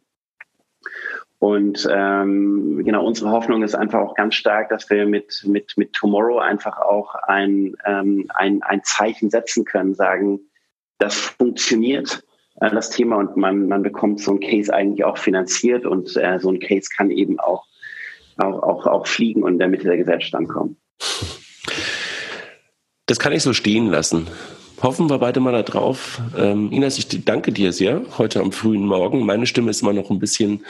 Und 1.44 1.86
ähm, 1.92 2.84
genau, 2.86 3.06
unsere 3.06 3.32
Hoffnung 3.32 3.64
ist 3.64 3.76
einfach 3.76 4.00
auch 4.00 4.16
ganz 4.16 4.36
stark, 4.36 4.70
dass 4.70 4.90
wir 4.90 5.06
mit, 5.06 5.44
mit, 5.46 5.74
mit 5.76 5.92
Tomorrow 5.92 6.40
einfach 6.40 6.78
auch 6.78 7.16
ein, 7.16 7.76
ähm, 7.84 8.32
ein, 8.34 8.64
ein 8.64 8.82
Zeichen 8.86 9.30
setzen 9.30 9.66
können, 9.66 9.94
sagen, 9.94 10.40
das 11.00 11.16
funktioniert, 11.16 12.24
äh, 12.62 12.70
das 12.70 12.92
Thema, 12.92 13.18
und 13.18 13.36
man, 13.36 13.68
man 13.68 13.84
bekommt 13.84 14.22
so 14.22 14.32
ein 14.32 14.40
Case 14.40 14.74
eigentlich 14.74 15.04
auch 15.04 15.18
finanziert 15.18 15.86
und 15.86 16.16
äh, 16.16 16.40
so 16.40 16.50
ein 16.50 16.62
Case 16.62 16.88
kann 16.96 17.12
eben 17.12 17.38
auch, 17.42 17.66
auch, 18.38 18.64
auch, 18.64 18.88
auch 18.88 19.06
fliegen 19.06 19.44
und 19.44 19.52
in 19.52 19.60
der 19.60 19.68
Mitte 19.68 19.90
der 19.90 19.98
Gesellschaft 19.98 20.36
ankommen. 20.36 20.78
Das 23.06 23.20
kann 23.20 23.34
ich 23.34 23.44
so 23.44 23.52
stehen 23.52 23.88
lassen 23.88 24.30
hoffen 24.84 25.10
wir 25.10 25.18
beide 25.18 25.40
mal 25.40 25.54
da 25.54 25.64
drauf. 25.64 26.22
Ähm, 26.38 26.72
Ines, 26.72 26.98
ich 26.98 27.08
danke 27.26 27.52
dir 27.52 27.72
sehr 27.72 28.02
heute 28.18 28.42
am 28.42 28.52
frühen 28.52 28.86
Morgen. 28.86 29.26
Meine 29.26 29.48
Stimme 29.48 29.72
ist 29.72 29.82
immer 29.82 29.94
noch 29.94 30.12
ein 30.12 30.20
bisschen 30.20 30.66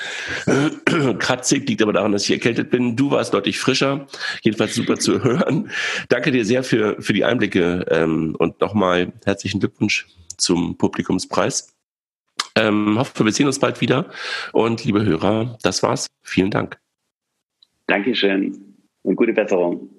äh, 0.46 1.14
kratzig, 1.20 1.68
liegt 1.68 1.82
aber 1.82 1.94
daran, 1.94 2.12
dass 2.12 2.26
ich 2.26 2.32
erkältet 2.32 2.70
bin. 2.70 2.96
Du 2.96 3.12
warst 3.12 3.34
deutlich 3.34 3.60
frischer, 3.60 4.08
jedenfalls 4.44 4.76
super 4.76 4.98
zu 4.98 5.24
hören. 5.24 5.72
Danke 6.10 6.32
dir 6.32 6.46
sehr 6.46 6.64
für, 6.64 7.02
für 7.02 7.14
die 7.14 7.26
Einblicke 7.26 7.86
ähm, 7.90 8.36
und 8.38 8.62
nochmal 8.62 9.12
herzlichen 9.26 9.60
Glückwunsch 9.60 10.08
zum 10.38 10.78
Publikumspreis. 10.78 11.74
Ähm, 12.56 13.00
hoffe, 13.00 13.26
wir 13.26 13.32
sehen 13.32 13.48
uns 13.48 13.60
bald 13.60 13.82
wieder. 13.82 14.12
Und 14.52 14.86
liebe 14.86 15.04
Hörer, 15.04 15.58
das 15.64 15.82
war's. 15.82 16.08
Vielen 16.22 16.52
Dank. 16.52 16.80
Dankeschön 17.88 18.76
und 19.02 19.16
gute 19.16 19.34
Besserung. 19.34 19.90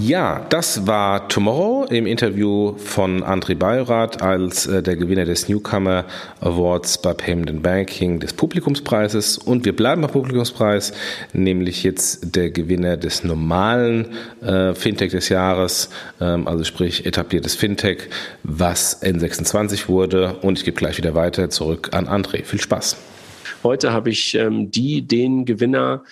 Ja, 0.00 0.46
das 0.48 0.86
war 0.86 1.28
Tomorrow 1.28 1.86
im 1.90 2.06
Interview 2.06 2.74
von 2.76 3.22
André 3.22 3.54
Bayorat 3.54 4.22
als 4.22 4.66
äh, 4.66 4.82
der 4.82 4.96
Gewinner 4.96 5.24
des 5.24 5.48
Newcomer 5.48 6.04
Awards 6.40 7.02
bei 7.02 7.12
Payment 7.12 7.50
and 7.50 7.62
Banking 7.62 8.20
des 8.20 8.32
Publikumspreises. 8.32 9.38
Und 9.38 9.64
wir 9.64 9.74
bleiben 9.74 10.02
beim 10.02 10.10
Publikumspreis, 10.10 10.92
nämlich 11.32 11.82
jetzt 11.82 12.36
der 12.36 12.50
Gewinner 12.50 12.96
des 12.96 13.24
normalen 13.24 14.08
äh, 14.42 14.74
Fintech 14.74 15.10
des 15.10 15.28
Jahres, 15.28 15.90
ähm, 16.20 16.46
also 16.46 16.64
sprich 16.64 17.04
etabliertes 17.04 17.54
Fintech, 17.54 18.08
was 18.42 19.02
N26 19.02 19.88
wurde. 19.88 20.34
Und 20.42 20.58
ich 20.58 20.64
gebe 20.64 20.76
gleich 20.76 20.98
wieder 20.98 21.14
weiter 21.14 21.50
zurück 21.50 21.90
an 21.92 22.06
André. 22.06 22.44
Viel 22.44 22.60
Spaß. 22.60 22.96
Heute 23.62 23.92
habe 23.92 24.10
ich 24.10 24.34
ähm, 24.36 24.70
die, 24.70 25.02
den 25.02 25.44
Gewinner 25.44 26.04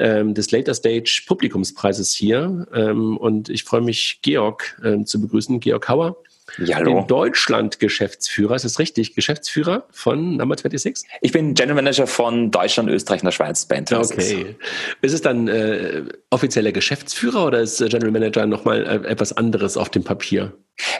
ähm, 0.00 0.34
des 0.34 0.50
Later 0.50 0.74
Stage 0.74 1.22
Publikumspreises 1.26 2.12
hier. 2.12 2.66
Ähm, 2.74 3.16
und 3.16 3.48
ich 3.48 3.64
freue 3.64 3.82
mich, 3.82 4.20
Georg 4.22 4.80
ähm, 4.84 5.06
zu 5.06 5.20
begrüßen, 5.20 5.60
Georg 5.60 5.88
Hauer. 5.88 6.16
Ja, 6.58 6.76
hallo. 6.76 7.00
Den 7.00 7.06
Deutschland-Geschäftsführer, 7.06 8.56
ist 8.56 8.64
das 8.64 8.78
richtig? 8.78 9.14
Geschäftsführer 9.14 9.86
von 9.90 10.36
Number 10.36 10.56
26? 10.56 11.08
Ich 11.20 11.32
bin 11.32 11.54
General 11.54 11.76
Manager 11.76 12.06
von 12.06 12.50
Deutschland, 12.50 12.88
Österreich 12.88 13.20
und 13.20 13.26
der 13.26 13.32
Schweiz 13.32 13.66
bei 13.66 13.78
N26. 13.78 14.12
Okay. 14.12 14.56
Ist 15.02 15.12
es 15.12 15.22
dann 15.22 15.48
äh, 15.48 16.04
offizieller 16.30 16.72
Geschäftsführer 16.72 17.46
oder 17.46 17.60
ist 17.60 17.78
General 17.78 18.10
Manager 18.10 18.46
nochmal 18.46 18.84
äh, 18.84 19.08
etwas 19.08 19.32
anderes 19.32 19.76
auf 19.76 19.90
dem 19.90 20.02
Papier? 20.02 20.52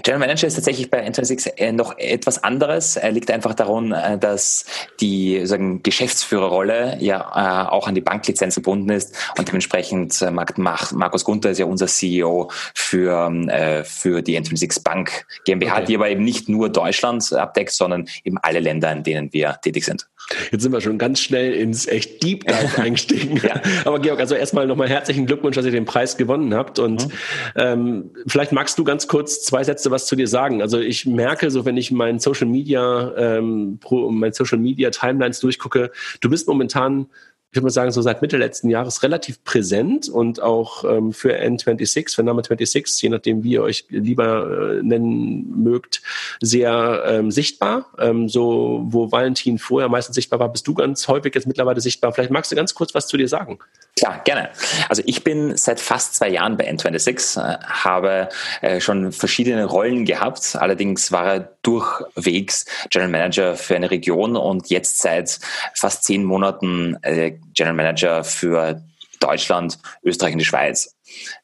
General 0.03 0.27
Manager 0.27 0.47
ist 0.47 0.55
tatsächlich 0.55 0.91
bei 0.91 1.07
N26 1.07 1.57
äh, 1.57 1.73
noch 1.73 1.97
etwas 1.99 2.43
anderes. 2.43 2.97
Er 2.97 3.13
liegt 3.13 3.31
einfach 3.31 3.55
daran, 3.55 3.93
äh, 3.93 4.19
dass 4.19 4.65
die 5.01 5.45
sagen, 5.47 5.83
Geschäftsführerrolle 5.83 6.99
ja 7.01 7.21
äh, 7.21 7.71
auch 7.71 7.87
an 7.87 7.95
die 7.95 8.01
Banklizenz 8.01 8.55
gebunden 8.55 8.91
ist 8.91 9.17
und 9.39 9.49
dementsprechend 9.49 10.21
Markus 10.31 11.25
Gunther 11.25 11.51
ist 11.51 11.59
ja 11.59 11.67
unser 11.67 11.87
CEO 11.87 12.51
für, 12.75 13.85
für 13.85 14.23
die 14.23 14.39
N26 14.39 14.83
Bank 14.83 15.27
GmbH, 15.45 15.77
okay. 15.77 15.85
die 15.87 15.97
aber 15.97 16.09
eben 16.09 16.25
nicht 16.25 16.49
nur 16.49 16.69
Deutschland 16.69 17.33
abdeckt, 17.33 17.73
sondern 17.73 18.09
eben 18.25 18.39
alle 18.39 18.61
Länder, 18.61 18.93
in 18.93 19.03
denen 19.03 19.33
wir 19.33 19.59
tätig 19.63 19.85
sind. 19.85 20.10
Jetzt 20.51 20.63
sind 20.63 20.73
wir 20.73 20.81
schon 20.81 20.99
ganz 20.99 21.21
schnell 21.21 21.53
ins 21.53 21.87
echt 21.87 22.23
Deep 22.23 22.47
Dive 22.47 22.77
eingestiegen. 22.81 23.41
ja. 23.43 23.61
Aber 23.85 23.99
Georg, 23.99 24.21
also 24.21 24.35
erstmal 24.35 24.67
nochmal 24.67 24.89
herzlichen 24.89 25.27
Glückwunsch, 25.27 25.57
dass 25.57 25.65
ihr 25.65 25.73
den 25.73 25.85
Preis 25.85 26.17
gewonnen 26.17 26.55
habt. 26.55 26.79
Und 26.79 27.09
mhm. 27.09 27.13
ähm, 27.57 28.11
vielleicht 28.27 28.53
magst 28.53 28.79
du 28.79 28.85
ganz 28.85 29.09
kurz 29.09 29.43
zwei 29.43 29.65
Sätze 29.65 29.91
was 29.91 30.07
zu 30.07 30.17
dir 30.17 30.29
sagen. 30.29 30.63
Also 30.63 30.79
ich 30.79 31.07
merke, 31.07 31.51
so 31.51 31.65
wenn 31.65 31.77
ich 31.77 31.91
meinen 31.91 32.19
Social 32.19 32.47
Media, 32.47 33.13
ähm, 33.17 33.79
pro, 33.81 34.11
mein 34.11 34.33
Social 34.33 34.59
Media 34.59 34.91
Timelines 34.91 35.41
durchgucke, 35.41 35.91
du 36.21 36.31
bist 36.31 36.47
momentan 36.49 37.07
ich 37.51 37.57
würde 37.57 37.65
mal 37.65 37.71
sagen, 37.71 37.91
so 37.91 38.01
seit 38.01 38.23
Mitte 38.23 38.37
letzten 38.37 38.71
Jahres 38.71 39.03
relativ 39.03 39.43
präsent 39.43 40.09
und 40.09 40.41
auch 40.41 40.85
ähm, 40.85 41.13
für 41.13 41.35
N26, 41.35 42.15
für 42.15 42.23
Name 42.23 42.45
26, 42.45 43.03
je 43.03 43.09
nachdem, 43.09 43.43
wie 43.43 43.55
ihr 43.55 43.63
euch 43.63 43.87
lieber 43.89 44.77
äh, 44.79 44.83
nennen 44.85 45.61
mögt, 45.61 46.01
sehr 46.41 47.03
ähm, 47.09 47.33
sichtbar. 47.33 47.87
Ähm, 47.99 48.29
so, 48.29 48.83
wo 48.85 49.11
Valentin 49.11 49.59
vorher 49.59 49.89
meistens 49.89 50.15
sichtbar 50.15 50.39
war, 50.39 50.53
bist 50.53 50.69
du 50.69 50.75
ganz 50.75 51.09
häufig 51.09 51.35
jetzt 51.35 51.49
mittlerweile 51.49 51.81
sichtbar. 51.81 52.13
Vielleicht 52.13 52.31
magst 52.31 52.53
du 52.53 52.57
ganz 52.57 52.73
kurz 52.73 52.95
was 52.95 53.09
zu 53.09 53.17
dir 53.17 53.27
sagen. 53.27 53.59
Klar, 53.97 54.21
gerne. 54.23 54.51
Also 54.89 55.03
ich 55.05 55.25
bin 55.25 55.57
seit 55.57 55.81
fast 55.81 56.15
zwei 56.15 56.29
Jahren 56.29 56.57
bei 56.57 56.71
N26, 56.71 57.37
äh, 57.37 57.59
habe 57.65 58.29
äh, 58.61 58.81
schon 58.81 59.11
verschiedene 59.11 59.65
Rollen 59.65 60.05
gehabt. 60.05 60.55
Allerdings 60.55 61.11
war 61.11 61.35
er 61.35 61.57
durchwegs 61.63 62.65
General 62.91 63.11
Manager 63.11 63.57
für 63.57 63.75
eine 63.75 63.91
Region 63.91 64.37
und 64.37 64.71
jetzt 64.71 65.01
seit 65.01 65.41
fast 65.75 66.05
zehn 66.05 66.23
Monaten 66.23 66.97
äh, 67.03 67.40
General 67.55 67.77
Manager 67.77 68.25
für 68.25 68.83
Deutschland, 69.21 69.79
Österreich 70.03 70.33
und 70.33 70.39
die 70.39 70.45
Schweiz. 70.45 70.97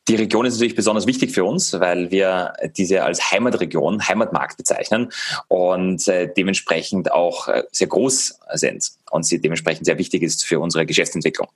Die 0.09 0.15
Region 0.15 0.47
ist 0.47 0.55
natürlich 0.55 0.77
besonders 0.77 1.07
wichtig 1.07 1.33
für 1.33 1.45
uns, 1.45 1.73
weil 1.81 2.11
wir 2.11 2.53
diese 2.77 3.03
als 3.03 3.33
Heimatregion, 3.33 4.07
Heimatmarkt 4.07 4.57
bezeichnen 4.57 5.11
und 5.49 6.07
äh, 6.07 6.33
dementsprechend 6.33 7.11
auch 7.13 7.49
äh, 7.49 7.65
sehr 7.73 7.89
groß 7.89 8.39
sind 8.55 8.93
und 9.11 9.25
sie 9.25 9.41
dementsprechend 9.41 9.87
sehr 9.87 9.99
wichtig 9.99 10.23
ist 10.23 10.45
für 10.45 10.61
unsere 10.61 10.87
Geschäftsentwicklung. 10.87 11.49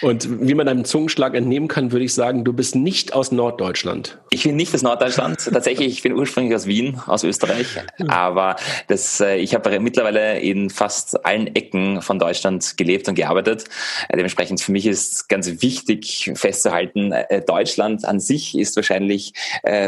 Und 0.00 0.46
wie 0.46 0.54
man 0.54 0.68
einem 0.68 0.84
Zungenschlag 0.84 1.34
entnehmen 1.34 1.68
kann, 1.68 1.90
würde 1.90 2.04
ich 2.04 2.14
sagen, 2.14 2.44
du 2.44 2.52
bist 2.52 2.76
nicht 2.76 3.14
aus 3.14 3.32
Norddeutschland. 3.32 4.18
Ich 4.30 4.44
bin 4.44 4.54
nicht 4.54 4.72
aus 4.74 4.82
Norddeutschland. 4.82 5.38
Tatsächlich, 5.52 5.88
ich 5.88 6.02
bin 6.02 6.12
ursprünglich 6.12 6.54
aus 6.54 6.66
Wien, 6.66 7.00
aus 7.06 7.24
Österreich. 7.24 7.66
Aber 8.06 8.56
das, 8.88 9.20
äh, 9.20 9.36
ich 9.36 9.54
habe 9.54 9.78
mittlerweile 9.80 10.38
in 10.38 10.70
fast 10.70 11.24
allen 11.26 11.54
Ecken 11.54 12.00
von 12.00 12.18
Deutschland 12.18 12.76
gelebt 12.76 13.08
und 13.08 13.16
gearbeitet. 13.16 13.64
Dementsprechend 14.12 14.60
für 14.60 14.72
mich 14.72 14.86
ist 14.86 15.28
ganz 15.28 15.62
wichtig 15.62 16.30
festzuhalten, 16.34 17.12
äh, 17.12 17.42
Deutschland 17.86 18.04
an 18.04 18.20
sich 18.20 18.56
ist 18.58 18.76
wahrscheinlich 18.76 19.32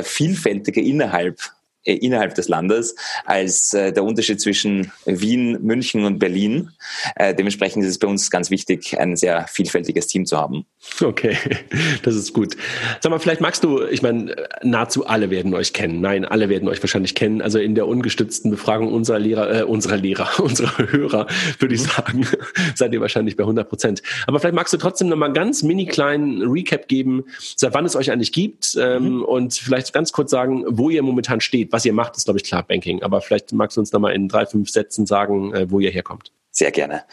vielfältiger 0.03 0.83
innerhalb 0.83 1.41
äh, 1.41 1.58
innerhalb 1.93 2.35
des 2.35 2.49
Landes 2.49 2.95
als 3.25 3.73
äh, 3.75 3.93
der 3.93 4.05
Unterschied 4.05 4.41
zwischen 4.41 4.93
Wien, 5.07 5.59
München 5.63 6.05
und 6.05 6.19
Berlin. 6.19 6.71
Äh, 7.17 7.35
dementsprechend 7.35 7.85
ist 7.85 7.91
es 7.91 7.99
bei 7.99 8.09
uns 8.09 8.31
ganz 8.31 8.51
wichtig, 8.51 8.99
ein 8.99 9.17
sehr 9.17 9.47
vielfältiges 9.49 10.07
Team 10.07 10.27
zu 10.27 10.37
haben. 10.37 10.67
Okay, 11.03 11.37
das 12.03 12.15
ist 12.15 12.33
gut. 12.33 12.57
Sag 13.01 13.11
mal, 13.11 13.19
vielleicht 13.19 13.41
magst 13.41 13.65
du, 13.65 13.83
ich 13.83 14.03
meine, 14.03 14.35
nahezu 14.63 15.07
alle 15.07 15.31
werden 15.31 15.55
euch 15.55 15.73
kennen. 15.73 16.01
Nein, 16.01 16.25
alle 16.25 16.49
werden 16.49 16.69
euch 16.69 16.83
wahrscheinlich 16.83 17.15
kennen. 17.15 17.43
Also 17.43 17.59
in 17.59 17.75
der 17.75 17.87
ungestützten 17.87 18.51
Befragung 18.51 18.93
unserer 18.93 19.19
Lehrer, 19.19 19.61
äh, 19.61 19.63
unserer 19.65 19.97
Lehrer, 19.97 20.29
unserer 20.41 20.77
Hörer, 20.79 21.27
würde 21.59 21.75
ich 21.75 21.83
sagen, 21.83 22.27
seid 22.75 22.93
ihr 22.93 23.01
wahrscheinlich 23.01 23.37
bei 23.37 23.45
100 23.45 23.69
Prozent. 23.69 24.03
Aber 24.27 24.41
vielleicht 24.41 24.55
magst 24.55 24.73
du 24.73 24.79
trotzdem 24.79 25.09
noch 25.09 25.17
mal 25.17 25.33
ganz 25.33 25.63
mini 25.63 25.87
kleinen 25.87 26.43
Recap 26.43 26.89
geben, 26.89 27.25
seit 27.57 27.75
wann 27.75 27.85
es 27.85 27.97
euch 27.97 28.11
eigentlich 28.11 28.33
gibt 28.33 28.77
ähm, 28.81 29.17
mhm. 29.17 29.23
und 29.23 29.55
vielleicht 29.55 29.93
ganz 29.93 30.13
kurz 30.13 30.31
sagen, 30.31 30.65
wo 30.69 30.91
ihr 30.91 31.03
momentan 31.03 31.41
steht 31.41 31.73
was 31.79 31.85
ihr 31.85 31.93
macht, 31.93 32.17
ist, 32.17 32.25
glaube 32.25 32.39
ich, 32.39 32.45
klar 32.45 32.65
Banking. 32.65 33.03
Aber 33.05 33.21
vielleicht 33.21 33.53
magst 33.53 33.77
du 33.77 33.81
uns 33.81 33.93
nochmal 33.93 34.13
in 34.13 34.29
drei, 34.29 34.47
fünf 34.47 34.69
Sätzen 34.69 35.07
sagen, 35.07 35.55
äh, 35.55 35.71
wo 35.71 35.79
ihr 35.79 35.93
herkommt. 35.93 36.33
Sehr 36.51 36.73
gerne. 36.73 37.05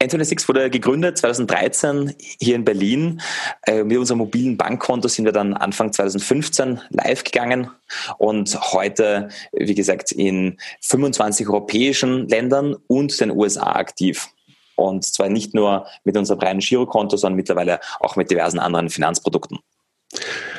N26 0.00 0.46
wurde 0.48 0.70
gegründet 0.70 1.18
2013 1.18 2.14
hier 2.18 2.54
in 2.54 2.64
Berlin. 2.64 3.20
Äh, 3.66 3.82
mit 3.82 3.98
unserem 3.98 4.18
mobilen 4.18 4.56
Bankkonto 4.56 5.08
sind 5.08 5.24
wir 5.24 5.32
dann 5.32 5.52
Anfang 5.52 5.92
2015 5.92 6.80
live 6.90 7.24
gegangen 7.24 7.70
und 8.18 8.56
heute, 8.72 9.30
wie 9.52 9.74
gesagt, 9.74 10.12
in 10.12 10.58
25 10.82 11.48
europäischen 11.48 12.28
Ländern 12.28 12.76
und 12.86 13.18
den 13.20 13.32
USA 13.32 13.72
aktiv. 13.72 14.28
Und 14.76 15.04
zwar 15.04 15.28
nicht 15.28 15.54
nur 15.54 15.88
mit 16.04 16.16
unserem 16.16 16.38
reinen 16.38 16.60
Girokonto, 16.60 17.16
sondern 17.16 17.36
mittlerweile 17.36 17.80
auch 17.98 18.14
mit 18.14 18.30
diversen 18.30 18.60
anderen 18.60 18.90
Finanzprodukten. 18.90 19.58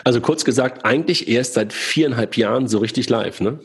Also 0.03 0.21
kurz 0.21 0.45
gesagt, 0.45 0.85
eigentlich 0.85 1.27
erst 1.27 1.53
seit 1.53 1.73
viereinhalb 1.73 2.37
Jahren 2.37 2.67
so 2.67 2.77
richtig 2.79 3.09
live, 3.09 3.41
ne? 3.41 3.59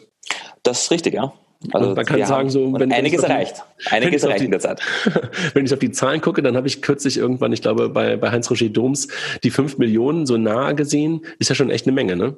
Das 0.62 0.82
ist 0.82 0.91
richtig, 0.91 1.14
ja. 1.14 1.32
Also 1.72 1.95
man 1.95 2.07
kann 2.07 2.24
sagen, 2.24 2.49
so 2.49 2.72
wenn 2.72 2.91
einiges 2.91 3.22
erreicht. 3.22 3.62
Einiges 3.91 4.22
erreicht 4.22 4.45
in 4.45 4.51
der 4.51 4.61
Zeit. 4.61 4.80
wenn 5.55 5.66
ich 5.66 5.72
auf 5.72 5.78
die 5.78 5.91
Zahlen 5.91 6.22
gucke, 6.22 6.43
dann 6.43 6.57
habe 6.57 6.66
ich 6.66 6.80
kürzlich 6.80 7.18
irgendwann, 7.18 7.53
ich 7.53 7.61
glaube, 7.61 7.91
bei, 7.91 8.16
bei 8.16 8.30
Heinz-Roger 8.30 8.70
Doms 8.70 9.09
die 9.45 9.51
fünf 9.51 9.76
Millionen 9.76 10.24
so 10.24 10.38
nahe 10.38 10.74
gesehen. 10.74 11.26
Ist 11.38 11.51
ja 11.51 11.55
schon 11.55 11.70
echt 11.70 11.86
eine 11.86 11.93
Menge, 11.93 12.16
ne? 12.16 12.36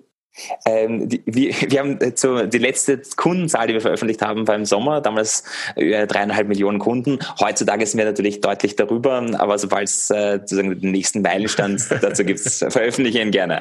Ähm, 0.67 1.09
die, 1.09 1.23
wir, 1.27 1.55
wir 1.69 1.79
haben 1.79 1.99
so 2.15 2.47
die 2.47 2.59
letzte 2.59 3.01
Kundenzahl, 3.17 3.67
die 3.67 3.75
wir 3.75 3.81
veröffentlicht 3.81 4.23
haben 4.23 4.45
beim 4.45 4.65
Sommer, 4.65 5.01
damals 5.01 5.45
äh, 5.77 6.07
dreieinhalb 6.07 6.49
Millionen 6.49 6.79
Kunden. 6.79 7.19
Heutzutage 7.41 7.87
sind 7.87 7.99
wir 7.99 8.05
natürlich 8.05 8.41
deutlich 8.41 8.77
darüber, 8.77 9.25
aber 9.39 9.59
sobald 9.59 9.89
es 9.89 10.11
äh, 10.11 10.39
sozusagen 10.41 10.81
den 10.81 10.91
nächsten 10.91 11.23
Meilenstand 11.23 11.87
dazu 12.01 12.25
gibt, 12.25 12.41
veröffentliche 12.41 13.13
ich 13.13 13.25
ihn 13.25 13.31
gerne. 13.31 13.61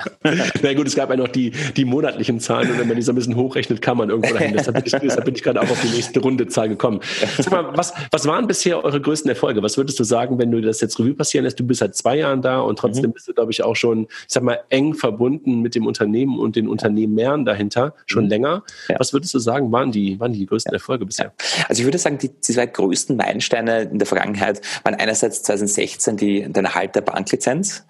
Na 0.62 0.74
gut, 0.74 0.88
es 0.88 0.96
gab 0.96 1.10
ja 1.10 1.16
noch 1.16 1.28
die, 1.28 1.52
die 1.76 1.86
monatlichen 1.86 2.40
Zahlen 2.40 2.72
und 2.72 2.80
wenn 2.80 2.88
man 2.88 2.96
die 2.96 3.02
so 3.02 3.12
ein 3.12 3.16
bisschen 3.16 3.36
hochrechnet, 3.36 3.82
kann 3.82 3.98
man 3.98 4.10
irgendwo 4.10 4.34
dahin. 4.34 4.54
Deshalb 4.54 4.78
bin 4.78 4.86
ich, 4.86 4.92
deshalb 5.02 5.26
bin 5.26 5.36
ich 5.36 5.44
gerade 5.44 5.62
auch 5.62 5.70
auf 5.70 5.82
die 5.82 5.90
nächste 5.90 6.20
Runde 6.20 6.48
Zahl 6.48 6.70
gekommen. 6.70 7.02
Sag 7.38 7.52
mal, 7.52 7.76
was, 7.76 7.94
was 8.12 8.26
waren 8.26 8.48
bisher 8.48 8.84
eure 8.84 9.02
größten 9.02 9.30
Erfolge? 9.30 9.62
Was 9.62 9.78
würdest 9.78 10.00
du 10.00 10.04
sagen, 10.04 10.40
wenn 10.40 10.52
du 10.52 10.62
das 10.62 10.82
jetzt 10.82 11.00
Revue 11.00 11.14
passieren 11.14 11.44
lässt? 11.44 11.60
Du 11.60 11.66
bist 11.66 11.80
seit 11.80 11.96
zwei 11.96 12.18
Jahren 12.18 12.42
da 12.42 12.60
und 12.62 12.80
trotzdem 12.80 13.10
mhm. 13.10 13.14
bist 13.14 13.28
du, 13.28 13.34
glaube 13.34 13.52
ich, 13.52 13.64
auch 13.64 13.76
schon, 13.76 14.04
ich 14.04 14.26
sag 14.28 14.44
mal, 14.44 14.60
eng 14.70 14.94
verbunden 14.94 15.62
mit 15.62 15.76
dem 15.76 15.86
Unternehmen 15.86 16.40
und 16.40 16.56
den 16.62 16.70
Unternehmern 16.70 17.46
dahinter 17.46 17.94
schon 18.06 18.26
mhm. 18.26 18.30
länger. 18.30 18.64
Ja. 18.88 19.00
Was 19.00 19.14
würdest 19.14 19.34
du 19.34 19.40
sagen, 19.40 19.72
waren 19.72 19.92
die, 19.92 20.20
waren 20.20 20.34
die 20.34 20.46
größten. 20.46 20.74
Erfolge 20.74 21.06
bisher? 21.06 21.34
Also 21.68 21.82
ich 21.82 21.86
würde 21.86 21.98
sagen, 21.98 22.18
die, 22.18 22.30
die 22.30 22.54
zwei 22.54 22.66
größten 22.66 23.16
Meilensteine 23.16 23.82
in 23.84 24.00
der 24.00 24.08
Vergangenheit 24.08 24.62
waren 24.84 24.96
einerseits 24.96 25.44
2016 25.44 26.18
die, 26.18 26.52
der 26.52 26.64
Erhalt 26.64 26.96
der 26.96 27.02
Banklizenz, 27.02 27.86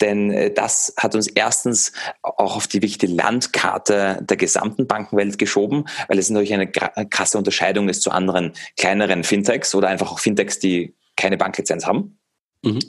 denn 0.00 0.30
äh, 0.30 0.52
das 0.52 0.94
hat 0.96 1.14
uns 1.14 1.28
erstens 1.28 1.92
auch 2.22 2.56
auf 2.56 2.66
die 2.66 2.82
wichtige 2.82 3.12
Landkarte 3.12 4.18
der 4.22 4.36
gesamten 4.36 4.86
Bankenwelt 4.86 5.38
geschoben, 5.38 5.84
weil 6.08 6.18
es 6.18 6.30
natürlich 6.30 6.54
eine 6.54 6.66
krasse 6.68 7.38
Unterscheidung 7.38 7.88
ist 7.88 8.02
zu 8.02 8.10
anderen 8.10 8.52
kleineren 8.76 9.24
Fintechs 9.24 9.74
oder 9.74 9.88
einfach 9.88 10.12
auch 10.12 10.18
Fintechs, 10.18 10.58
die 10.58 10.94
keine 11.16 11.36
Banklizenz 11.36 11.86
haben. 11.86 12.18
Mhm. 12.64 12.80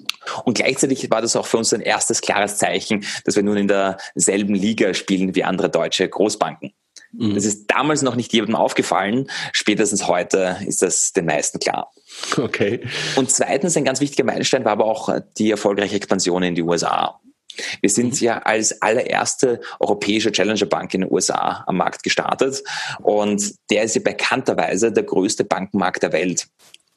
Und 0.43 0.57
gleichzeitig 0.57 1.09
war 1.11 1.21
das 1.21 1.35
auch 1.35 1.45
für 1.45 1.57
uns 1.57 1.73
ein 1.73 1.81
erstes 1.81 2.21
klares 2.21 2.57
Zeichen, 2.57 3.05
dass 3.25 3.35
wir 3.35 3.43
nun 3.43 3.57
in 3.57 3.67
derselben 3.67 4.55
Liga 4.55 4.93
spielen 4.93 5.35
wie 5.35 5.43
andere 5.43 5.69
deutsche 5.69 6.07
Großbanken. 6.07 6.73
Mhm. 7.11 7.35
Das 7.35 7.45
ist 7.45 7.67
damals 7.67 8.01
noch 8.01 8.15
nicht 8.15 8.33
jedem 8.33 8.55
aufgefallen. 8.55 9.29
Spätestens 9.51 10.07
heute 10.07 10.57
ist 10.65 10.81
das 10.81 11.13
den 11.13 11.25
meisten 11.25 11.59
klar. 11.59 11.91
Okay. 12.37 12.81
Und 13.15 13.29
zweitens, 13.29 13.75
ein 13.77 13.85
ganz 13.85 13.99
wichtiger 13.99 14.23
Meilenstein 14.23 14.65
war 14.65 14.71
aber 14.71 14.85
auch 14.85 15.09
die 15.37 15.51
erfolgreiche 15.51 15.95
Expansion 15.95 16.43
in 16.43 16.55
die 16.55 16.61
USA. 16.61 17.19
Wir 17.81 17.89
sind 17.89 18.19
mhm. 18.19 18.25
ja 18.25 18.39
als 18.39 18.81
allererste 18.81 19.61
europäische 19.79 20.31
Challenger 20.31 20.65
Bank 20.65 20.93
in 20.93 21.01
den 21.01 21.11
USA 21.11 21.63
am 21.67 21.77
Markt 21.77 22.03
gestartet 22.03 22.63
und 23.01 23.53
der 23.69 23.83
ist 23.83 23.95
ja 23.95 24.01
bekannterweise 24.01 24.91
der 24.91 25.03
größte 25.03 25.45
Bankenmarkt 25.45 26.03
der 26.03 26.11
Welt. 26.11 26.47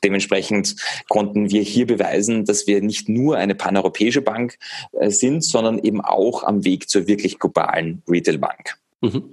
Dementsprechend 0.05 0.77
konnten 1.09 1.51
wir 1.51 1.63
hier 1.63 1.87
beweisen, 1.87 2.45
dass 2.45 2.67
wir 2.67 2.81
nicht 2.83 3.09
nur 3.09 3.37
eine 3.37 3.55
paneuropäische 3.55 4.23
Bank 4.23 4.59
äh, 4.93 5.11
sind, 5.11 5.45
sondern 5.45 5.79
eben 5.79 6.01
auch 6.01 6.45
am 6.45 6.65
Weg 6.65 6.89
zur 6.89 7.07
wirklich 7.07 7.39
globalen 7.39 8.03
Retailbank. 8.09 8.79
Mhm. 9.01 9.25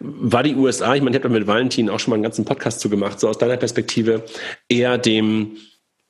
War 0.00 0.42
die 0.42 0.54
USA, 0.54 0.94
ich 0.94 1.02
meine, 1.02 1.16
ich 1.16 1.22
habe 1.22 1.32
da 1.32 1.38
mit 1.38 1.46
Valentin 1.46 1.90
auch 1.90 2.00
schon 2.00 2.10
mal 2.10 2.16
einen 2.16 2.22
ganzen 2.22 2.44
Podcast 2.44 2.80
zu 2.80 2.88
gemacht, 2.88 3.20
so 3.20 3.28
aus 3.28 3.38
deiner 3.38 3.56
Perspektive 3.56 4.24
eher 4.68 4.98
dem 4.98 5.56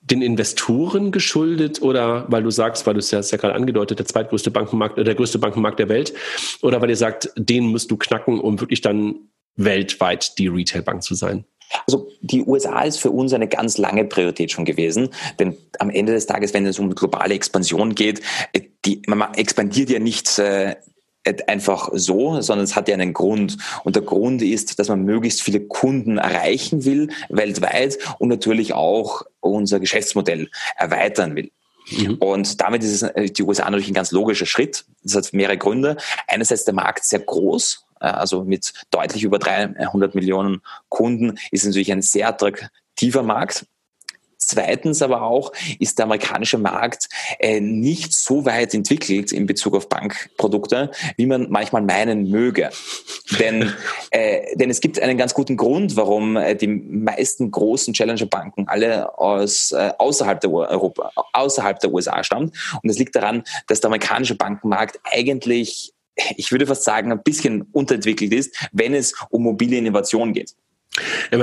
den 0.04 0.20
Investoren 0.20 1.12
geschuldet 1.12 1.80
oder 1.80 2.26
weil 2.28 2.42
du 2.42 2.50
sagst, 2.50 2.86
weil 2.86 2.94
du 2.94 2.98
es 2.98 3.12
ja, 3.12 3.20
ja 3.20 3.36
gerade 3.36 3.54
angedeutet, 3.54 4.00
der 4.00 4.06
zweitgrößte 4.06 4.50
Bankenmarkt 4.50 4.94
oder 4.94 5.04
der 5.04 5.14
größte 5.14 5.38
Bankenmarkt 5.38 5.78
der 5.78 5.88
Welt 5.88 6.12
oder 6.60 6.82
weil 6.82 6.90
ihr 6.90 6.96
sagt, 6.96 7.30
den 7.36 7.66
musst 7.66 7.90
du 7.90 7.96
knacken, 7.96 8.40
um 8.40 8.60
wirklich 8.60 8.80
dann 8.80 9.14
weltweit 9.54 10.38
die 10.38 10.48
Retailbank 10.48 11.04
zu 11.04 11.14
sein? 11.14 11.44
Also 11.86 12.08
die 12.20 12.42
USA 12.44 12.82
ist 12.82 12.98
für 12.98 13.10
uns 13.10 13.32
eine 13.32 13.48
ganz 13.48 13.78
lange 13.78 14.04
Priorität 14.04 14.50
schon 14.52 14.64
gewesen, 14.64 15.10
denn 15.38 15.56
am 15.78 15.90
Ende 15.90 16.12
des 16.12 16.26
Tages, 16.26 16.54
wenn 16.54 16.66
es 16.66 16.78
um 16.78 16.94
globale 16.94 17.34
Expansion 17.34 17.94
geht, 17.94 18.20
die, 18.84 19.02
man 19.06 19.34
expandiert 19.34 19.90
ja 19.90 19.98
nicht 19.98 20.38
äh, 20.38 20.76
einfach 21.46 21.90
so, 21.92 22.40
sondern 22.40 22.64
es 22.64 22.74
hat 22.74 22.88
ja 22.88 22.94
einen 22.94 23.12
Grund. 23.12 23.56
Und 23.84 23.96
der 23.96 24.02
Grund 24.02 24.42
ist, 24.42 24.78
dass 24.78 24.88
man 24.88 25.04
möglichst 25.04 25.42
viele 25.42 25.60
Kunden 25.60 26.18
erreichen 26.18 26.84
will 26.84 27.10
weltweit 27.28 27.98
und 28.18 28.28
natürlich 28.28 28.74
auch 28.74 29.22
unser 29.40 29.80
Geschäftsmodell 29.80 30.50
erweitern 30.76 31.36
will. 31.36 31.50
Mhm. 31.90 32.14
Und 32.16 32.60
damit 32.60 32.82
ist 32.82 33.02
es 33.02 33.02
äh, 33.02 33.30
die 33.30 33.42
USA 33.42 33.64
natürlich 33.64 33.88
ein 33.88 33.94
ganz 33.94 34.12
logischer 34.12 34.46
Schritt. 34.46 34.84
Das 35.02 35.14
hat 35.14 35.32
mehrere 35.32 35.58
Gründe. 35.58 35.96
Einerseits 36.26 36.64
der 36.64 36.74
Markt 36.74 37.04
sehr 37.04 37.20
groß, 37.20 37.84
äh, 37.91 37.91
also 38.10 38.44
mit 38.44 38.72
deutlich 38.90 39.24
über 39.24 39.38
300 39.38 40.14
Millionen 40.14 40.62
Kunden 40.88 41.38
ist 41.50 41.64
natürlich 41.64 41.92
ein 41.92 42.02
sehr 42.02 42.28
attraktiver 42.28 43.22
Markt. 43.22 43.66
Zweitens 44.46 45.02
aber 45.02 45.22
auch 45.22 45.52
ist 45.78 45.98
der 45.98 46.06
amerikanische 46.06 46.58
Markt 46.58 47.08
äh, 47.38 47.60
nicht 47.60 48.12
so 48.12 48.44
weit 48.44 48.74
entwickelt 48.74 49.32
in 49.32 49.46
Bezug 49.46 49.74
auf 49.74 49.88
Bankprodukte, 49.88 50.90
wie 51.16 51.26
man 51.26 51.48
manchmal 51.50 51.82
meinen 51.82 52.28
möge. 52.28 52.70
denn, 53.38 53.72
äh, 54.10 54.56
denn 54.56 54.68
es 54.68 54.80
gibt 54.80 55.00
einen 55.00 55.16
ganz 55.16 55.34
guten 55.34 55.56
Grund, 55.56 55.96
warum 55.96 56.36
äh, 56.36 56.56
die 56.56 56.66
meisten 56.66 57.50
großen 57.50 57.94
Challenger-Banken 57.94 58.68
alle 58.68 59.16
aus, 59.18 59.72
äh, 59.72 59.92
außerhalb, 59.96 60.40
der 60.40 60.52
Europa, 60.52 61.12
außerhalb 61.32 61.78
der 61.78 61.92
USA 61.92 62.24
stammen. 62.24 62.52
Und 62.82 62.90
es 62.90 62.98
liegt 62.98 63.14
daran, 63.14 63.44
dass 63.68 63.80
der 63.80 63.88
amerikanische 63.88 64.34
Bankenmarkt 64.34 64.98
eigentlich 65.04 65.91
ich 66.36 66.52
würde 66.52 66.66
fast 66.66 66.84
sagen, 66.84 67.12
ein 67.12 67.22
bisschen 67.22 67.62
unterentwickelt 67.72 68.32
ist, 68.32 68.56
wenn 68.72 68.94
es 68.94 69.14
um 69.30 69.42
mobile 69.42 69.76
Innovation 69.76 70.32
geht. 70.32 70.54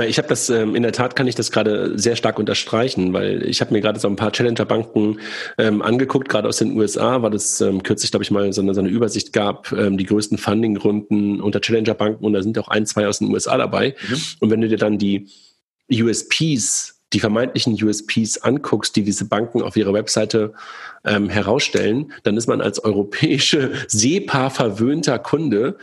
Ich 0.06 0.18
habe 0.18 0.28
das 0.28 0.48
ähm, 0.48 0.76
in 0.76 0.84
der 0.84 0.92
Tat 0.92 1.16
kann 1.16 1.26
ich 1.26 1.34
das 1.34 1.50
gerade 1.50 1.98
sehr 1.98 2.14
stark 2.14 2.38
unterstreichen, 2.38 3.12
weil 3.12 3.42
ich 3.42 3.60
habe 3.60 3.72
mir 3.72 3.80
gerade 3.80 3.98
so 3.98 4.06
ein 4.06 4.14
paar 4.14 4.30
Challenger-Banken 4.30 5.18
ähm, 5.58 5.82
angeguckt, 5.82 6.28
gerade 6.28 6.46
aus 6.46 6.58
den 6.58 6.76
USA, 6.78 7.22
weil 7.22 7.34
es 7.34 7.60
ähm, 7.60 7.82
kürzlich, 7.82 8.12
glaube 8.12 8.22
ich, 8.22 8.30
mal 8.30 8.52
so 8.52 8.62
eine, 8.62 8.74
so 8.74 8.80
eine 8.80 8.90
Übersicht 8.90 9.32
gab, 9.32 9.72
ähm, 9.72 9.98
die 9.98 10.06
größten 10.06 10.38
Funding-Runden 10.38 11.40
unter 11.40 11.60
Challenger-Banken 11.60 12.24
und 12.24 12.32
da 12.32 12.42
sind 12.42 12.56
auch 12.58 12.68
ein, 12.68 12.86
zwei 12.86 13.08
aus 13.08 13.18
den 13.18 13.32
USA 13.32 13.56
dabei. 13.56 13.96
Mhm. 14.08 14.16
Und 14.38 14.50
wenn 14.50 14.60
du 14.60 14.68
dir 14.68 14.78
dann 14.78 14.98
die 14.98 15.28
USPs, 15.90 16.99
die 17.12 17.20
vermeintlichen 17.20 17.74
USPs 17.82 18.38
anguckst, 18.38 18.94
die 18.96 19.02
diese 19.02 19.24
Banken 19.24 19.62
auf 19.62 19.76
ihrer 19.76 19.92
Webseite 19.92 20.52
ähm, 21.04 21.28
herausstellen, 21.28 22.12
dann 22.22 22.36
ist 22.36 22.46
man 22.46 22.60
als 22.60 22.82
europäische 22.82 23.72
SEPA 23.88 24.50
verwöhnter 24.50 25.18
Kunde 25.18 25.76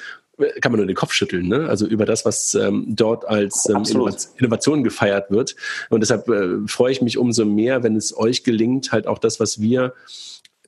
kann 0.62 0.72
man 0.72 0.78
nur 0.78 0.86
den 0.86 0.96
Kopf 0.96 1.14
schütteln, 1.14 1.48
ne? 1.48 1.68
Also 1.68 1.88
über 1.88 2.06
das, 2.06 2.24
was 2.24 2.54
ähm, 2.54 2.86
dort 2.90 3.28
als 3.28 3.68
ähm, 3.70 3.84
Innovation 4.38 4.84
gefeiert 4.84 5.32
wird. 5.32 5.56
Und 5.90 6.02
deshalb 6.02 6.30
äh, 6.30 6.60
freue 6.68 6.92
ich 6.92 7.02
mich 7.02 7.18
umso 7.18 7.44
mehr, 7.44 7.82
wenn 7.82 7.96
es 7.96 8.16
euch 8.16 8.44
gelingt, 8.44 8.92
halt 8.92 9.08
auch 9.08 9.18
das, 9.18 9.40
was 9.40 9.60
wir 9.62 9.94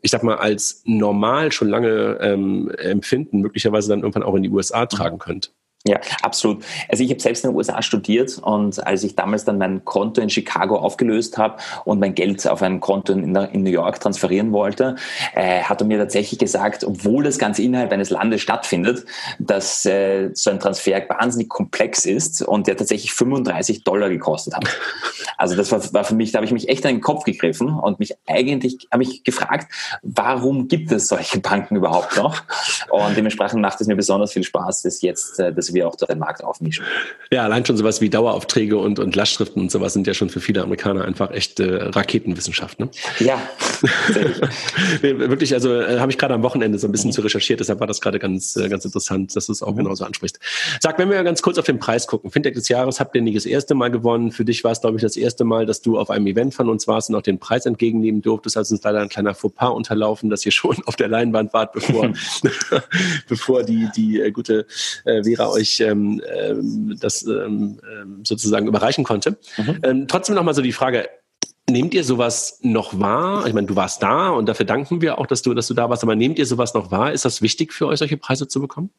ich 0.01 0.11
sag 0.11 0.23
mal, 0.23 0.37
als 0.37 0.81
normal 0.85 1.51
schon 1.51 1.69
lange 1.69 2.17
ähm, 2.21 2.71
empfinden, 2.77 3.41
möglicherweise 3.41 3.89
dann 3.89 3.99
irgendwann 3.99 4.23
auch 4.23 4.35
in 4.35 4.43
die 4.43 4.49
USA 4.49 4.85
tragen 4.85 5.19
könnt. 5.19 5.51
Ja, 5.87 5.97
absolut. 6.21 6.65
Also 6.89 7.05
ich 7.05 7.09
habe 7.09 7.21
selbst 7.21 7.45
in 7.45 7.51
den 7.51 7.55
USA 7.55 7.81
studiert 7.81 8.37
und 8.37 8.85
als 8.85 9.01
ich 9.05 9.15
damals 9.15 9.45
dann 9.45 9.57
mein 9.57 9.85
Konto 9.85 10.19
in 10.19 10.29
Chicago 10.29 10.77
aufgelöst 10.77 11.37
habe 11.37 11.55
und 11.85 11.99
mein 11.99 12.15
Geld 12.15 12.45
auf 12.49 12.61
ein 12.61 12.81
Konto 12.81 13.13
in, 13.13 13.33
in 13.33 13.63
New 13.63 13.69
York 13.69 14.01
transferieren 14.01 14.51
wollte, 14.51 14.97
äh, 15.35 15.61
hat 15.61 15.79
er 15.79 15.87
mir 15.87 15.97
tatsächlich 15.97 16.37
gesagt, 16.37 16.83
obwohl 16.83 17.23
das 17.23 17.39
Ganze 17.39 17.63
innerhalb 17.63 17.93
eines 17.93 18.09
Landes 18.09 18.41
stattfindet, 18.41 19.05
dass 19.39 19.85
äh, 19.85 20.31
so 20.33 20.49
ein 20.49 20.59
Transfer 20.59 21.01
wahnsinnig 21.07 21.47
komplex 21.47 22.05
ist 22.05 22.41
und 22.41 22.67
der 22.67 22.75
tatsächlich 22.75 23.13
35 23.13 23.85
Dollar 23.85 24.09
gekostet 24.09 24.55
hat. 24.55 24.65
Also 25.37 25.55
das 25.55 25.71
war, 25.71 25.81
war 25.93 26.03
für 26.03 26.15
mich, 26.15 26.33
da 26.33 26.39
habe 26.39 26.45
ich 26.45 26.51
mich 26.51 26.67
echt 26.67 26.85
an 26.85 26.95
den 26.95 27.01
Kopf 27.01 27.23
gegriffen 27.23 27.69
und 27.69 27.99
mich 27.99 28.15
eigentlich 28.27 28.89
habe 28.91 29.03
ich 29.03 29.23
gefragt, 29.23 29.71
warum 30.01 30.67
gibt 30.67 30.91
es 30.91 31.07
solche 31.07 31.39
Banken 31.39 31.77
überhaupt 31.77 32.17
noch? 32.17 32.43
Und 32.89 33.15
dementsprechend 33.15 33.61
macht 33.61 33.79
es 33.79 33.87
mir 33.87 33.95
besonders 33.95 34.33
viel 34.33 34.43
Spaß, 34.43 34.81
das 34.81 35.01
jetzt 35.01 35.39
äh, 35.39 35.53
das 35.69 35.75
wir 35.75 35.87
auch 35.87 35.95
den 35.95 36.19
Markt 36.19 36.43
aufmischen. 36.43 36.85
Ja, 37.31 37.43
allein 37.43 37.65
schon 37.65 37.77
sowas 37.77 38.01
wie 38.01 38.09
Daueraufträge 38.09 38.77
und, 38.77 38.99
und 38.99 39.15
Lastschriften 39.15 39.61
und 39.61 39.71
sowas 39.71 39.93
sind 39.93 40.07
ja 40.07 40.13
schon 40.13 40.29
für 40.29 40.39
viele 40.39 40.61
Amerikaner 40.61 41.05
einfach 41.05 41.31
echt 41.31 41.59
äh, 41.59 41.83
Raketenwissenschaft. 41.83 42.79
Ne? 42.79 42.89
Ja, 43.19 43.41
wirklich. 45.01 45.53
Also 45.53 45.73
äh, 45.73 45.99
habe 45.99 46.11
ich 46.11 46.17
gerade 46.17 46.33
am 46.33 46.43
Wochenende 46.43 46.79
so 46.79 46.87
ein 46.87 46.91
bisschen 46.91 47.11
zu 47.11 47.21
recherchiert, 47.21 47.59
deshalb 47.59 47.79
war 47.79 47.87
das 47.87 48.01
gerade 48.01 48.19
ganz, 48.19 48.55
äh, 48.55 48.69
ganz 48.69 48.85
interessant, 48.85 49.35
dass 49.35 49.47
du 49.47 49.51
es 49.51 49.63
auch 49.63 49.73
mhm. 49.73 49.77
genauso 49.77 50.05
ansprichst. 50.05 50.39
Sag, 50.79 50.97
wenn 50.99 51.09
wir 51.09 51.23
ganz 51.23 51.41
kurz 51.41 51.57
auf 51.57 51.65
den 51.65 51.79
Preis 51.79 52.07
gucken. 52.07 52.31
Fintech 52.31 52.53
des 52.53 52.67
Jahres 52.69 52.99
habt 52.99 53.15
ihr 53.15 53.21
nicht 53.21 53.37
das 53.37 53.45
erste 53.45 53.75
Mal 53.75 53.91
gewonnen. 53.91 54.31
Für 54.31 54.45
dich 54.45 54.63
war 54.63 54.71
es, 54.71 54.81
glaube 54.81 54.97
ich, 54.97 55.01
das 55.01 55.15
erste 55.15 55.43
Mal, 55.43 55.65
dass 55.65 55.81
du 55.81 55.97
auf 55.97 56.09
einem 56.09 56.27
Event 56.27 56.53
von 56.53 56.69
uns 56.69 56.87
warst 56.87 57.09
und 57.09 57.15
auch 57.15 57.21
den 57.21 57.39
Preis 57.39 57.65
entgegennehmen 57.65 58.21
durftest. 58.21 58.57
Also 58.57 58.73
uns 58.73 58.83
leider 58.83 59.01
ein 59.01 59.09
kleiner 59.09 59.35
Fauxpas 59.35 59.69
unterlaufen, 59.69 60.29
dass 60.29 60.45
ihr 60.45 60.51
schon 60.51 60.77
auf 60.85 60.95
der 60.95 61.07
Leinwand 61.07 61.53
wart, 61.53 61.73
bevor, 61.73 62.11
bevor 63.27 63.63
die, 63.63 63.89
die 63.95 64.21
äh, 64.21 64.31
gute 64.31 64.65
äh, 65.05 65.23
Vera 65.23 65.49
euch 65.49 65.58
euch 65.59 65.79
ähm, 65.79 66.21
ähm, 66.35 66.97
das 66.99 67.23
ähm, 67.25 67.79
ähm, 67.91 68.21
sozusagen 68.23 68.67
überreichen 68.67 69.03
konnte. 69.03 69.37
Mhm. 69.57 69.79
Ähm, 69.83 70.07
trotzdem 70.07 70.35
nochmal 70.35 70.53
so 70.53 70.61
die 70.61 70.71
Frage, 70.71 71.09
Nehmt 71.69 71.93
ihr 71.93 72.03
sowas 72.03 72.59
noch 72.61 72.99
wahr? 72.99 73.45
Ich 73.45 73.53
meine, 73.53 73.67
du 73.67 73.75
warst 73.75 74.01
da 74.01 74.29
und 74.29 74.47
dafür 74.47 74.65
danken 74.65 75.01
wir 75.01 75.19
auch, 75.19 75.27
dass 75.27 75.41
du, 75.41 75.53
dass 75.53 75.67
du 75.67 75.73
da 75.73 75.89
warst. 75.89 76.03
Aber 76.03 76.15
nehmt 76.15 76.39
ihr 76.39 76.45
sowas 76.45 76.73
noch 76.73 76.91
wahr? 76.91 77.11
Ist 77.11 77.25
das 77.25 77.41
wichtig 77.41 77.73
für 77.73 77.87
euch, 77.87 77.99
solche 77.99 78.17
Preise 78.17 78.47
zu 78.47 78.59
bekommen? 78.59 78.89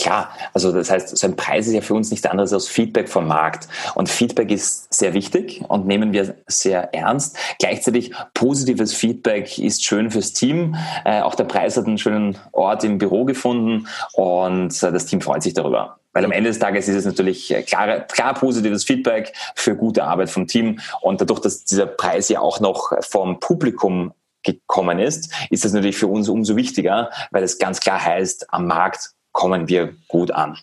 Klar, 0.00 0.30
also 0.52 0.72
das 0.72 0.90
heißt, 0.90 1.16
so 1.16 1.26
ein 1.26 1.36
Preis 1.36 1.66
ist 1.66 1.74
ja 1.74 1.80
für 1.80 1.94
uns 1.94 2.10
nichts 2.10 2.26
anderes 2.26 2.52
als 2.52 2.66
Feedback 2.66 3.08
vom 3.08 3.26
Markt. 3.26 3.68
Und 3.94 4.08
Feedback 4.08 4.50
ist 4.50 4.92
sehr 4.92 5.12
wichtig 5.12 5.62
und 5.68 5.86
nehmen 5.86 6.12
wir 6.12 6.36
sehr 6.46 6.94
ernst. 6.94 7.36
Gleichzeitig 7.58 8.12
positives 8.32 8.94
Feedback 8.94 9.58
ist 9.58 9.84
schön 9.84 10.10
fürs 10.10 10.32
Team. 10.32 10.76
Äh, 11.04 11.20
auch 11.20 11.34
der 11.34 11.44
Preis 11.44 11.76
hat 11.76 11.86
einen 11.86 11.98
schönen 11.98 12.38
Ort 12.52 12.84
im 12.84 12.98
Büro 12.98 13.24
gefunden 13.24 13.86
und 14.12 14.82
äh, 14.82 14.92
das 14.92 15.06
Team 15.06 15.20
freut 15.20 15.42
sich 15.42 15.54
darüber. 15.54 15.98
Weil 16.14 16.24
am 16.24 16.32
Ende 16.32 16.48
des 16.48 16.58
Tages 16.58 16.88
ist 16.88 16.96
es 16.96 17.04
natürlich 17.04 17.50
äh, 17.52 17.62
klar, 17.62 18.00
klar 18.00 18.34
positives 18.34 18.84
Feedback 18.84 19.34
für 19.54 19.76
gute 19.76 20.04
Arbeit 20.04 20.30
vom 20.30 20.46
Team. 20.46 20.80
Und 21.02 21.20
dadurch, 21.20 21.40
dass 21.40 21.64
dieser 21.64 21.86
Preis 21.86 22.28
ja 22.30 22.40
auch 22.40 22.60
noch 22.60 22.92
vom 23.02 23.40
Publikum 23.40 24.14
gekommen 24.42 24.98
ist, 24.98 25.32
ist 25.50 25.64
das 25.64 25.72
natürlich 25.72 25.96
für 25.96 26.06
uns 26.06 26.28
umso 26.28 26.56
wichtiger, 26.56 27.10
weil 27.30 27.42
es 27.42 27.58
ganz 27.58 27.80
klar 27.80 28.02
heißt, 28.02 28.52
am 28.52 28.66
Markt 28.66 29.10
kommen 29.32 29.68
wir 29.68 29.94
gut 30.08 30.30
an 30.30 30.56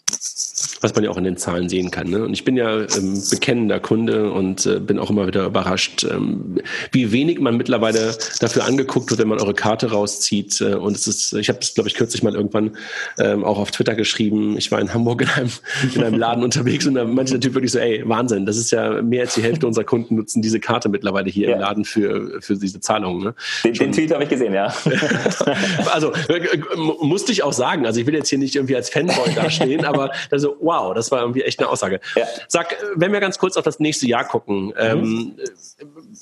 was 0.81 0.95
man 0.95 1.03
ja 1.03 1.09
auch 1.09 1.17
in 1.17 1.23
den 1.23 1.37
Zahlen 1.37 1.69
sehen 1.69 1.91
kann. 1.91 2.09
Ne? 2.09 2.23
Und 2.23 2.33
ich 2.33 2.43
bin 2.43 2.57
ja 2.57 2.81
ähm, 2.81 3.21
bekennender 3.29 3.79
Kunde 3.79 4.31
und 4.31 4.65
äh, 4.65 4.79
bin 4.79 4.99
auch 4.99 5.09
immer 5.09 5.27
wieder 5.27 5.45
überrascht, 5.45 6.03
ähm, 6.03 6.59
wie 6.91 7.11
wenig 7.11 7.39
man 7.39 7.55
mittlerweile 7.57 8.15
dafür 8.39 8.65
angeguckt 8.65 9.09
wird, 9.11 9.19
wenn 9.19 9.27
man 9.27 9.39
eure 9.39 9.53
Karte 9.53 9.91
rauszieht. 9.91 10.59
Äh, 10.61 10.75
und 10.75 10.95
es 10.95 11.07
ist, 11.07 11.33
ich 11.33 11.49
habe 11.49 11.59
das, 11.59 11.73
glaube 11.73 11.87
ich, 11.87 11.95
kürzlich 11.95 12.23
mal 12.23 12.35
irgendwann 12.35 12.71
ähm, 13.19 13.43
auch 13.43 13.59
auf 13.59 13.71
Twitter 13.71 13.95
geschrieben. 13.95 14.57
Ich 14.57 14.71
war 14.71 14.79
in 14.79 14.93
Hamburg 14.93 15.21
in 15.21 15.29
einem, 15.29 15.51
in 15.95 16.03
einem 16.03 16.19
Laden 16.19 16.43
unterwegs 16.43 16.85
und 16.87 16.95
da 16.95 17.05
meinte 17.05 17.33
der 17.33 17.41
Typ 17.41 17.53
wirklich 17.53 17.71
so, 17.71 17.79
ey, 17.79 18.03
Wahnsinn, 18.07 18.45
das 18.45 18.57
ist 18.57 18.71
ja 18.71 19.01
mehr 19.01 19.21
als 19.21 19.35
die 19.35 19.43
Hälfte 19.43 19.67
unserer 19.67 19.85
Kunden 19.85 20.15
nutzen 20.15 20.41
diese 20.41 20.59
Karte 20.59 20.89
mittlerweile 20.89 21.29
hier 21.29 21.49
ja. 21.49 21.55
im 21.55 21.61
Laden 21.61 21.85
für, 21.85 22.41
für 22.41 22.55
diese 22.55 22.79
Zahlungen. 22.79 23.23
Ne? 23.23 23.35
Den, 23.63 23.73
den 23.73 23.91
Tweet 23.91 24.11
habe 24.11 24.23
ich 24.23 24.29
gesehen, 24.29 24.53
ja. 24.53 24.73
also 25.93 26.11
äh, 26.27 26.39
musste 27.01 27.31
ich 27.31 27.43
auch 27.43 27.53
sagen, 27.53 27.85
also 27.85 27.99
ich 27.99 28.07
will 28.07 28.15
jetzt 28.15 28.29
hier 28.29 28.39
nicht 28.39 28.55
irgendwie 28.55 28.75
als 28.75 28.89
Fanboy 28.89 29.33
dastehen, 29.35 29.85
aber 29.85 30.11
also, 30.31 30.57
wow, 30.59 30.70
das 30.93 31.11
war 31.11 31.21
irgendwie 31.21 31.41
echt 31.43 31.59
eine 31.59 31.69
Aussage. 31.69 31.99
Ja. 32.15 32.25
Sag, 32.47 32.75
wenn 32.95 33.11
wir 33.11 33.19
ganz 33.19 33.37
kurz 33.37 33.57
auf 33.57 33.63
das 33.63 33.79
nächste 33.79 34.07
Jahr 34.07 34.25
gucken, 34.25 34.67
mhm. 34.67 34.73
ähm, 34.77 35.39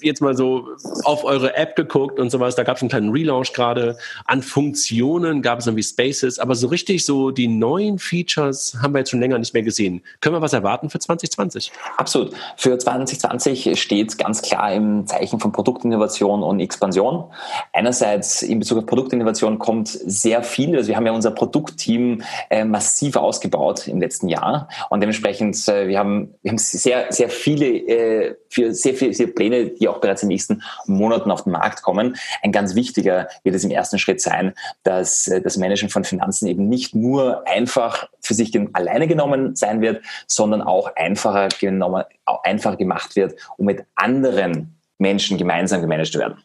jetzt 0.02 0.22
mal 0.22 0.36
so 0.36 0.68
auf 1.04 1.24
eure 1.24 1.56
App 1.56 1.76
geguckt 1.76 2.20
und 2.20 2.30
sowas, 2.30 2.56
da 2.56 2.64
gab 2.64 2.78
es 2.78 2.82
einen 2.82 2.90
kleinen 2.90 3.12
Relaunch 3.12 3.54
gerade. 3.54 3.98
An 4.26 4.42
Funktionen 4.42 5.42
gab 5.42 5.60
es 5.60 5.68
irgendwie 5.68 5.84
Spaces, 5.84 6.40
aber 6.40 6.56
so 6.56 6.68
richtig 6.68 7.06
so 7.06 7.32
die 7.32 7.48
neuen 7.48 8.00
Features 8.00 8.78
haben 8.82 8.94
wir 8.94 9.00
jetzt 9.00 9.12
schon 9.12 9.20
länger 9.20 9.38
nicht 9.38 9.54
mehr 9.54 9.64
gesehen. 9.64 10.02
Können 10.22 10.36
wir 10.36 10.42
was 10.42 10.54
erwarten 10.54 10.90
für 10.90 11.00
2020? 11.00 11.72
Absolut. 11.98 12.34
Für 12.58 12.78
2020 12.78 13.80
steht 13.80 14.18
ganz 14.18 14.42
klar 14.42 14.74
im 14.74 15.08
Zeichen 15.08 15.40
von 15.40 15.52
Produktinnovation 15.52 16.44
und 16.44 16.60
Expansion. 16.60 17.26
Einerseits 17.74 18.42
in 18.42 18.60
Bezug 18.60 18.80
auf 18.80 18.86
Produktinnovation 18.86 19.60
kommt 19.60 19.88
sehr 19.88 20.44
viel. 20.44 20.76
Also 20.76 20.90
wir 20.90 20.96
haben 20.96 21.06
ja 21.06 21.12
unser 21.12 21.32
Produktteam 21.32 22.22
äh, 22.50 22.64
massiv 22.64 23.16
ausgebaut 23.16 23.88
im 23.88 24.00
letzten 24.00 24.28
Jahr 24.28 24.70
und 24.90 25.02
dementsprechend 25.02 25.56
äh, 25.68 25.88
wir 25.88 26.00
haben 26.00 26.34
wir 26.42 26.52
haben 26.52 26.58
sehr 26.58 27.12
sehr 27.12 27.30
viele 27.30 27.66
äh, 27.66 28.36
für 28.50 28.74
sehr 28.74 28.96
viele, 28.96 29.28
Pläne, 29.28 29.72
die 29.80 29.88
auch 29.88 30.00
bereits 30.00 30.24
in 30.24 30.30
den 30.30 30.34
nächsten 30.34 30.64
Monaten 30.86 31.32
auf 31.32 31.44
den 31.44 31.54
Markt 31.54 31.82
kommen. 31.82 32.16
Ein 32.42 32.52
ganz 32.52 32.76
wichtiger 32.76 33.28
wird 33.44 33.56
es 33.56 33.64
im 33.64 33.72
ersten 33.72 34.00
Schritt 34.00 34.22
sein, 34.22 34.54
dass 34.84 35.28
äh, 35.28 35.42
das 35.42 35.58
Managen 35.58 35.90
von 35.90 36.04
Finanzen 36.04 36.48
eben 36.48 36.70
nicht 36.70 36.96
nur 36.96 37.48
einfach 37.48 38.08
für 38.22 38.34
sich 38.34 38.50
alleine 38.74 39.08
genommen 39.08 39.56
sein 39.56 39.82
wird, 39.82 40.04
sondern 40.28 40.62
auch 40.62 40.96
einfacher 40.96 41.50
genommen, 41.60 42.04
einfacher 42.44 42.78
gemacht 42.78 43.16
wird, 43.16 43.36
um 43.58 43.66
mit 43.66 43.86
anderen 43.96 44.80
Menschen 44.98 45.38
gemeinsam 45.38 45.82
gemanagt 45.82 46.16
werden. 46.16 46.38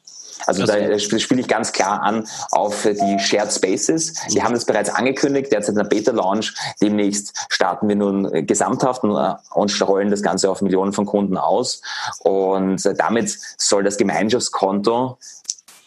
Also 0.47 0.67
da 0.67 0.99
spiele 0.99 1.41
ich 1.41 1.49
ganz 1.49 1.73
klar 1.73 2.03
an 2.03 2.27
auf 2.51 2.83
die 2.83 3.19
Shared 3.19 3.53
Spaces. 3.53 4.15
Wir 4.31 4.45
haben 4.45 4.55
das 4.55 4.65
bereits 4.65 4.91
angekündigt, 4.91 5.53
derzeit 5.53 5.71
in 5.71 5.77
der 5.77 5.85
Beta-Launch. 5.85 6.55
Demnächst 6.83 7.47
starten 7.49 7.89
wir 7.89 7.97
nun 7.97 8.47
gesamthaft 8.47 9.05
und 9.05 9.89
rollen 9.89 10.11
das 10.11 10.23
Ganze 10.23 10.51
auf 10.51 10.61
Millionen 10.63 10.93
von 10.93 11.07
Kunden 11.07 11.37
aus. 11.37 11.81
Und 12.21 12.83
damit 12.99 13.39
soll 13.59 13.83
das 13.83 13.97
Gemeinschaftskonto 13.97 15.19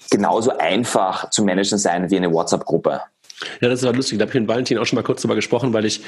genauso 0.10 0.58
einfach 0.58 1.30
zu 1.30 1.44
managen 1.44 1.78
sein 1.78 2.10
wie 2.10 2.18
eine 2.18 2.32
WhatsApp-Gruppe. 2.32 3.02
Ja, 3.62 3.70
das 3.70 3.82
ist 3.82 3.86
aber 3.86 3.98
lustig. 3.98 4.18
Da 4.18 4.24
habe 4.24 4.32
ich 4.32 4.40
mit 4.40 4.50
Valentin 4.50 4.78
auch 4.78 4.86
schon 4.86 4.98
mal 4.98 5.04
kurz 5.04 5.22
drüber 5.22 5.36
gesprochen, 5.36 5.74
weil 5.74 5.86
ich 5.86 6.02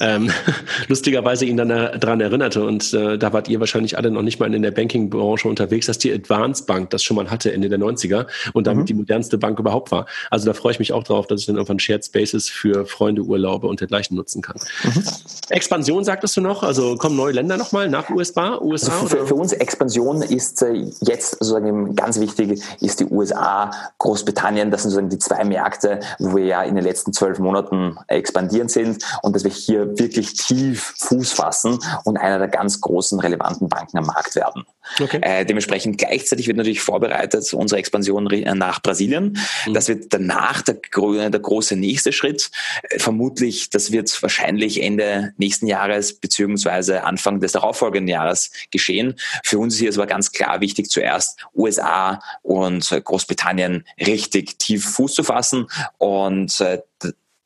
ähm, 0.00 0.30
lustigerweise 0.88 1.46
ihn 1.46 1.56
dann 1.56 1.68
daran 1.68 2.20
erinnerte. 2.20 2.64
Und 2.64 2.92
äh, 2.92 3.18
da 3.18 3.32
wart 3.32 3.48
ihr 3.48 3.60
wahrscheinlich 3.60 3.96
alle 3.96 4.10
noch 4.10 4.22
nicht 4.22 4.38
mal 4.38 4.52
in 4.52 4.62
der 4.62 4.70
Banking-Branche 4.70 5.48
unterwegs, 5.48 5.86
dass 5.86 5.98
die 5.98 6.12
Advanced 6.12 6.66
Bank 6.66 6.90
das 6.90 7.02
schon 7.02 7.16
mal 7.16 7.30
hatte 7.30 7.52
Ende 7.52 7.68
der 7.68 7.78
90er 7.78 8.26
und 8.52 8.66
damit 8.66 8.82
mhm. 8.82 8.86
die 8.86 8.94
modernste 8.94 9.38
Bank 9.38 9.58
überhaupt 9.58 9.92
war. 9.92 10.06
Also 10.30 10.46
da 10.46 10.52
freue 10.52 10.72
ich 10.72 10.78
mich 10.78 10.92
auch 10.92 11.04
drauf, 11.04 11.26
dass 11.26 11.40
ich 11.40 11.46
dann 11.46 11.56
irgendwann 11.56 11.78
Shared 11.78 12.04
Spaces 12.04 12.48
für 12.48 12.84
Freunde, 12.86 13.22
Urlaube 13.22 13.66
und 13.66 13.80
dergleichen 13.80 14.16
nutzen 14.16 14.42
kann. 14.42 14.56
Mhm. 14.82 15.04
Expansion 15.48 16.04
sagtest 16.04 16.36
du 16.36 16.40
noch? 16.40 16.62
Also 16.62 16.96
kommen 16.96 17.16
neue 17.16 17.32
Länder 17.32 17.56
nochmal 17.56 17.88
nach 17.88 18.10
USA? 18.10 18.60
USA 18.60 18.92
also 18.92 19.06
für, 19.06 19.26
für, 19.26 19.34
uns 19.34 19.52
Expansion 19.52 20.22
ist 20.22 20.62
äh, 20.62 20.72
jetzt 21.00 21.30
sozusagen 21.30 21.94
ganz 21.94 22.20
wichtig, 22.20 22.62
ist 22.80 23.00
die 23.00 23.06
USA, 23.06 23.70
Großbritannien. 23.98 24.70
Das 24.70 24.82
sind 24.82 24.90
sozusagen 24.90 25.10
die 25.10 25.18
zwei 25.18 25.44
Märkte, 25.44 26.00
wo 26.18 26.36
wir 26.36 26.44
ja 26.44 26.62
in 26.62 26.73
in 26.74 26.82
den 26.82 26.84
letzten 26.84 27.12
zwölf 27.12 27.38
Monaten 27.38 27.96
expandieren 28.08 28.68
sind 28.68 29.04
und 29.22 29.34
dass 29.34 29.44
wir 29.44 29.50
hier 29.50 29.98
wirklich 29.98 30.34
tief 30.34 30.94
Fuß 30.98 31.32
fassen 31.32 31.78
und 32.04 32.16
einer 32.16 32.38
der 32.38 32.48
ganz 32.48 32.80
großen 32.80 33.20
relevanten 33.20 33.68
Banken 33.68 33.98
am 33.98 34.06
Markt 34.06 34.34
werden. 34.34 34.64
Okay. 35.00 35.18
Äh, 35.22 35.46
dementsprechend 35.46 35.98
gleichzeitig 35.98 36.46
wird 36.46 36.56
natürlich 36.56 36.80
vorbereitet 36.80 37.52
unsere 37.54 37.78
Expansion 37.78 38.24
nach 38.24 38.82
Brasilien. 38.82 39.38
Mhm. 39.66 39.74
Das 39.74 39.88
wird 39.88 40.12
danach 40.12 40.62
der, 40.62 40.74
der 40.74 41.40
große 41.40 41.76
nächste 41.76 42.12
Schritt. 42.12 42.50
Äh, 42.82 42.98
vermutlich, 42.98 43.70
das 43.70 43.92
wird 43.92 44.22
wahrscheinlich 44.22 44.82
Ende 44.82 45.32
nächsten 45.38 45.66
Jahres 45.66 46.14
beziehungsweise 46.14 47.04
Anfang 47.04 47.40
des 47.40 47.52
darauffolgenden 47.52 48.08
Jahres 48.08 48.50
geschehen. 48.70 49.14
Für 49.42 49.58
uns 49.58 49.74
ist 49.74 49.80
hier 49.80 49.92
aber 49.94 50.06
ganz 50.06 50.32
klar 50.32 50.60
wichtig, 50.60 50.90
zuerst 50.90 51.38
USA 51.54 52.20
und 52.42 52.88
Großbritannien 53.04 53.84
richtig 53.98 54.58
tief 54.58 54.84
Fuß 54.84 55.14
zu 55.14 55.22
fassen 55.22 55.66
und 55.98 56.60
äh, 56.60 56.63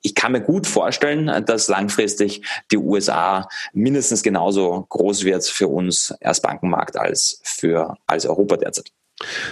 ich 0.02 0.14
kann 0.14 0.32
mir 0.32 0.40
gut 0.40 0.66
vorstellen, 0.66 1.44
dass 1.44 1.68
langfristig 1.68 2.42
die 2.70 2.78
USA 2.78 3.48
mindestens 3.72 4.22
genauso 4.22 4.86
groß 4.88 5.24
wird 5.24 5.44
für 5.44 5.68
uns 5.68 6.12
als 6.20 6.40
Bankenmarkt 6.40 6.96
als 6.96 7.40
für 7.42 7.96
als 8.06 8.26
Europa 8.26 8.56
derzeit. 8.56 8.92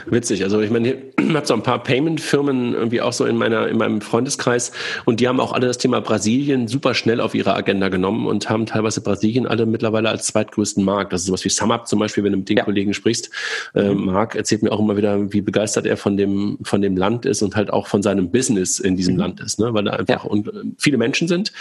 Witzig. 0.07 0.45
Also 0.45 0.61
ich 0.61 0.71
meine, 0.71 0.93
ich 0.93 0.97
habe 1.35 1.45
so 1.45 1.55
ein 1.55 1.63
paar 1.63 1.83
Payment-Firmen 1.83 2.75
irgendwie 2.75 3.01
auch 3.01 3.13
so 3.13 3.25
in 3.25 3.37
meiner 3.37 3.67
in 3.67 3.77
meinem 3.77 4.01
Freundeskreis 4.01 4.71
und 5.05 5.19
die 5.19 5.27
haben 5.27 5.41
auch 5.41 5.53
alle 5.53 5.67
das 5.67 5.79
Thema 5.79 6.01
Brasilien 6.01 6.69
super 6.69 6.95
schnell 6.95 7.21
auf 7.21 7.35
ihre 7.35 7.55
Agenda 7.55 7.89
genommen 7.89 8.27
und 8.27 8.49
haben 8.49 8.67
teilweise 8.67 9.01
Brasilien 9.01 9.47
alle 9.47 9.67
mittlerweile 9.67 10.09
als 10.09 10.29
zweitgrößten 10.29 10.85
Markt. 10.85 11.13
Das 11.13 11.23
ist 11.23 11.27
sowas 11.27 11.45
wie 11.45 11.49
SumUp 11.49 11.89
zum 11.89 11.99
Beispiel, 11.99 12.23
wenn 12.23 12.33
du 12.33 12.39
mit 12.39 12.49
den 12.49 12.59
ja. 12.59 12.65
Kollegen 12.65 12.95
sprichst. 12.95 13.31
Äh, 13.75 13.91
Marc 13.91 14.37
erzählt 14.37 14.63
mir 14.63 14.71
auch 14.71 14.79
immer 14.79 14.97
wieder, 14.97 15.33
wie 15.33 15.41
begeistert 15.41 15.87
er 15.87 15.97
von 15.97 16.17
dem 16.17 16.59
von 16.63 16.81
dem 16.81 16.97
Land 16.97 17.27
ist 17.27 17.43
und 17.43 17.57
halt 17.57 17.73
auch 17.73 17.89
von 17.89 18.03
seinem 18.03 18.31
Business 18.31 18.79
in 18.79 18.97
diesem 18.97 19.15
mhm. 19.15 19.21
Land 19.21 19.41
ist, 19.41 19.59
ne? 19.59 19.75
weil 19.75 19.85
da 19.85 19.93
einfach 19.93 20.27
ja. 20.27 20.43
viele 20.79 20.97
Menschen 20.97 21.27
sind 21.27 21.53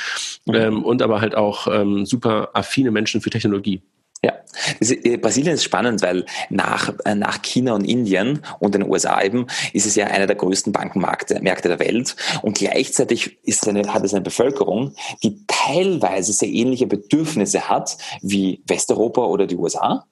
mhm. 0.45 0.53
ähm, 0.53 0.83
und 0.83 1.01
aber 1.01 1.21
halt 1.21 1.33
auch 1.33 1.67
ähm, 1.67 2.05
super 2.05 2.49
affine 2.53 2.91
Menschen 2.91 3.21
für 3.21 3.31
Technologie. 3.31 3.81
Ja, 4.25 4.33
äh, 4.79 5.17
Brasilien 5.17 5.53
ist 5.53 5.63
spannend, 5.63 6.01
weil 6.01 6.25
nach, 6.49 6.91
äh, 7.05 7.13
nach 7.13 7.43
China 7.43 7.73
und 7.73 7.83
Indien 7.83 8.41
und 8.57 8.73
den 8.73 8.81
USA 8.81 9.21
eben 9.21 9.45
ist 9.71 9.85
es 9.85 9.93
ja 9.93 10.07
einer 10.07 10.25
der 10.25 10.35
größten 10.35 10.73
Bankenmärkte 10.73 11.39
Märkte 11.41 11.67
der 11.67 11.77
Welt. 11.77 12.15
Und 12.41 12.57
gleichzeitig 12.57 13.37
ist 13.43 13.67
eine, 13.67 13.93
hat 13.93 14.03
es 14.03 14.15
eine 14.15 14.23
Bevölkerung, 14.23 14.95
die 15.21 15.45
teilweise 15.45 16.33
sehr 16.33 16.49
ähnliche 16.49 16.87
Bedürfnisse 16.87 17.69
hat 17.69 17.99
wie 18.23 18.63
Westeuropa 18.65 19.21
oder 19.25 19.45
die 19.45 19.57
USA 19.57 20.07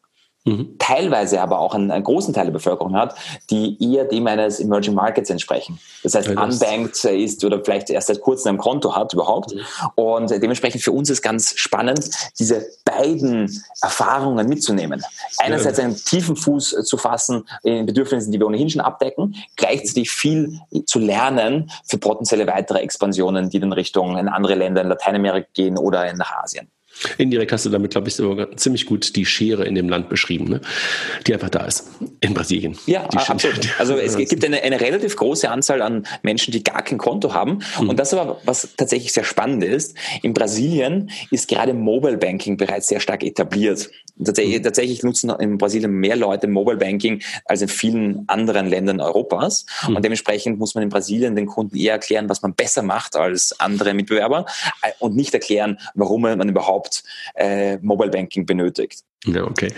Mhm. 0.46 0.76
teilweise 0.78 1.42
aber 1.42 1.60
auch 1.60 1.74
einen, 1.74 1.90
einen, 1.90 2.04
großen 2.04 2.34
Teil 2.34 2.46
der 2.46 2.52
Bevölkerung 2.52 2.98
hat, 2.98 3.16
die 3.50 3.78
eher 3.82 4.04
dem 4.04 4.28
eines 4.28 4.60
Emerging 4.60 4.94
Markets 4.94 5.30
entsprechen. 5.30 5.80
Das 6.04 6.16
heißt, 6.16 6.28
ja, 6.28 6.44
unbanked 6.44 7.06
ist 7.06 7.46
oder 7.46 7.64
vielleicht 7.64 7.90
erst 7.90 8.08
seit 8.08 8.20
kurzem 8.20 8.56
ein 8.56 8.58
Konto 8.58 8.94
hat 8.94 9.14
überhaupt. 9.14 9.56
Mhm. 9.56 9.62
Und 9.96 10.30
dementsprechend 10.32 10.82
für 10.82 10.92
uns 10.92 11.10
ist 11.10 11.22
ganz 11.22 11.54
spannend, 11.56 12.10
diese 12.40 12.66
beiden 12.84 13.64
Erfahrungen 13.82 14.48
mitzunehmen. 14.50 15.02
Einerseits 15.38 15.80
einen 15.80 15.96
tiefen 15.96 16.36
Fuß 16.36 16.84
zu 16.84 16.98
fassen 16.98 17.48
in 17.64 17.86
Bedürfnissen, 17.86 18.32
die 18.34 18.40
wir 18.40 18.48
ohnehin 18.48 18.70
schon 18.70 18.82
abdecken, 18.82 19.36
gleichzeitig 19.56 20.12
viel 20.12 20.60
zu 20.86 21.00
lernen 21.00 21.72
für 21.86 21.98
potenzielle 21.98 22.48
weitere 22.48 22.80
Expansionen, 22.80 23.50
die 23.50 23.62
dann 23.62 23.72
Richtung 23.72 24.18
in 24.18 24.28
andere 24.28 24.56
Länder 24.56 24.82
in 24.82 24.90
Lateinamerika 24.90 25.48
gehen 25.54 25.78
oder 25.78 26.12
nach 26.14 26.44
Asien. 26.44 26.68
Indirekt 27.18 27.52
hast 27.52 27.66
du 27.66 27.70
damit, 27.70 27.92
glaube 27.92 28.08
ich, 28.08 28.16
sogar 28.16 28.56
ziemlich 28.58 28.86
gut 28.86 29.16
die 29.16 29.26
Schere 29.26 29.66
in 29.66 29.76
dem 29.76 29.90
Land 29.90 30.10
beschrieben, 30.10 30.46
ne? 30.46 30.62
die 31.26 31.34
einfach 31.34 31.50
da 31.50 31.66
ist, 31.66 31.90
in 32.22 32.34
Brasilien. 32.34 32.78
Ja, 32.86 33.08
die 33.08 33.18
absolut. 33.18 33.80
Also 33.80 33.98
es 33.98 34.16
gibt 34.30 34.46
eine, 34.46 34.62
eine 34.62 34.80
relativ 34.80 35.16
große 35.16 35.50
Anzahl 35.50 35.82
an 35.82 36.06
Menschen, 36.22 36.52
die 36.52 36.64
gar 36.64 36.84
kein 36.84 36.98
Konto 36.98 37.34
haben. 37.34 37.60
Mhm. 37.80 37.90
Und 37.90 38.00
das 38.00 38.14
aber, 38.14 38.40
was 38.46 38.70
tatsächlich 38.78 39.14
sehr 39.14 39.24
spannend 39.24 39.64
ist, 39.64 39.98
in 40.22 40.34
Brasilien 40.34 41.10
ist 41.32 41.48
gerade 41.48 41.74
Mobile 41.74 42.18
Banking 42.18 42.58
bereits 42.58 42.88
sehr 42.88 43.00
stark 43.00 43.24
etabliert. 43.24 43.90
Tatsächlich, 44.24 44.60
mhm. 44.60 44.64
tatsächlich 44.64 45.04
nutzen 45.04 45.32
in 45.40 45.58
Brasilien 45.58 45.92
mehr 45.92 46.16
Leute 46.16 46.48
Mobile 46.48 46.78
Banking 46.78 47.24
als 47.46 47.64
in 47.64 47.68
vielen 47.68 48.24
anderen 48.28 48.68
Ländern 48.68 49.02
Europas. 49.02 49.66
Mhm. 49.88 49.96
Und 49.96 50.06
dementsprechend 50.06 50.60
muss 50.60 50.76
man 50.76 50.84
in 50.84 50.90
Brasilien 50.90 51.36
den 51.36 51.48
Kunden 51.48 51.76
eher 51.76 51.94
erklären, 51.94 52.30
was 52.30 52.42
man 52.42 52.54
besser 52.54 52.84
macht 52.84 53.16
als 53.16 53.60
andere 53.60 53.94
Mitbewerber 53.94 54.46
äh, 54.84 54.92
und 55.00 55.16
nicht 55.16 55.34
erklären, 55.34 55.80
warum 55.96 56.22
man 56.22 56.48
überhaupt 56.48 56.83
äh, 57.36 57.78
Mobile 57.78 58.12
Banking 58.12 58.46
benötigt. 58.46 59.04
Ja, 59.26 59.46
okay. 59.46 59.72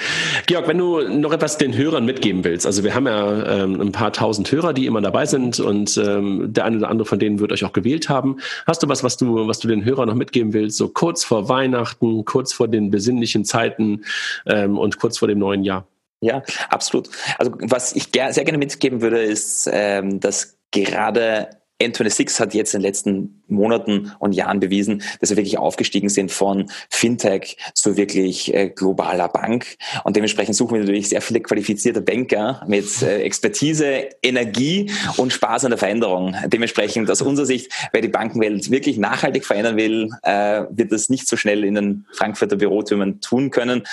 Georg, 0.47 0.67
wenn 0.67 0.79
du 0.79 1.01
noch 1.01 1.31
etwas 1.31 1.59
den 1.59 1.77
Hörern 1.77 2.03
mitgeben 2.03 2.43
willst, 2.43 2.65
also 2.65 2.83
wir 2.83 2.95
haben 2.95 3.05
ja 3.05 3.63
ähm, 3.63 3.79
ein 3.79 3.91
paar 3.91 4.11
tausend 4.11 4.51
Hörer, 4.51 4.73
die 4.73 4.87
immer 4.87 5.01
dabei 5.01 5.27
sind 5.27 5.59
und 5.59 5.97
ähm, 5.97 6.51
der 6.51 6.65
eine 6.65 6.77
oder 6.77 6.89
andere 6.89 7.05
von 7.05 7.19
denen 7.19 7.39
wird 7.39 7.51
euch 7.51 7.63
auch 7.63 7.73
gewählt 7.73 8.09
haben. 8.09 8.37
Hast 8.65 8.81
du 8.81 8.89
was, 8.89 9.03
was 9.03 9.17
du, 9.17 9.47
was 9.47 9.59
du 9.59 9.67
den 9.67 9.85
Hörern 9.85 10.07
noch 10.07 10.15
mitgeben 10.15 10.53
willst, 10.53 10.77
so 10.77 10.87
kurz 10.87 11.23
vor 11.23 11.47
Weihnachten, 11.47 12.25
kurz 12.25 12.53
vor 12.53 12.67
den 12.67 12.89
besinnlichen 12.89 13.45
Zeiten 13.45 14.03
ähm, 14.47 14.79
und 14.79 14.99
kurz 14.99 15.19
vor 15.19 15.27
dem 15.27 15.37
neuen 15.37 15.63
Jahr? 15.63 15.87
Ja, 16.21 16.41
absolut. 16.69 17.09
Also 17.37 17.51
was 17.59 17.95
ich 17.95 18.11
ger 18.11 18.33
sehr 18.33 18.45
gerne 18.45 18.57
mitgeben 18.57 19.01
würde, 19.01 19.21
ist, 19.21 19.69
ähm, 19.71 20.19
dass 20.19 20.57
gerade 20.71 21.49
N26 21.81 22.39
hat 22.39 22.53
jetzt 22.53 22.73
in 22.73 22.79
den 22.79 22.87
letzten 22.87 23.43
Monaten 23.47 24.13
und 24.19 24.31
Jahren 24.31 24.61
bewiesen, 24.61 25.03
dass 25.19 25.29
wir 25.29 25.37
wirklich 25.37 25.57
aufgestiegen 25.57 26.07
sind 26.07 26.31
von 26.31 26.71
Fintech 26.89 27.57
zu 27.73 27.97
wirklich 27.97 28.53
äh, 28.53 28.69
globaler 28.69 29.27
Bank. 29.27 29.75
Und 30.05 30.15
dementsprechend 30.15 30.55
suchen 30.55 30.75
wir 30.75 30.79
natürlich 30.79 31.09
sehr 31.09 31.21
viele 31.21 31.41
qualifizierte 31.41 32.01
Banker 32.01 32.63
mit 32.65 33.01
äh, 33.01 33.23
Expertise, 33.23 34.09
Energie 34.23 34.89
und 35.17 35.33
Spaß 35.33 35.65
an 35.65 35.71
der 35.71 35.77
Veränderung. 35.77 36.33
Dementsprechend 36.47 37.11
aus 37.11 37.21
unserer 37.21 37.45
Sicht, 37.45 37.69
wer 37.91 38.01
die 38.01 38.07
Bankenwelt 38.07 38.71
wirklich 38.71 38.97
nachhaltig 38.97 39.45
verändern 39.45 39.75
will, 39.75 40.09
äh, 40.23 40.63
wird 40.69 40.93
das 40.93 41.09
nicht 41.09 41.27
so 41.27 41.35
schnell 41.35 41.65
in 41.65 41.75
den 41.75 42.05
Frankfurter 42.13 42.55
Bürotürmen 42.55 43.19
tun 43.19 43.51
können, 43.51 43.83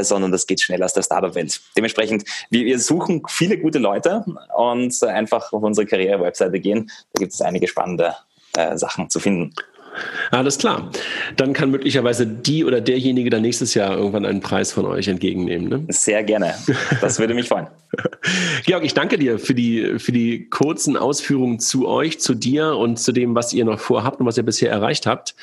sondern 0.00 0.32
das 0.32 0.46
geht 0.46 0.60
schneller 0.60 0.86
aus 0.86 0.92
der 0.92 1.02
Startup-Welt. 1.02 1.60
Dementsprechend, 1.76 2.24
wir, 2.50 2.64
wir 2.64 2.78
suchen 2.78 3.22
viele 3.28 3.58
gute 3.58 3.78
Leute 3.78 4.24
und 4.56 5.02
einfach 5.04 5.52
auf 5.52 5.62
unsere 5.62 5.86
Karriere-Webseite 5.86 6.58
gehen. 6.60 6.90
Gibt 7.28 7.34
es 7.34 7.42
einige 7.42 7.68
spannende 7.68 8.14
äh, 8.56 8.78
Sachen 8.78 9.10
zu 9.10 9.20
finden. 9.20 9.52
Alles 10.30 10.56
klar. 10.56 10.90
Dann 11.36 11.52
kann 11.52 11.70
möglicherweise 11.70 12.26
die 12.26 12.64
oder 12.64 12.80
derjenige 12.80 13.28
dann 13.28 13.42
nächstes 13.42 13.74
Jahr 13.74 13.94
irgendwann 13.98 14.24
einen 14.24 14.40
Preis 14.40 14.72
von 14.72 14.86
euch 14.86 15.08
entgegennehmen. 15.08 15.68
Ne? 15.68 15.84
Sehr 15.88 16.24
gerne. 16.24 16.54
Das 17.02 17.18
würde 17.18 17.34
mich 17.34 17.48
freuen. 17.48 17.66
Georg, 18.64 18.82
ich 18.84 18.94
danke 18.94 19.18
dir 19.18 19.38
für 19.38 19.54
die, 19.54 19.98
für 19.98 20.12
die 20.12 20.48
kurzen 20.48 20.96
Ausführungen 20.96 21.60
zu 21.60 21.86
euch, 21.86 22.18
zu 22.18 22.34
dir 22.34 22.76
und 22.76 22.98
zu 22.98 23.12
dem, 23.12 23.34
was 23.34 23.52
ihr 23.52 23.66
noch 23.66 23.78
vorhabt 23.78 24.20
und 24.20 24.26
was 24.26 24.38
ihr 24.38 24.42
bisher 24.42 24.70
erreicht 24.70 25.06
habt. 25.06 25.34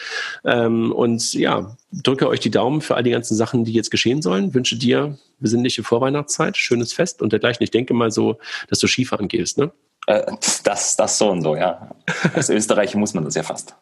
Ähm, 0.44 0.92
und 0.92 1.34
ja, 1.36 1.78
drücke 1.92 2.28
euch 2.28 2.40
die 2.40 2.52
Daumen 2.52 2.82
für 2.82 2.96
all 2.96 3.04
die 3.04 3.12
ganzen 3.12 3.36
Sachen, 3.36 3.64
die 3.64 3.74
jetzt 3.74 3.92
geschehen 3.92 4.24
sollen. 4.24 4.56
Wünsche 4.56 4.78
dir 4.78 5.20
besinnliche 5.40 5.84
Vorweihnachtszeit, 5.84 6.58
schönes 6.58 6.92
Fest 6.92 7.22
und 7.22 7.34
dergleichen. 7.34 7.64
Ich 7.64 7.72
denke 7.72 7.94
mal 7.94 8.10
so, 8.10 8.40
dass 8.68 8.80
du 8.80 8.88
Skifahren 8.88 9.28
gehst, 9.28 9.60
ne? 9.60 9.72
Äh, 10.08 10.24
das, 10.64 10.96
das 10.96 11.18
so 11.18 11.30
und 11.32 11.42
so, 11.42 11.56
ja. 11.56 11.90
Als 12.34 12.50
Österreicher 12.52 12.98
muss 12.98 13.14
man 13.14 13.26
das 13.26 13.36
ja 13.36 13.44
fast. 13.44 13.76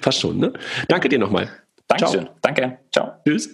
Fast 0.00 0.20
schon, 0.20 0.38
ne? 0.38 0.52
Danke 0.88 1.08
dir 1.08 1.18
nochmal. 1.18 1.48
Dankeschön. 1.88 2.24
Ciao. 2.24 2.34
Danke. 2.42 2.78
Ciao. 2.92 3.12
Tschüss. 3.26 3.50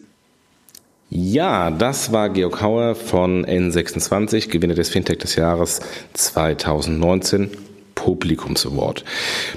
Ja, 1.11 1.71
das 1.71 2.12
war 2.12 2.29
Georg 2.29 2.61
Hauer 2.61 2.95
von 2.95 3.47
N26, 3.47 4.51
Gewinner 4.51 4.75
des 4.75 4.91
Fintech 4.91 5.19
des 5.19 5.37
Jahres 5.37 5.81
2019. 6.12 7.51
Publikums 7.99 8.64
Award. 8.64 9.05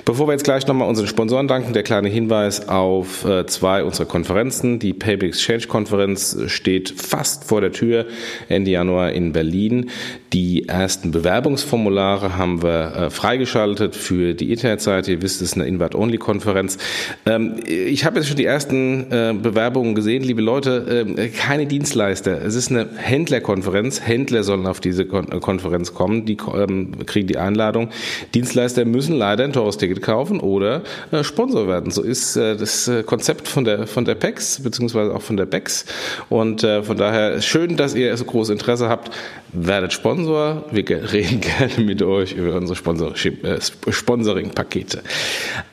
Bevor 0.03 0.27
wir 0.27 0.31
jetzt 0.31 0.43
gleich 0.43 0.65
nochmal 0.65 0.89
unseren 0.89 1.05
Sponsoren 1.05 1.47
danken, 1.47 1.73
der 1.73 1.83
kleine 1.83 2.09
Hinweis 2.09 2.67
auf 2.67 3.23
äh, 3.23 3.45
zwei 3.45 3.83
unserer 3.83 4.07
Konferenzen. 4.07 4.79
Die 4.79 4.93
Payback 4.93 5.29
Exchange 5.29 5.67
Konferenz 5.67 6.35
steht 6.47 6.89
fast 6.89 7.43
vor 7.43 7.61
der 7.61 7.71
Tür 7.71 8.07
Ende 8.49 8.71
Januar 8.71 9.11
in 9.11 9.31
Berlin. 9.31 9.91
Die 10.33 10.67
ersten 10.67 11.11
Bewerbungsformulare 11.11 12.35
haben 12.35 12.63
wir 12.63 12.95
äh, 12.95 13.09
freigeschaltet 13.11 13.95
für 13.95 14.33
die 14.33 14.51
Internetseite. 14.51 15.11
Ihr 15.11 15.21
wisst, 15.21 15.41
es 15.41 15.49
ist 15.49 15.55
eine 15.55 15.65
Invite-Only-Konferenz. 15.65 16.79
Ähm, 17.27 17.57
ich 17.67 18.05
habe 18.05 18.17
jetzt 18.17 18.27
schon 18.27 18.37
die 18.37 18.45
ersten 18.45 19.11
äh, 19.11 19.35
Bewerbungen 19.39 19.93
gesehen, 19.93 20.23
liebe 20.23 20.41
Leute. 20.41 21.05
Äh, 21.15 21.27
keine 21.29 21.67
Dienstleister. 21.67 22.41
Es 22.41 22.55
ist 22.55 22.71
eine 22.71 22.87
Händlerkonferenz. 22.95 24.01
Händler 24.01 24.43
sollen 24.43 24.65
auf 24.65 24.79
diese 24.79 25.05
Kon 25.05 25.29
Konferenz 25.41 25.93
kommen. 25.93 26.25
Die 26.25 26.37
ähm, 26.55 27.05
kriegen 27.05 27.27
die 27.27 27.37
Einladung. 27.37 27.89
Dienstleister 28.33 28.85
müssen 28.85 29.15
leider 29.15 29.43
ein 29.43 29.53
teures 29.53 29.77
Ticket 29.77 30.01
kaufen 30.01 30.39
oder 30.39 30.83
äh, 31.11 31.23
Sponsor 31.23 31.67
werden. 31.67 31.91
So 31.91 32.01
ist 32.01 32.35
äh, 32.35 32.55
das 32.55 32.87
äh, 32.87 33.03
Konzept 33.03 33.47
von 33.47 33.63
der 33.63 33.87
von 33.87 34.05
der 34.05 34.15
PEX 34.15 34.61
beziehungsweise 34.61 35.13
auch 35.13 35.21
von 35.21 35.37
der 35.37 35.45
BEX. 35.45 35.85
Und 36.29 36.63
äh, 36.63 36.83
von 36.83 36.97
daher 36.97 37.41
schön, 37.41 37.77
dass 37.77 37.95
ihr 37.95 38.15
so 38.15 38.25
großes 38.25 38.51
Interesse 38.51 38.89
habt. 38.89 39.11
Werdet 39.53 39.93
Sponsor. 39.93 40.65
Wir 40.71 40.85
reden 41.13 41.41
gerne 41.41 41.83
mit 41.83 42.01
euch 42.01 42.33
über 42.33 42.55
unsere 42.55 42.77
äh, 42.77 43.59
Sponsoring-Pakete. 43.91 45.01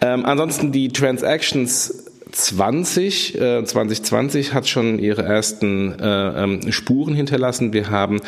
Ähm, 0.00 0.24
ansonsten 0.24 0.72
die 0.72 0.88
Transactions 0.88 2.07
20, 2.32 3.40
äh, 3.40 3.64
2020 3.64 4.52
hat 4.52 4.68
schon 4.68 4.98
ihre 4.98 5.22
ersten 5.22 5.98
äh, 5.98 6.44
ähm, 6.44 6.72
Spuren 6.72 7.14
hinterlassen. 7.14 7.72
Wir 7.72 7.90
haben 7.90 8.20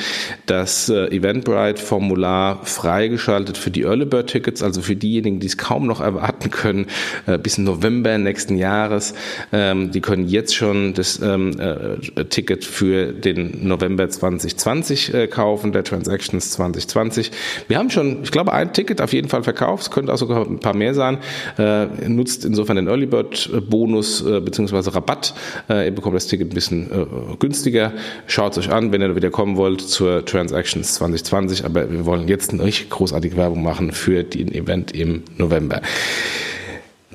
das 0.46 0.88
äh, 0.88 1.06
Eventbrite-Formular 1.08 2.64
freigeschaltet 2.64 3.58
für 3.58 3.70
die 3.70 3.82
Early 3.82 4.06
Bird 4.06 4.30
Tickets, 4.30 4.62
also 4.62 4.80
für 4.80 4.96
diejenigen, 4.96 5.40
die 5.40 5.46
es 5.46 5.58
kaum 5.58 5.86
noch 5.86 6.00
erwarten 6.00 6.50
können, 6.50 6.86
äh, 7.26 7.38
bis 7.38 7.58
November 7.58 8.16
nächsten 8.18 8.56
Jahres. 8.56 9.14
Ähm, 9.52 9.90
die 9.90 10.00
können 10.00 10.26
jetzt 10.26 10.54
schon 10.54 10.94
das 10.94 11.20
ähm, 11.20 11.58
äh, 11.60 12.24
Ticket 12.24 12.64
für 12.64 13.12
den 13.12 13.66
November 13.68 14.08
2020 14.08 15.14
äh, 15.14 15.26
kaufen, 15.26 15.72
der 15.72 15.84
Transactions 15.84 16.50
2020. 16.52 17.30
Wir 17.68 17.78
haben 17.78 17.90
schon, 17.90 18.22
ich 18.22 18.30
glaube, 18.30 18.52
ein 18.52 18.72
Ticket 18.72 19.00
auf 19.00 19.12
jeden 19.12 19.28
Fall 19.28 19.42
verkauft. 19.42 19.84
Es 19.84 19.90
könnte 19.90 20.12
auch 20.12 20.18
sogar 20.18 20.46
ein 20.46 20.60
paar 20.60 20.74
mehr 20.74 20.94
sein. 20.94 21.18
Äh, 21.58 21.86
nutzt 22.08 22.44
insofern 22.44 22.76
den 22.76 22.88
Early 22.88 23.06
Bird 23.06 23.50
Bonus 23.68 23.89
Bonus 23.90 24.24
äh, 24.24 24.40
bzw. 24.40 24.90
Rabatt. 24.90 25.34
Äh, 25.68 25.86
ihr 25.86 25.90
bekommt 25.90 26.14
das 26.14 26.26
Ticket 26.26 26.50
ein 26.50 26.54
bisschen 26.54 26.90
äh, 26.90 27.06
günstiger. 27.38 27.92
Schaut 28.26 28.56
es 28.56 28.66
euch 28.66 28.72
an, 28.72 28.92
wenn 28.92 29.02
ihr 29.02 29.16
wieder 29.16 29.30
kommen 29.30 29.56
wollt 29.56 29.80
zur 29.80 30.24
Transactions 30.24 30.94
2020. 30.94 31.64
Aber 31.64 31.90
wir 31.90 32.06
wollen 32.06 32.28
jetzt 32.28 32.52
eine 32.52 32.62
richtig 32.62 32.90
großartige 32.90 33.36
Werbung 33.36 33.62
machen 33.62 33.92
für 33.92 34.22
den 34.22 34.52
Event 34.52 34.92
im 34.92 35.24
November. 35.36 35.82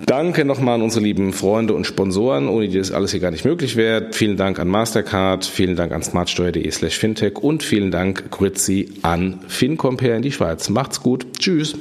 Danke 0.05 0.43
nochmal 0.43 0.75
an 0.75 0.81
unsere 0.81 1.05
lieben 1.05 1.31
Freunde 1.31 1.73
und 1.73 1.87
Sponsoren, 1.87 2.49
ohne 2.49 2.67
die 2.67 2.77
das 2.77 2.91
alles 2.91 3.11
hier 3.11 3.21
gar 3.21 3.31
nicht 3.31 3.45
möglich 3.45 3.77
wäre. 3.77 4.09
Vielen 4.11 4.35
Dank 4.35 4.59
an 4.59 4.67
Mastercard, 4.67 5.45
vielen 5.45 5.77
Dank 5.77 5.93
an 5.93 6.03
smartsteuer.de 6.03 6.69
slash 6.69 6.97
fintech 6.97 7.37
und 7.37 7.63
vielen 7.63 7.91
Dank, 7.91 8.29
Grützi, 8.29 8.89
an 9.03 9.39
FinCompare 9.47 10.17
in 10.17 10.21
die 10.21 10.33
Schweiz. 10.33 10.67
Macht's 10.67 11.01
gut. 11.01 11.25
Tschüss. 11.39 11.75